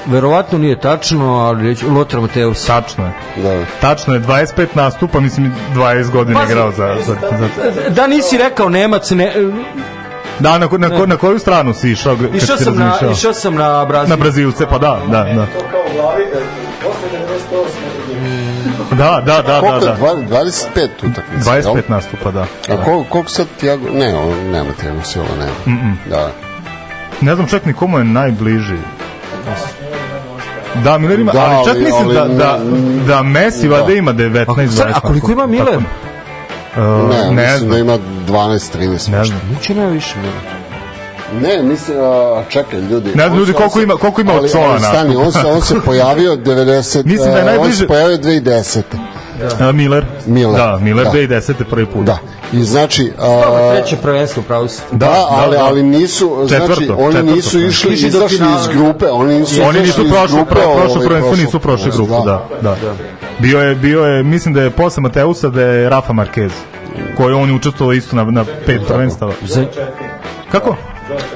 [0.06, 2.66] verovatno nije tačno, ali reći Lothar Mateus.
[2.66, 3.12] Tačno je.
[3.36, 3.64] Da.
[3.80, 6.52] Tačno je, 25 nastupa, mislim 20 godina Pazi.
[6.52, 7.48] igrao za, za, za...
[7.90, 9.32] Da nisi rekao Nemac, ne,
[10.38, 12.16] Da, na, ko- na, ko- na koju stranu si išao?
[12.34, 14.10] išao sam na, išao sam na Brazil.
[14.10, 15.46] Na Brazilce, pa da, da, da.
[15.46, 16.26] To kao u glavi, e,
[16.82, 17.08] posle
[18.90, 18.96] 98.
[18.96, 19.80] Da, da, da, da, Koliko je?
[19.82, 19.96] da.
[19.96, 21.50] Dva- 25 utakmica.
[21.50, 21.82] 25 jel?
[21.88, 22.46] nastupa, da.
[22.68, 23.88] A kol, koliko sad Tiago...
[23.90, 25.52] Ne, on nema Tiago Silva, nema.
[25.78, 25.98] Mm-mm.
[26.10, 26.30] Da.
[27.20, 28.76] Ne znam čak ni komu je najbliži.
[30.76, 32.58] Da, Miller ima, Da, ali čak ali- mislim ali da, ne- da,
[33.06, 33.74] da Messi Da.
[33.74, 35.76] vada ima 19 20 A koliko ima Miller?
[35.76, 35.82] Uh,
[37.10, 37.70] Ne, ne mislim znam.
[37.70, 39.08] da ima 12-13.
[39.08, 39.40] Ne znam.
[39.50, 40.42] Niče nema više Miller.
[41.42, 43.08] Ne, mislim, a, čekaj, ljudi.
[43.08, 45.74] Ne znam, ljudi, koliko ima- koliko ima od Cola ali Stani, on se, on se
[45.80, 47.04] pojavio 90...
[47.04, 48.82] Mislim da je a, On najbliže- se pojavio 2010.
[49.60, 50.04] A, Miller.
[50.26, 50.56] Miller.
[50.56, 51.10] Da, Miller Da.
[51.12, 51.64] 2010.
[51.70, 52.04] prvi put.
[52.06, 52.18] Da.
[52.52, 53.12] I znači...
[53.18, 54.82] A, treće prvenstvo, pravo si.
[54.92, 55.64] Da, da, ali, da.
[55.64, 57.60] ali nisu, znači, Četvrto, oni četvrto nisu prvenstvo.
[57.60, 58.60] išli, Išli do izašli finala.
[58.60, 61.90] iz grupe, oni nisu Oni nisu prošli, grupe, pro, prošlo ovaj, prvenstvo, prošlo nisu prošli
[61.90, 62.76] grupu, da, da.
[63.38, 66.50] Bio je, bio je, mislim da je posle Mateusa da je Rafa Marquez,
[67.16, 69.32] koji on je učestvovao isto na, na pet prvenstava.
[70.52, 70.76] Kako?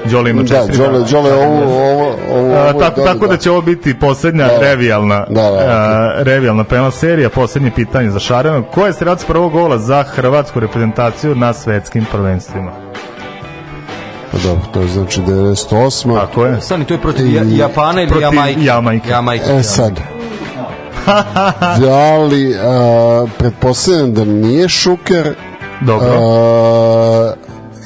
[0.05, 0.77] Đole ima Da, četiri.
[0.79, 4.47] Đole, Đole, ovo, ovo, ovo, A, ovo tako, je tako da će ovo biti poslednja
[4.47, 4.59] Da.
[4.61, 5.57] revijalna Da, da, da.
[5.59, 8.63] a, revijalna penal serija, poslednje pitanje za Šarena.
[8.65, 12.71] Ko je strelac prvog gola za hrvatsku reprezentaciju na svetskim prvenstvima?
[14.33, 16.15] Pa dobro, to je znači 98.
[16.17, 16.61] Tako je.
[16.61, 18.61] Stani, to je protiv Ja- Japana ili Protiv Jamajke?
[18.61, 19.09] Jamajke.
[19.11, 19.45] Jamajke.
[19.51, 20.01] E sad,
[21.81, 25.35] da li, a, pretpostavljam da nije Šuker,
[25.81, 26.09] Dobro.
[26.13, 27.33] a,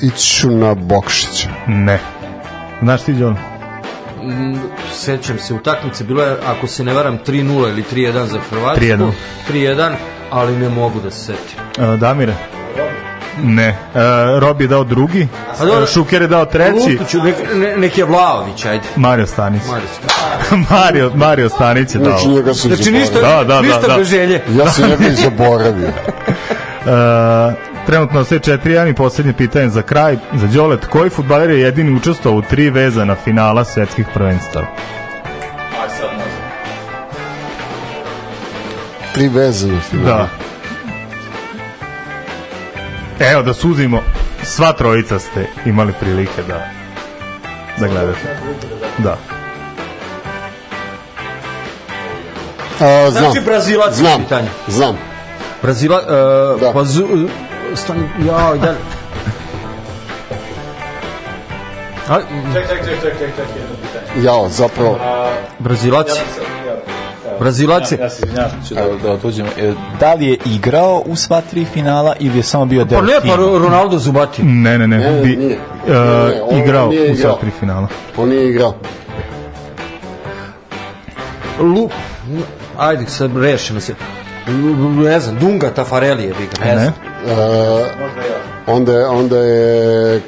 [0.02, 1.48] iću na Bokšića.
[1.66, 1.98] Ne.
[2.82, 3.34] Znaš ti, Đole?
[4.22, 4.54] Mm,
[4.94, 9.10] sećam se utakmice bilo je ako se ne varam 3:0 ili 3:1 za Hrvatsku 3:1.
[9.50, 9.94] 3:1
[10.30, 12.34] ali ne mogu da se setim A, Damire?
[13.42, 13.68] Ne.
[13.68, 13.76] E,
[14.38, 15.28] Rob je dao drugi,
[15.60, 15.82] A dobro.
[15.82, 19.62] e, Šuker je dao treći, Lupiću, nek, ne, nek je Vlaović ajde Mario Stanić.
[19.68, 19.88] Mario
[20.70, 22.10] Mario, Mario Stanić je dao.
[22.10, 23.96] Znači njega sam Znači ništa, Da, da, ništa da, da.
[23.96, 24.42] bez želje.
[24.50, 25.88] Ja sam njega i zaboravio.
[25.88, 27.52] E,
[27.86, 30.16] trenutno sve 4-1 i poslednje pitanje za kraj.
[30.34, 34.66] Za Đolet, koji futbaler je jedini učestvovao u tri vezana finala svetskih prvenstava?
[39.14, 40.06] Tri veze na finalu.
[40.08, 40.28] Da.
[43.20, 44.02] Evo da suzimo,
[44.42, 46.68] sva trojica ste imali prilike da
[47.78, 48.36] da gledate.
[48.98, 49.16] Da.
[52.80, 53.22] A, znam.
[53.24, 54.48] Znači Brazilac znam, pitanje.
[54.68, 54.96] znam.
[55.62, 56.72] Brazila uh, Da.
[56.72, 57.28] pa zu,
[57.74, 58.74] stani ja da
[62.08, 62.18] A,
[64.16, 64.98] Jao, zapravo.
[65.58, 66.06] Brazilac
[67.40, 69.46] Brazilac je- Ja se izvinjavam ću da, da otuđem.
[69.48, 73.04] E, Da li je igrao u sva tri finala ili je samo bio deo Pa
[73.04, 73.34] ne, tima?
[73.34, 74.42] pa Ro- Ronaldo Zubati.
[74.42, 74.98] Ne, ne, ne.
[74.98, 75.52] Ne, Bi, nije.
[75.88, 77.88] e, Ne, on igrao nije u sva tri finala.
[78.16, 78.74] On nije igrao.
[81.60, 81.90] Lu,
[82.78, 83.94] ajde, sad rešimo se.
[84.98, 86.80] Ne znam, Dunga Tafareli je igra, ne Ne.
[86.80, 87.38] znam.
[87.38, 87.84] E,
[88.66, 90.20] onda, je- onda je...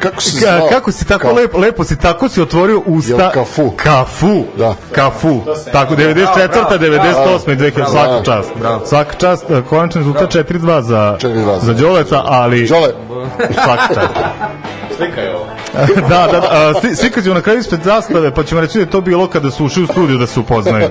[0.00, 0.68] Kako se Ka, zvao?
[0.68, 3.12] kako si tako Ka- lepo, lepo si tako si otvorio usta.
[3.14, 3.70] Jel Kafu?
[3.72, 4.44] Kafu.
[4.58, 4.74] Da.
[4.92, 5.40] Kafu.
[5.72, 6.78] Tako 94.
[6.78, 7.52] 98.
[7.52, 8.50] i 2000 svaka čast.
[8.84, 9.50] Svaka čast.
[9.50, 12.88] e, Konačni rezultat 4-2 za 4:2 za Đoleta, ali Đole,
[13.54, 14.08] svaka čast.
[14.96, 15.46] Slika je ovo.
[16.10, 18.82] da, da, da, a, sli- slika ćemo na kraju ispred zastave, pa ćemo reći da
[18.82, 20.88] je to bilo kada su ušli u studiju da se upoznaju.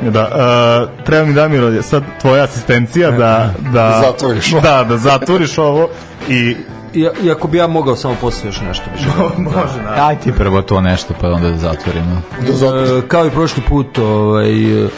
[0.00, 4.50] Da, a, treba mi Damiro, sad tvoja asistencija da, da, Zatvoriš.
[4.50, 5.88] Da, da zatvoriš ovo
[6.28, 6.56] i
[6.94, 9.30] I, I ako bi ja mogao samo posle još nešto bi želeo.
[9.56, 10.06] može na.
[10.06, 12.22] Aj ti prvo to nešto pa onda da zatvorimo.
[12.46, 13.04] da zatvoriš.
[13.04, 14.88] E, kao i prošli put, ovaj, e,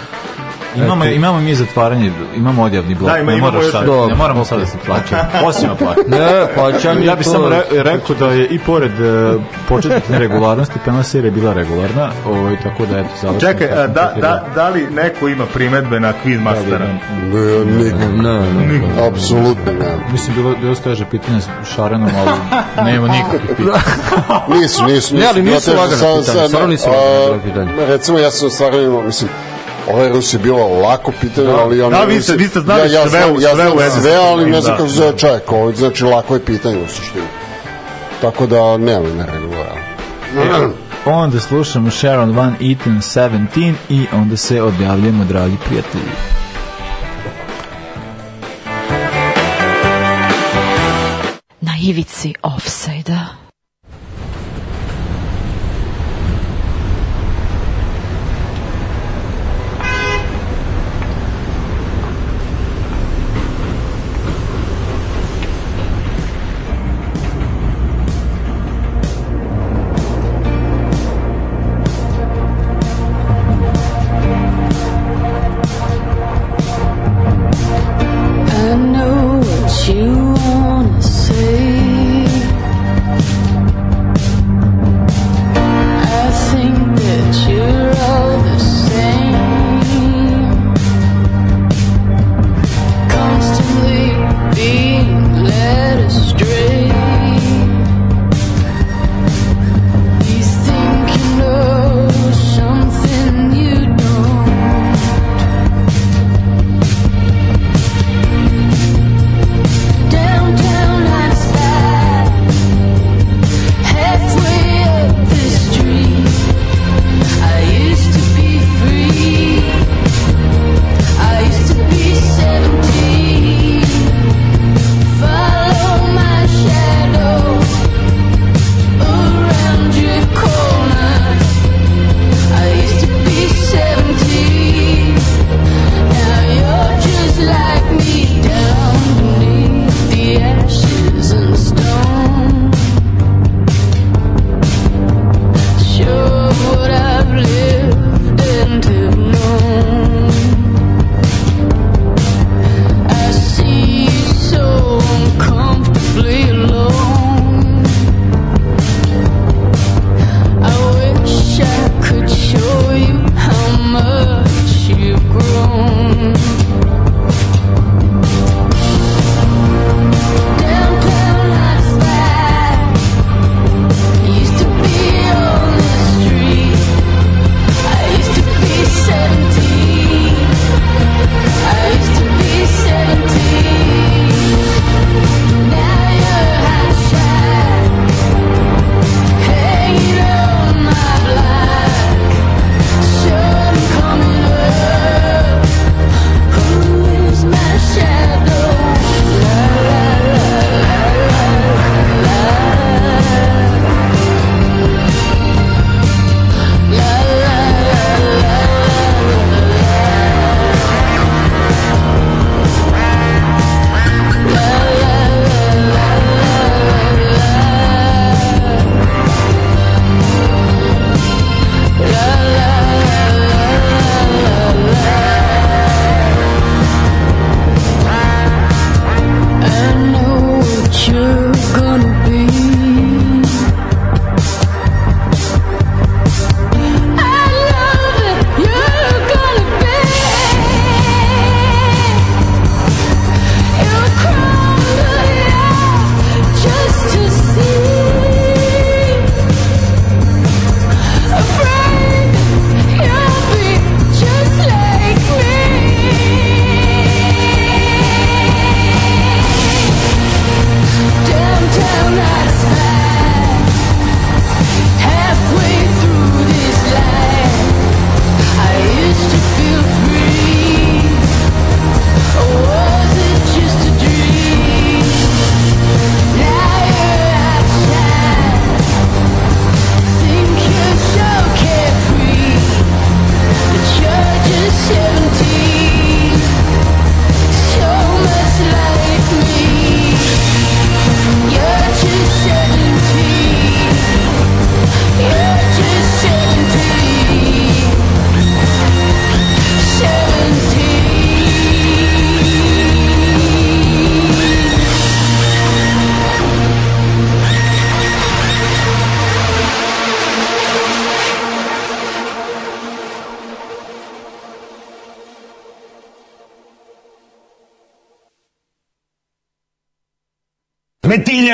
[0.76, 3.12] Imamo, imamo mi zatvaranje, imamo odjavni blok.
[3.12, 5.22] Da, ima- ne, imamo moraš sad, Dobro, ne moramo sad da se plaćamo.
[5.44, 6.00] Osim plaću.
[6.06, 11.02] ne, plaćanje Ja bih samo re, rekao da je i pored uh, početnih neregularnosti penal
[11.02, 13.52] serija bila regularna, ovaj, tako da eto završeno.
[13.52, 16.86] Čekaj, a, da, da, da li neko ima primetbe na quiz mastera?
[17.24, 17.98] Ne, niko.
[17.98, 19.06] Ne, ne.
[19.08, 19.96] Apsolutno ne.
[20.12, 22.30] Mislim, bilo je dosta teže pitanje s Šarenom, ali
[22.84, 23.78] nema nikakvih pitanja.
[24.50, 25.14] Nisu, nisu, nisu.
[25.14, 27.86] Ne, ali nisu lagana pitanja, stvarno nisu lagana pitanja.
[27.86, 29.30] Recimo, ja sam stvarno mislim,
[29.88, 31.92] Ovaj Rus je bilo lako pitanje, ali on...
[31.92, 33.80] Da, vi ste- vi ste znali ja, ja sve znam, u- ja sve znam u
[33.92, 34.76] sve, tim, ali ne znam da.
[34.76, 35.52] kako se zove čovjek.
[35.52, 37.24] Ovo, znači, lako je pitanje u suštini.
[38.20, 40.72] Tako da, nema neregularno.
[41.06, 46.12] Onda slušamo Sharon Van Eaton 17 i onda se odjavljamo, dragi prijatelji.
[51.60, 53.43] Na ivici offside-a.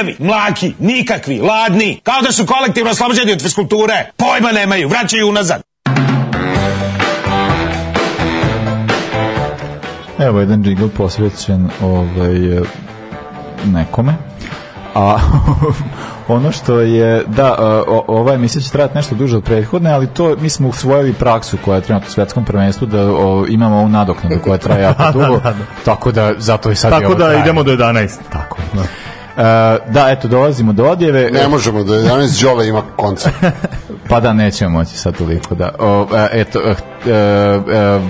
[0.03, 4.11] Metiljevi, mlaki, nikakvi, ladni, kao da su kolektivno oslobođeni od fiskulture.
[4.17, 5.63] Pojma nemaju, vraćaju unazad.
[10.19, 12.61] Evo jedan džigl posvećen ovaj,
[13.65, 14.15] nekome.
[14.95, 15.17] A
[16.29, 17.55] ono što je, da,
[17.89, 21.57] o, ova emisija će trajati nešto duže od prethodne, ali to mi smo usvojili praksu
[21.65, 25.13] koja je trenutno u svetskom prvenstvu da o, imamo ovu nadoknadu koja traje jako Da,
[25.13, 25.39] dugo.
[25.41, 25.65] da, da.
[25.85, 27.41] Tako da zato i sad Tako da traje.
[27.41, 28.09] idemo do 11.
[28.33, 28.57] Tako.
[28.73, 28.83] Da.
[29.37, 29.43] E,
[29.91, 31.31] da, eto, dolazimo do odjeve.
[31.31, 33.35] Ne možemo do 11 Đole ima koncert.
[34.09, 35.71] Pa da, nećemo moći sad toliko, da.
[35.79, 36.75] O, e, eto, e, e,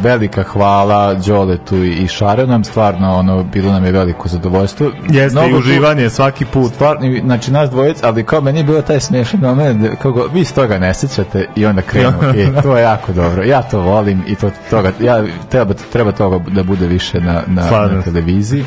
[0.03, 4.91] velika hvala Đoletu i Šarenom, stvarno, ono, bilo nam je veliko zadovoljstvo.
[5.11, 6.75] Jeste Mnogo i tu- uživanje svaki put.
[6.75, 10.45] Stvarno, znači nas dvojica, ali kao meni je bilo taj smiješan moment, da kako vi
[10.45, 13.43] s toga ne sećate i onda krenu, i to je jako dobro.
[13.45, 17.69] Ja to volim i to toga, ja, treba, treba toga da bude više na, na,
[17.69, 18.65] Slažem na televiziji.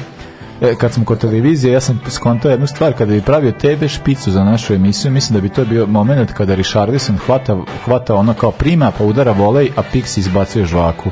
[0.62, 4.32] E, kad smo kod televizije, ja sam skontao jednu stvar, kada bi pravio TV špicu
[4.32, 8.52] za našu emisiju, mislim da bi to bio moment kada Richarlison hvata, hvata ono kao
[8.52, 11.10] prima, pa udara volej, a Pixi izbacuje žvaku.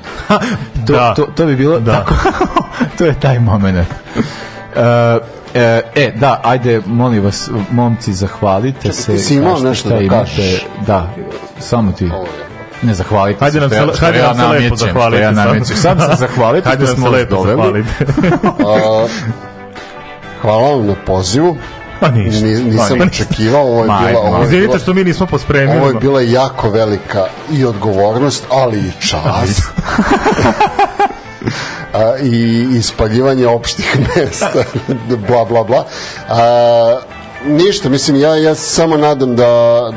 [0.87, 1.13] to, Da.
[1.13, 1.91] to, to bi bilo Da.
[1.91, 2.13] tako,
[2.97, 3.87] to je taj moment.
[4.75, 5.19] E,
[5.53, 9.11] e, e, da, ajde, molim vas, momci, zahvalite se.
[9.11, 10.65] ti si imao nešto da kažeš?
[10.87, 11.13] Da,
[11.59, 12.09] samo ti.
[12.81, 15.23] Ne zahvalite Hajde se, nam se, što hajde ja nam se lepo zahvalite.
[15.23, 15.75] Ja namećem.
[15.77, 17.83] Sam se zahvalite Hajde nam smo se lepo doveli.
[17.99, 18.05] zahvalite.
[20.41, 21.57] Hvala vam na pozivu.
[21.99, 22.45] Pa ništa.
[22.45, 23.23] Ni- nisam Pa ništa.
[23.23, 24.19] očekivao, ovo je Ma, bila...
[24.19, 25.77] ovo je Izvinite bila- što mi nismo pospremili.
[25.77, 29.61] Ovo je bila jako velika i odgovornost, ali i čast.
[31.93, 34.49] A, i ispaljivanje opštih mesta,
[35.27, 35.85] bla, bla, bla.
[36.29, 36.99] A,
[37.45, 39.45] ništa, mislim, ja, ja samo nadam da,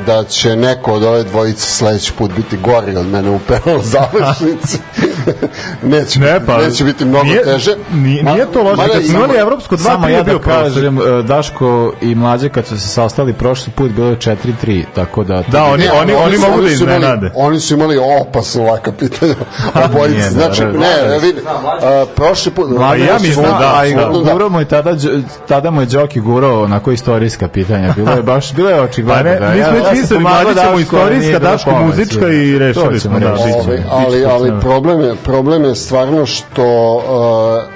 [0.05, 4.77] da će neko od ove dvojice sledeći put biti gori od mene u penal završnici.
[5.83, 7.75] neće, Ne, pa, neće biti mnogo nije- teže.
[7.93, 10.73] nije- nije to loše, kad smo ima- imali evropsko dva, Samo prije ja da prosek.
[10.73, 15.23] kažem, e, Daško i Mlađe kad su se sastali prošli put bilo je 4-3, tako
[15.23, 15.43] da...
[15.47, 17.31] Da, oni, Ne, oni, oni, su- mogu da iznenade.
[17.35, 19.33] Oni su imali opasno laka pitanja.
[19.75, 20.29] Nije, Obojice.
[20.29, 20.79] Znači, naravno.
[20.79, 21.39] ne, vidi,
[21.81, 22.69] a, prošli put...
[22.69, 24.11] Mlađe ja ja mislim mislim, da, a i da.
[24.25, 26.91] gurao mu je tada, Đ- tada mu je Đoki gurao onako
[27.35, 27.93] istorijska pitanja.
[27.95, 29.23] Bilo je baš, bilo je očigledno.
[29.23, 32.99] Pa ne, da, mi smo ja- već mislili, mlađi ćemo istorijska, Daško muzička i rešili
[32.99, 33.33] smo, da.
[33.33, 37.73] Ovaj, ali, ali problem je, problem je stvarno što uh,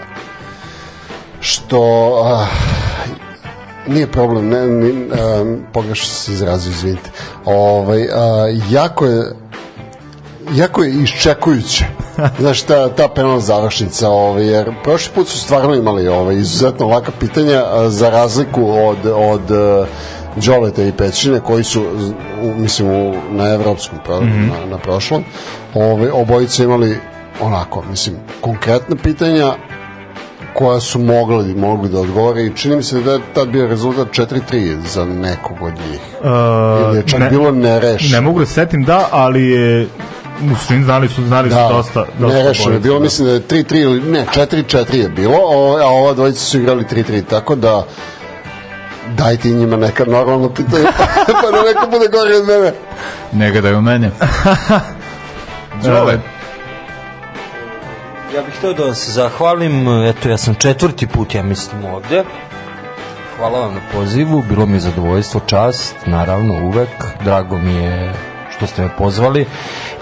[1.41, 2.47] što uh,
[3.87, 7.09] nije problem ne, ne, um, pogrešno se izrazio, izvinite
[7.45, 8.09] ovaj, uh,
[8.69, 9.23] jako je
[10.53, 11.85] jako je iščekujuće
[12.39, 17.11] znaš ta, ta penalna završnica ovaj, jer prošli put su stvarno imali ovaj, izuzetno laka
[17.19, 19.87] pitanja za razliku od, od uh,
[20.45, 21.83] Đoleta i Pećine koji su
[22.57, 24.47] mislim u, na evropskom pro, Mhm.
[24.47, 25.23] na, na prošlom
[25.73, 26.97] ovaj, obojice imali
[27.41, 29.53] onako mislim konkretna pitanja
[30.53, 34.07] koja su mogli, mogli da odgovore i čini mi se da je tad bio rezultat
[34.07, 35.99] 4-3 za nekog od njih.
[36.87, 38.11] Ili je čak bilo nerešeno.
[38.11, 39.87] Ne mogu da se setim da, ali je
[40.41, 43.03] u suštini znali su, znali su dosta, dosta nerešeno je bilo, da.
[43.03, 46.83] mislim da je 3-3 ili ne, 4-4 je bilo, o, a ova dvojica su igrali
[46.83, 47.85] 3-3, tako da
[49.07, 50.91] dajte i njima neka normalna pitanja,
[51.41, 52.73] pa da neko bude gori od mene.
[53.31, 54.11] Ne gledaju mene.
[55.83, 56.19] Đole,
[58.35, 62.23] Ja bih htio da vam se zahvalim, eto ja sam četvrti put, ja mislim, ovde.
[63.37, 66.89] Hvala vam na pozivu, bilo mi je zadovoljstvo, čast, naravno, uvek.
[67.23, 68.13] Drago mi je
[68.57, 69.45] što ste me pozvali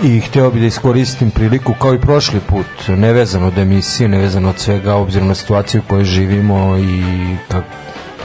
[0.03, 4.59] i hteo bih da iskoristim priliku kao i prošli put, nevezano od emisije, nevezano od
[4.59, 7.03] svega, obzirom na situaciju u kojoj živimo i
[7.47, 7.67] kako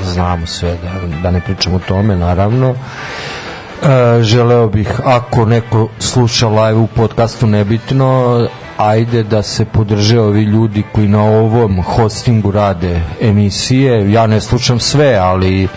[0.05, 2.70] znamo sve, da, da ne pričamo o tome, naravno.
[2.70, 8.40] E, želeo bih, ako neko sluša live u podcastu, nebitno,
[8.77, 14.12] ajde da se podrže ovi ljudi koji na ovom hostingu rade emisije.
[14.12, 15.69] Ja ne slušam sve, ali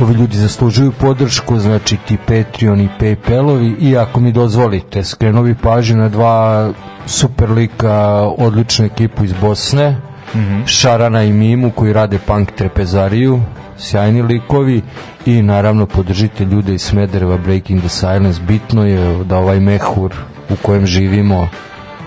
[0.00, 5.54] ovi ljudi zaslužuju podršku, znači ti Patreon i Paypalovi i ako mi dozvolite, skrenuo bi
[5.54, 6.70] pažnju na dva
[7.06, 7.96] super lika,
[8.38, 9.96] odličnu ekipu iz Bosne,
[10.66, 13.40] Šarana i Mimu koji rade punk trepezariju,
[13.78, 14.82] sjajni likovi
[15.26, 18.40] i naravno podržite ljude iz Smedereva Breaking the Silence.
[18.48, 20.14] Bitno je da ovaj mehur
[20.50, 21.48] u kojem živimo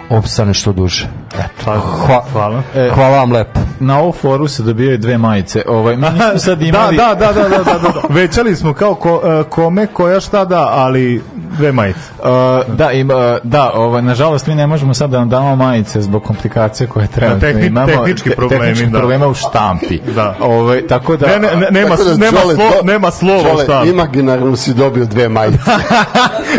[0.10, 1.23] opstane što duže.
[1.36, 1.72] Eto.
[2.08, 2.62] Hva, hvala.
[2.76, 3.60] E, hvala vam lepo.
[3.80, 5.64] Na ovu foru se dobijaju dve majice.
[5.68, 6.98] Ovaj, mi nismo sad Da, imali...
[6.98, 8.02] da, da, da, da, da, da, da.
[8.14, 12.00] Većali smo kao ko, e, kome, koja šta da, ali Dve majice.
[12.20, 12.26] Uh,
[12.76, 16.24] da, im, uh, da ovaj, nažalost mi ne možemo sad da vam damo majice zbog
[16.24, 17.88] komplikacije koje trenutno tehni- imamo.
[17.88, 18.98] tehnički Te- problemi, tehnički da.
[18.98, 20.00] problema u štampi.
[20.16, 20.36] Da.
[20.42, 21.28] Ovaj, tako da...
[21.28, 23.84] Ne, ne, ne, nema, Tako da, nema, Đole, slo, to- nema slova Đole, šta.
[23.84, 25.58] imaginarno si dobio dve majice.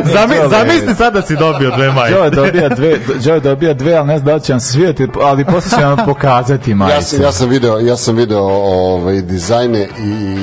[0.04, 2.14] Zami, Đole- zamisli sad da si dobio dve majice.
[2.14, 5.44] Joe dobija dve, Joe dobija dve, ali ne znam da će vam se svidjeti, ali
[5.44, 6.94] posle ću vam pokazati majice.
[6.96, 10.36] Ja sam, ja sam video, ja sam video ovaj, dizajne i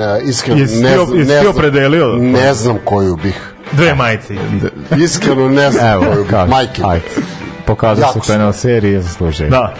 [0.00, 3.52] e, iskreno ne, znam- ne, znam, ne znam koju bih.
[3.72, 4.34] Dve majice.
[4.98, 6.48] Iskreno ne znam Evo, koju bih.
[6.48, 6.82] Majke.
[6.86, 7.04] ajde.
[7.66, 9.50] Pokazao se penal serije, zaslužuje.
[9.50, 9.74] Da.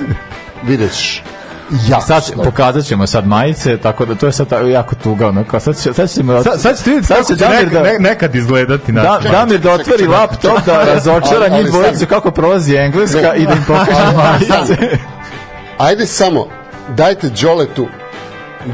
[0.68, 1.22] Vidjet ćeš.
[1.88, 2.00] Ja.
[2.00, 5.82] Sad pokazat ćemo sad majice, tako da to je sad jako tuga, ono, kao sad,
[5.82, 6.42] će, sad ćemo...
[6.42, 8.92] Sad, sad ćete vidjeti sad kako će će Damir neka, da- ne, nekad izgledati.
[8.92, 9.28] Da, znači.
[9.28, 13.36] Damir da otvori laptop, da razočara njih dvojicu kako prolazi engleska Ne.
[13.36, 14.98] i da im pokaže majice.
[15.78, 16.46] Ajde samo,
[16.88, 17.86] dajte Đoletu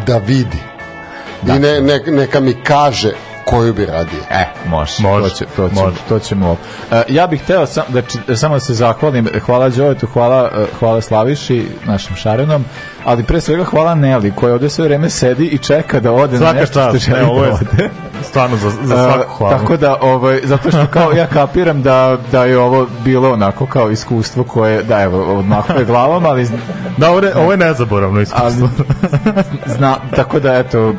[0.07, 0.59] da vidi.
[1.43, 3.13] I ne, ne, neka mi kaže
[3.51, 4.19] koju bi radio.
[4.31, 5.03] E, može.
[5.03, 5.97] Može, To, će, to, će, može.
[6.09, 6.57] to ćemo.
[6.93, 9.29] E, ja bih hteo sam, da, či- samo da se zahvalim.
[9.47, 12.65] Hvala Đovetu, hvala, e, hvala Slaviši, našim Šarenom,
[13.05, 16.39] ali pre svega hvala Neli, koja ovde sve vreme sedi i čeka da ode na
[16.39, 17.05] Svaka nešto što čast.
[17.05, 17.91] želi Ne, ovo da je ode.
[18.23, 19.59] stvarno za, za svaku hvalu.
[19.59, 23.91] tako da, ovaj, zato što kao ja kapiram da, da je ovo bilo onako kao
[23.91, 26.49] iskustvo koje, da evo, odmahuje glavom, ali
[26.97, 28.69] Da, ovo je, ovo je nezaboravno iskustvo.
[29.67, 30.95] Zna, tako da, eto, uh,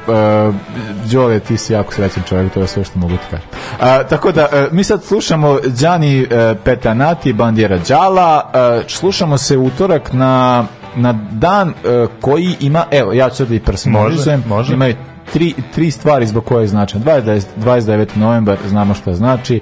[1.12, 3.48] Đole, ti si jako srećan čovjek, to je sve što mogu ti kažem.
[3.80, 6.28] Uh, tako da, uh, mi sad slušamo Đani uh,
[6.64, 10.66] Petanati, Bandjera Đala, uh, slušamo se utorak na,
[10.96, 14.74] na dan uh, koji ima, evo, ja ću sad da i personalizujem, Može, može.
[14.74, 14.96] imaju
[15.34, 17.04] tri, tri stvari zbog koje je značan.
[17.04, 18.18] 29, 29.
[18.18, 19.60] novembar, znamo šta znači,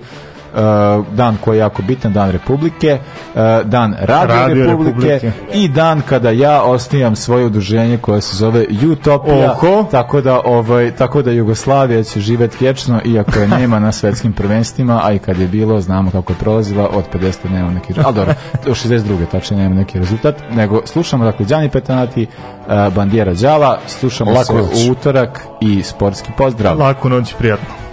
[1.11, 2.97] dan koji je jako bitan, dan Republike,
[3.35, 5.31] uh, dan Radio, Radio Republike, Republike.
[5.53, 9.51] i dan kada ja osnijam svoje udruženje koje se zove Utopia.
[9.51, 9.85] Oho.
[9.91, 15.01] Tako da ovaj tako da Jugoslavija će živeti vječno iako je nema na svetskim prvenstvima,
[15.03, 18.33] a i kad je bilo znamo kako je prolazila od 50 nema neki al dobro,
[18.65, 24.31] do 62 tačnije nema neki rezultat, nego slušamo dakle Đani Petanati, uh, Bandjera Đala, slušamo
[24.31, 24.87] Laku se noć.
[24.87, 26.79] u utorak i sportski pozdrav.
[26.79, 27.88] Laku noć, prijatno.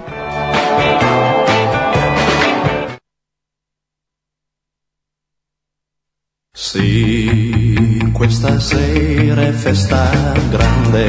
[6.58, 10.10] Sì, questa sera è festa
[10.48, 11.06] grande,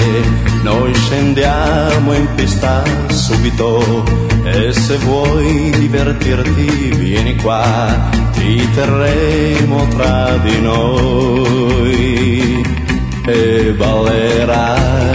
[0.62, 4.04] noi scendiamo in pista subito
[4.44, 12.62] e se vuoi divertirti vieni qua, ti terremo tra di noi
[13.26, 15.06] e ballerai.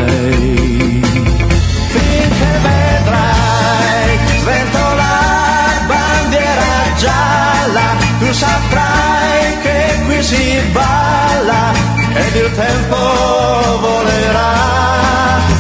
[1.89, 9.12] Finché vedrai sventolare bandiera gialla, tu saprai
[10.23, 11.73] si balla
[12.15, 12.97] ed il tempo
[13.81, 14.55] volerà.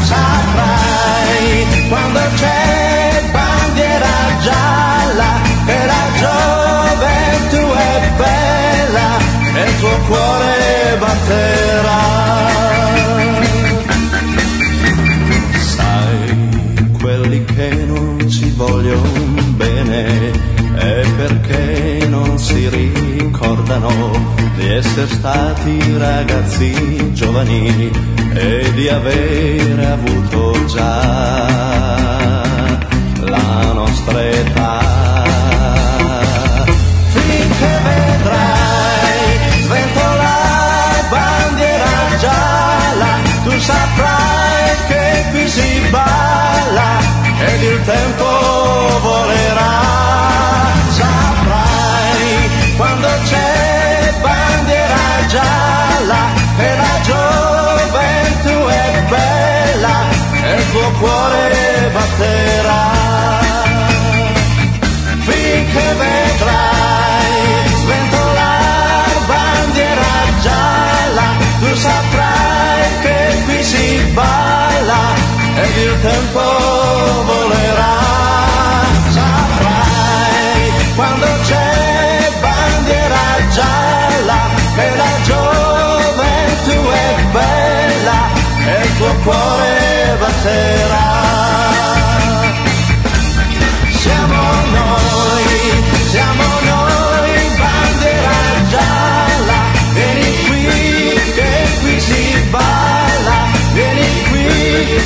[0.03, 5.31] Saprai quando c'è bandiera gialla
[5.67, 9.09] che la gioventù è bella
[9.55, 12.02] e il tuo cuore batterà.
[23.73, 27.91] Ricordano di essere stati ragazzi giovani
[28.35, 31.47] e di avere avuto già
[33.21, 34.81] la nostra età.
[37.13, 46.99] Finché vedrai sventolare bandiera gialla, tu saprai che qui si balla
[47.39, 48.25] ed il tempo
[49.01, 49.81] volerà.
[50.91, 53.52] Saprai quando c'è
[55.33, 56.23] gialla
[56.59, 59.97] e la gioventù è bella
[60.43, 62.85] e il tuo cuore batterà
[65.29, 67.33] finché vedrai
[67.83, 71.29] sventolar bandiera gialla,
[71.61, 75.03] tu saprai che qui si balla
[75.63, 76.43] ed il tempo
[89.03, 91.11] tuo cuore batterà.
[94.03, 94.43] Siamo
[94.79, 95.49] noi,
[96.11, 98.39] siamo noi, bandiera
[98.73, 99.61] gialla,
[99.95, 100.65] vieni qui
[101.37, 103.39] che qui si balla,
[103.73, 104.47] vieni qui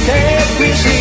[0.07, 0.23] che
[0.57, 0.96] qui si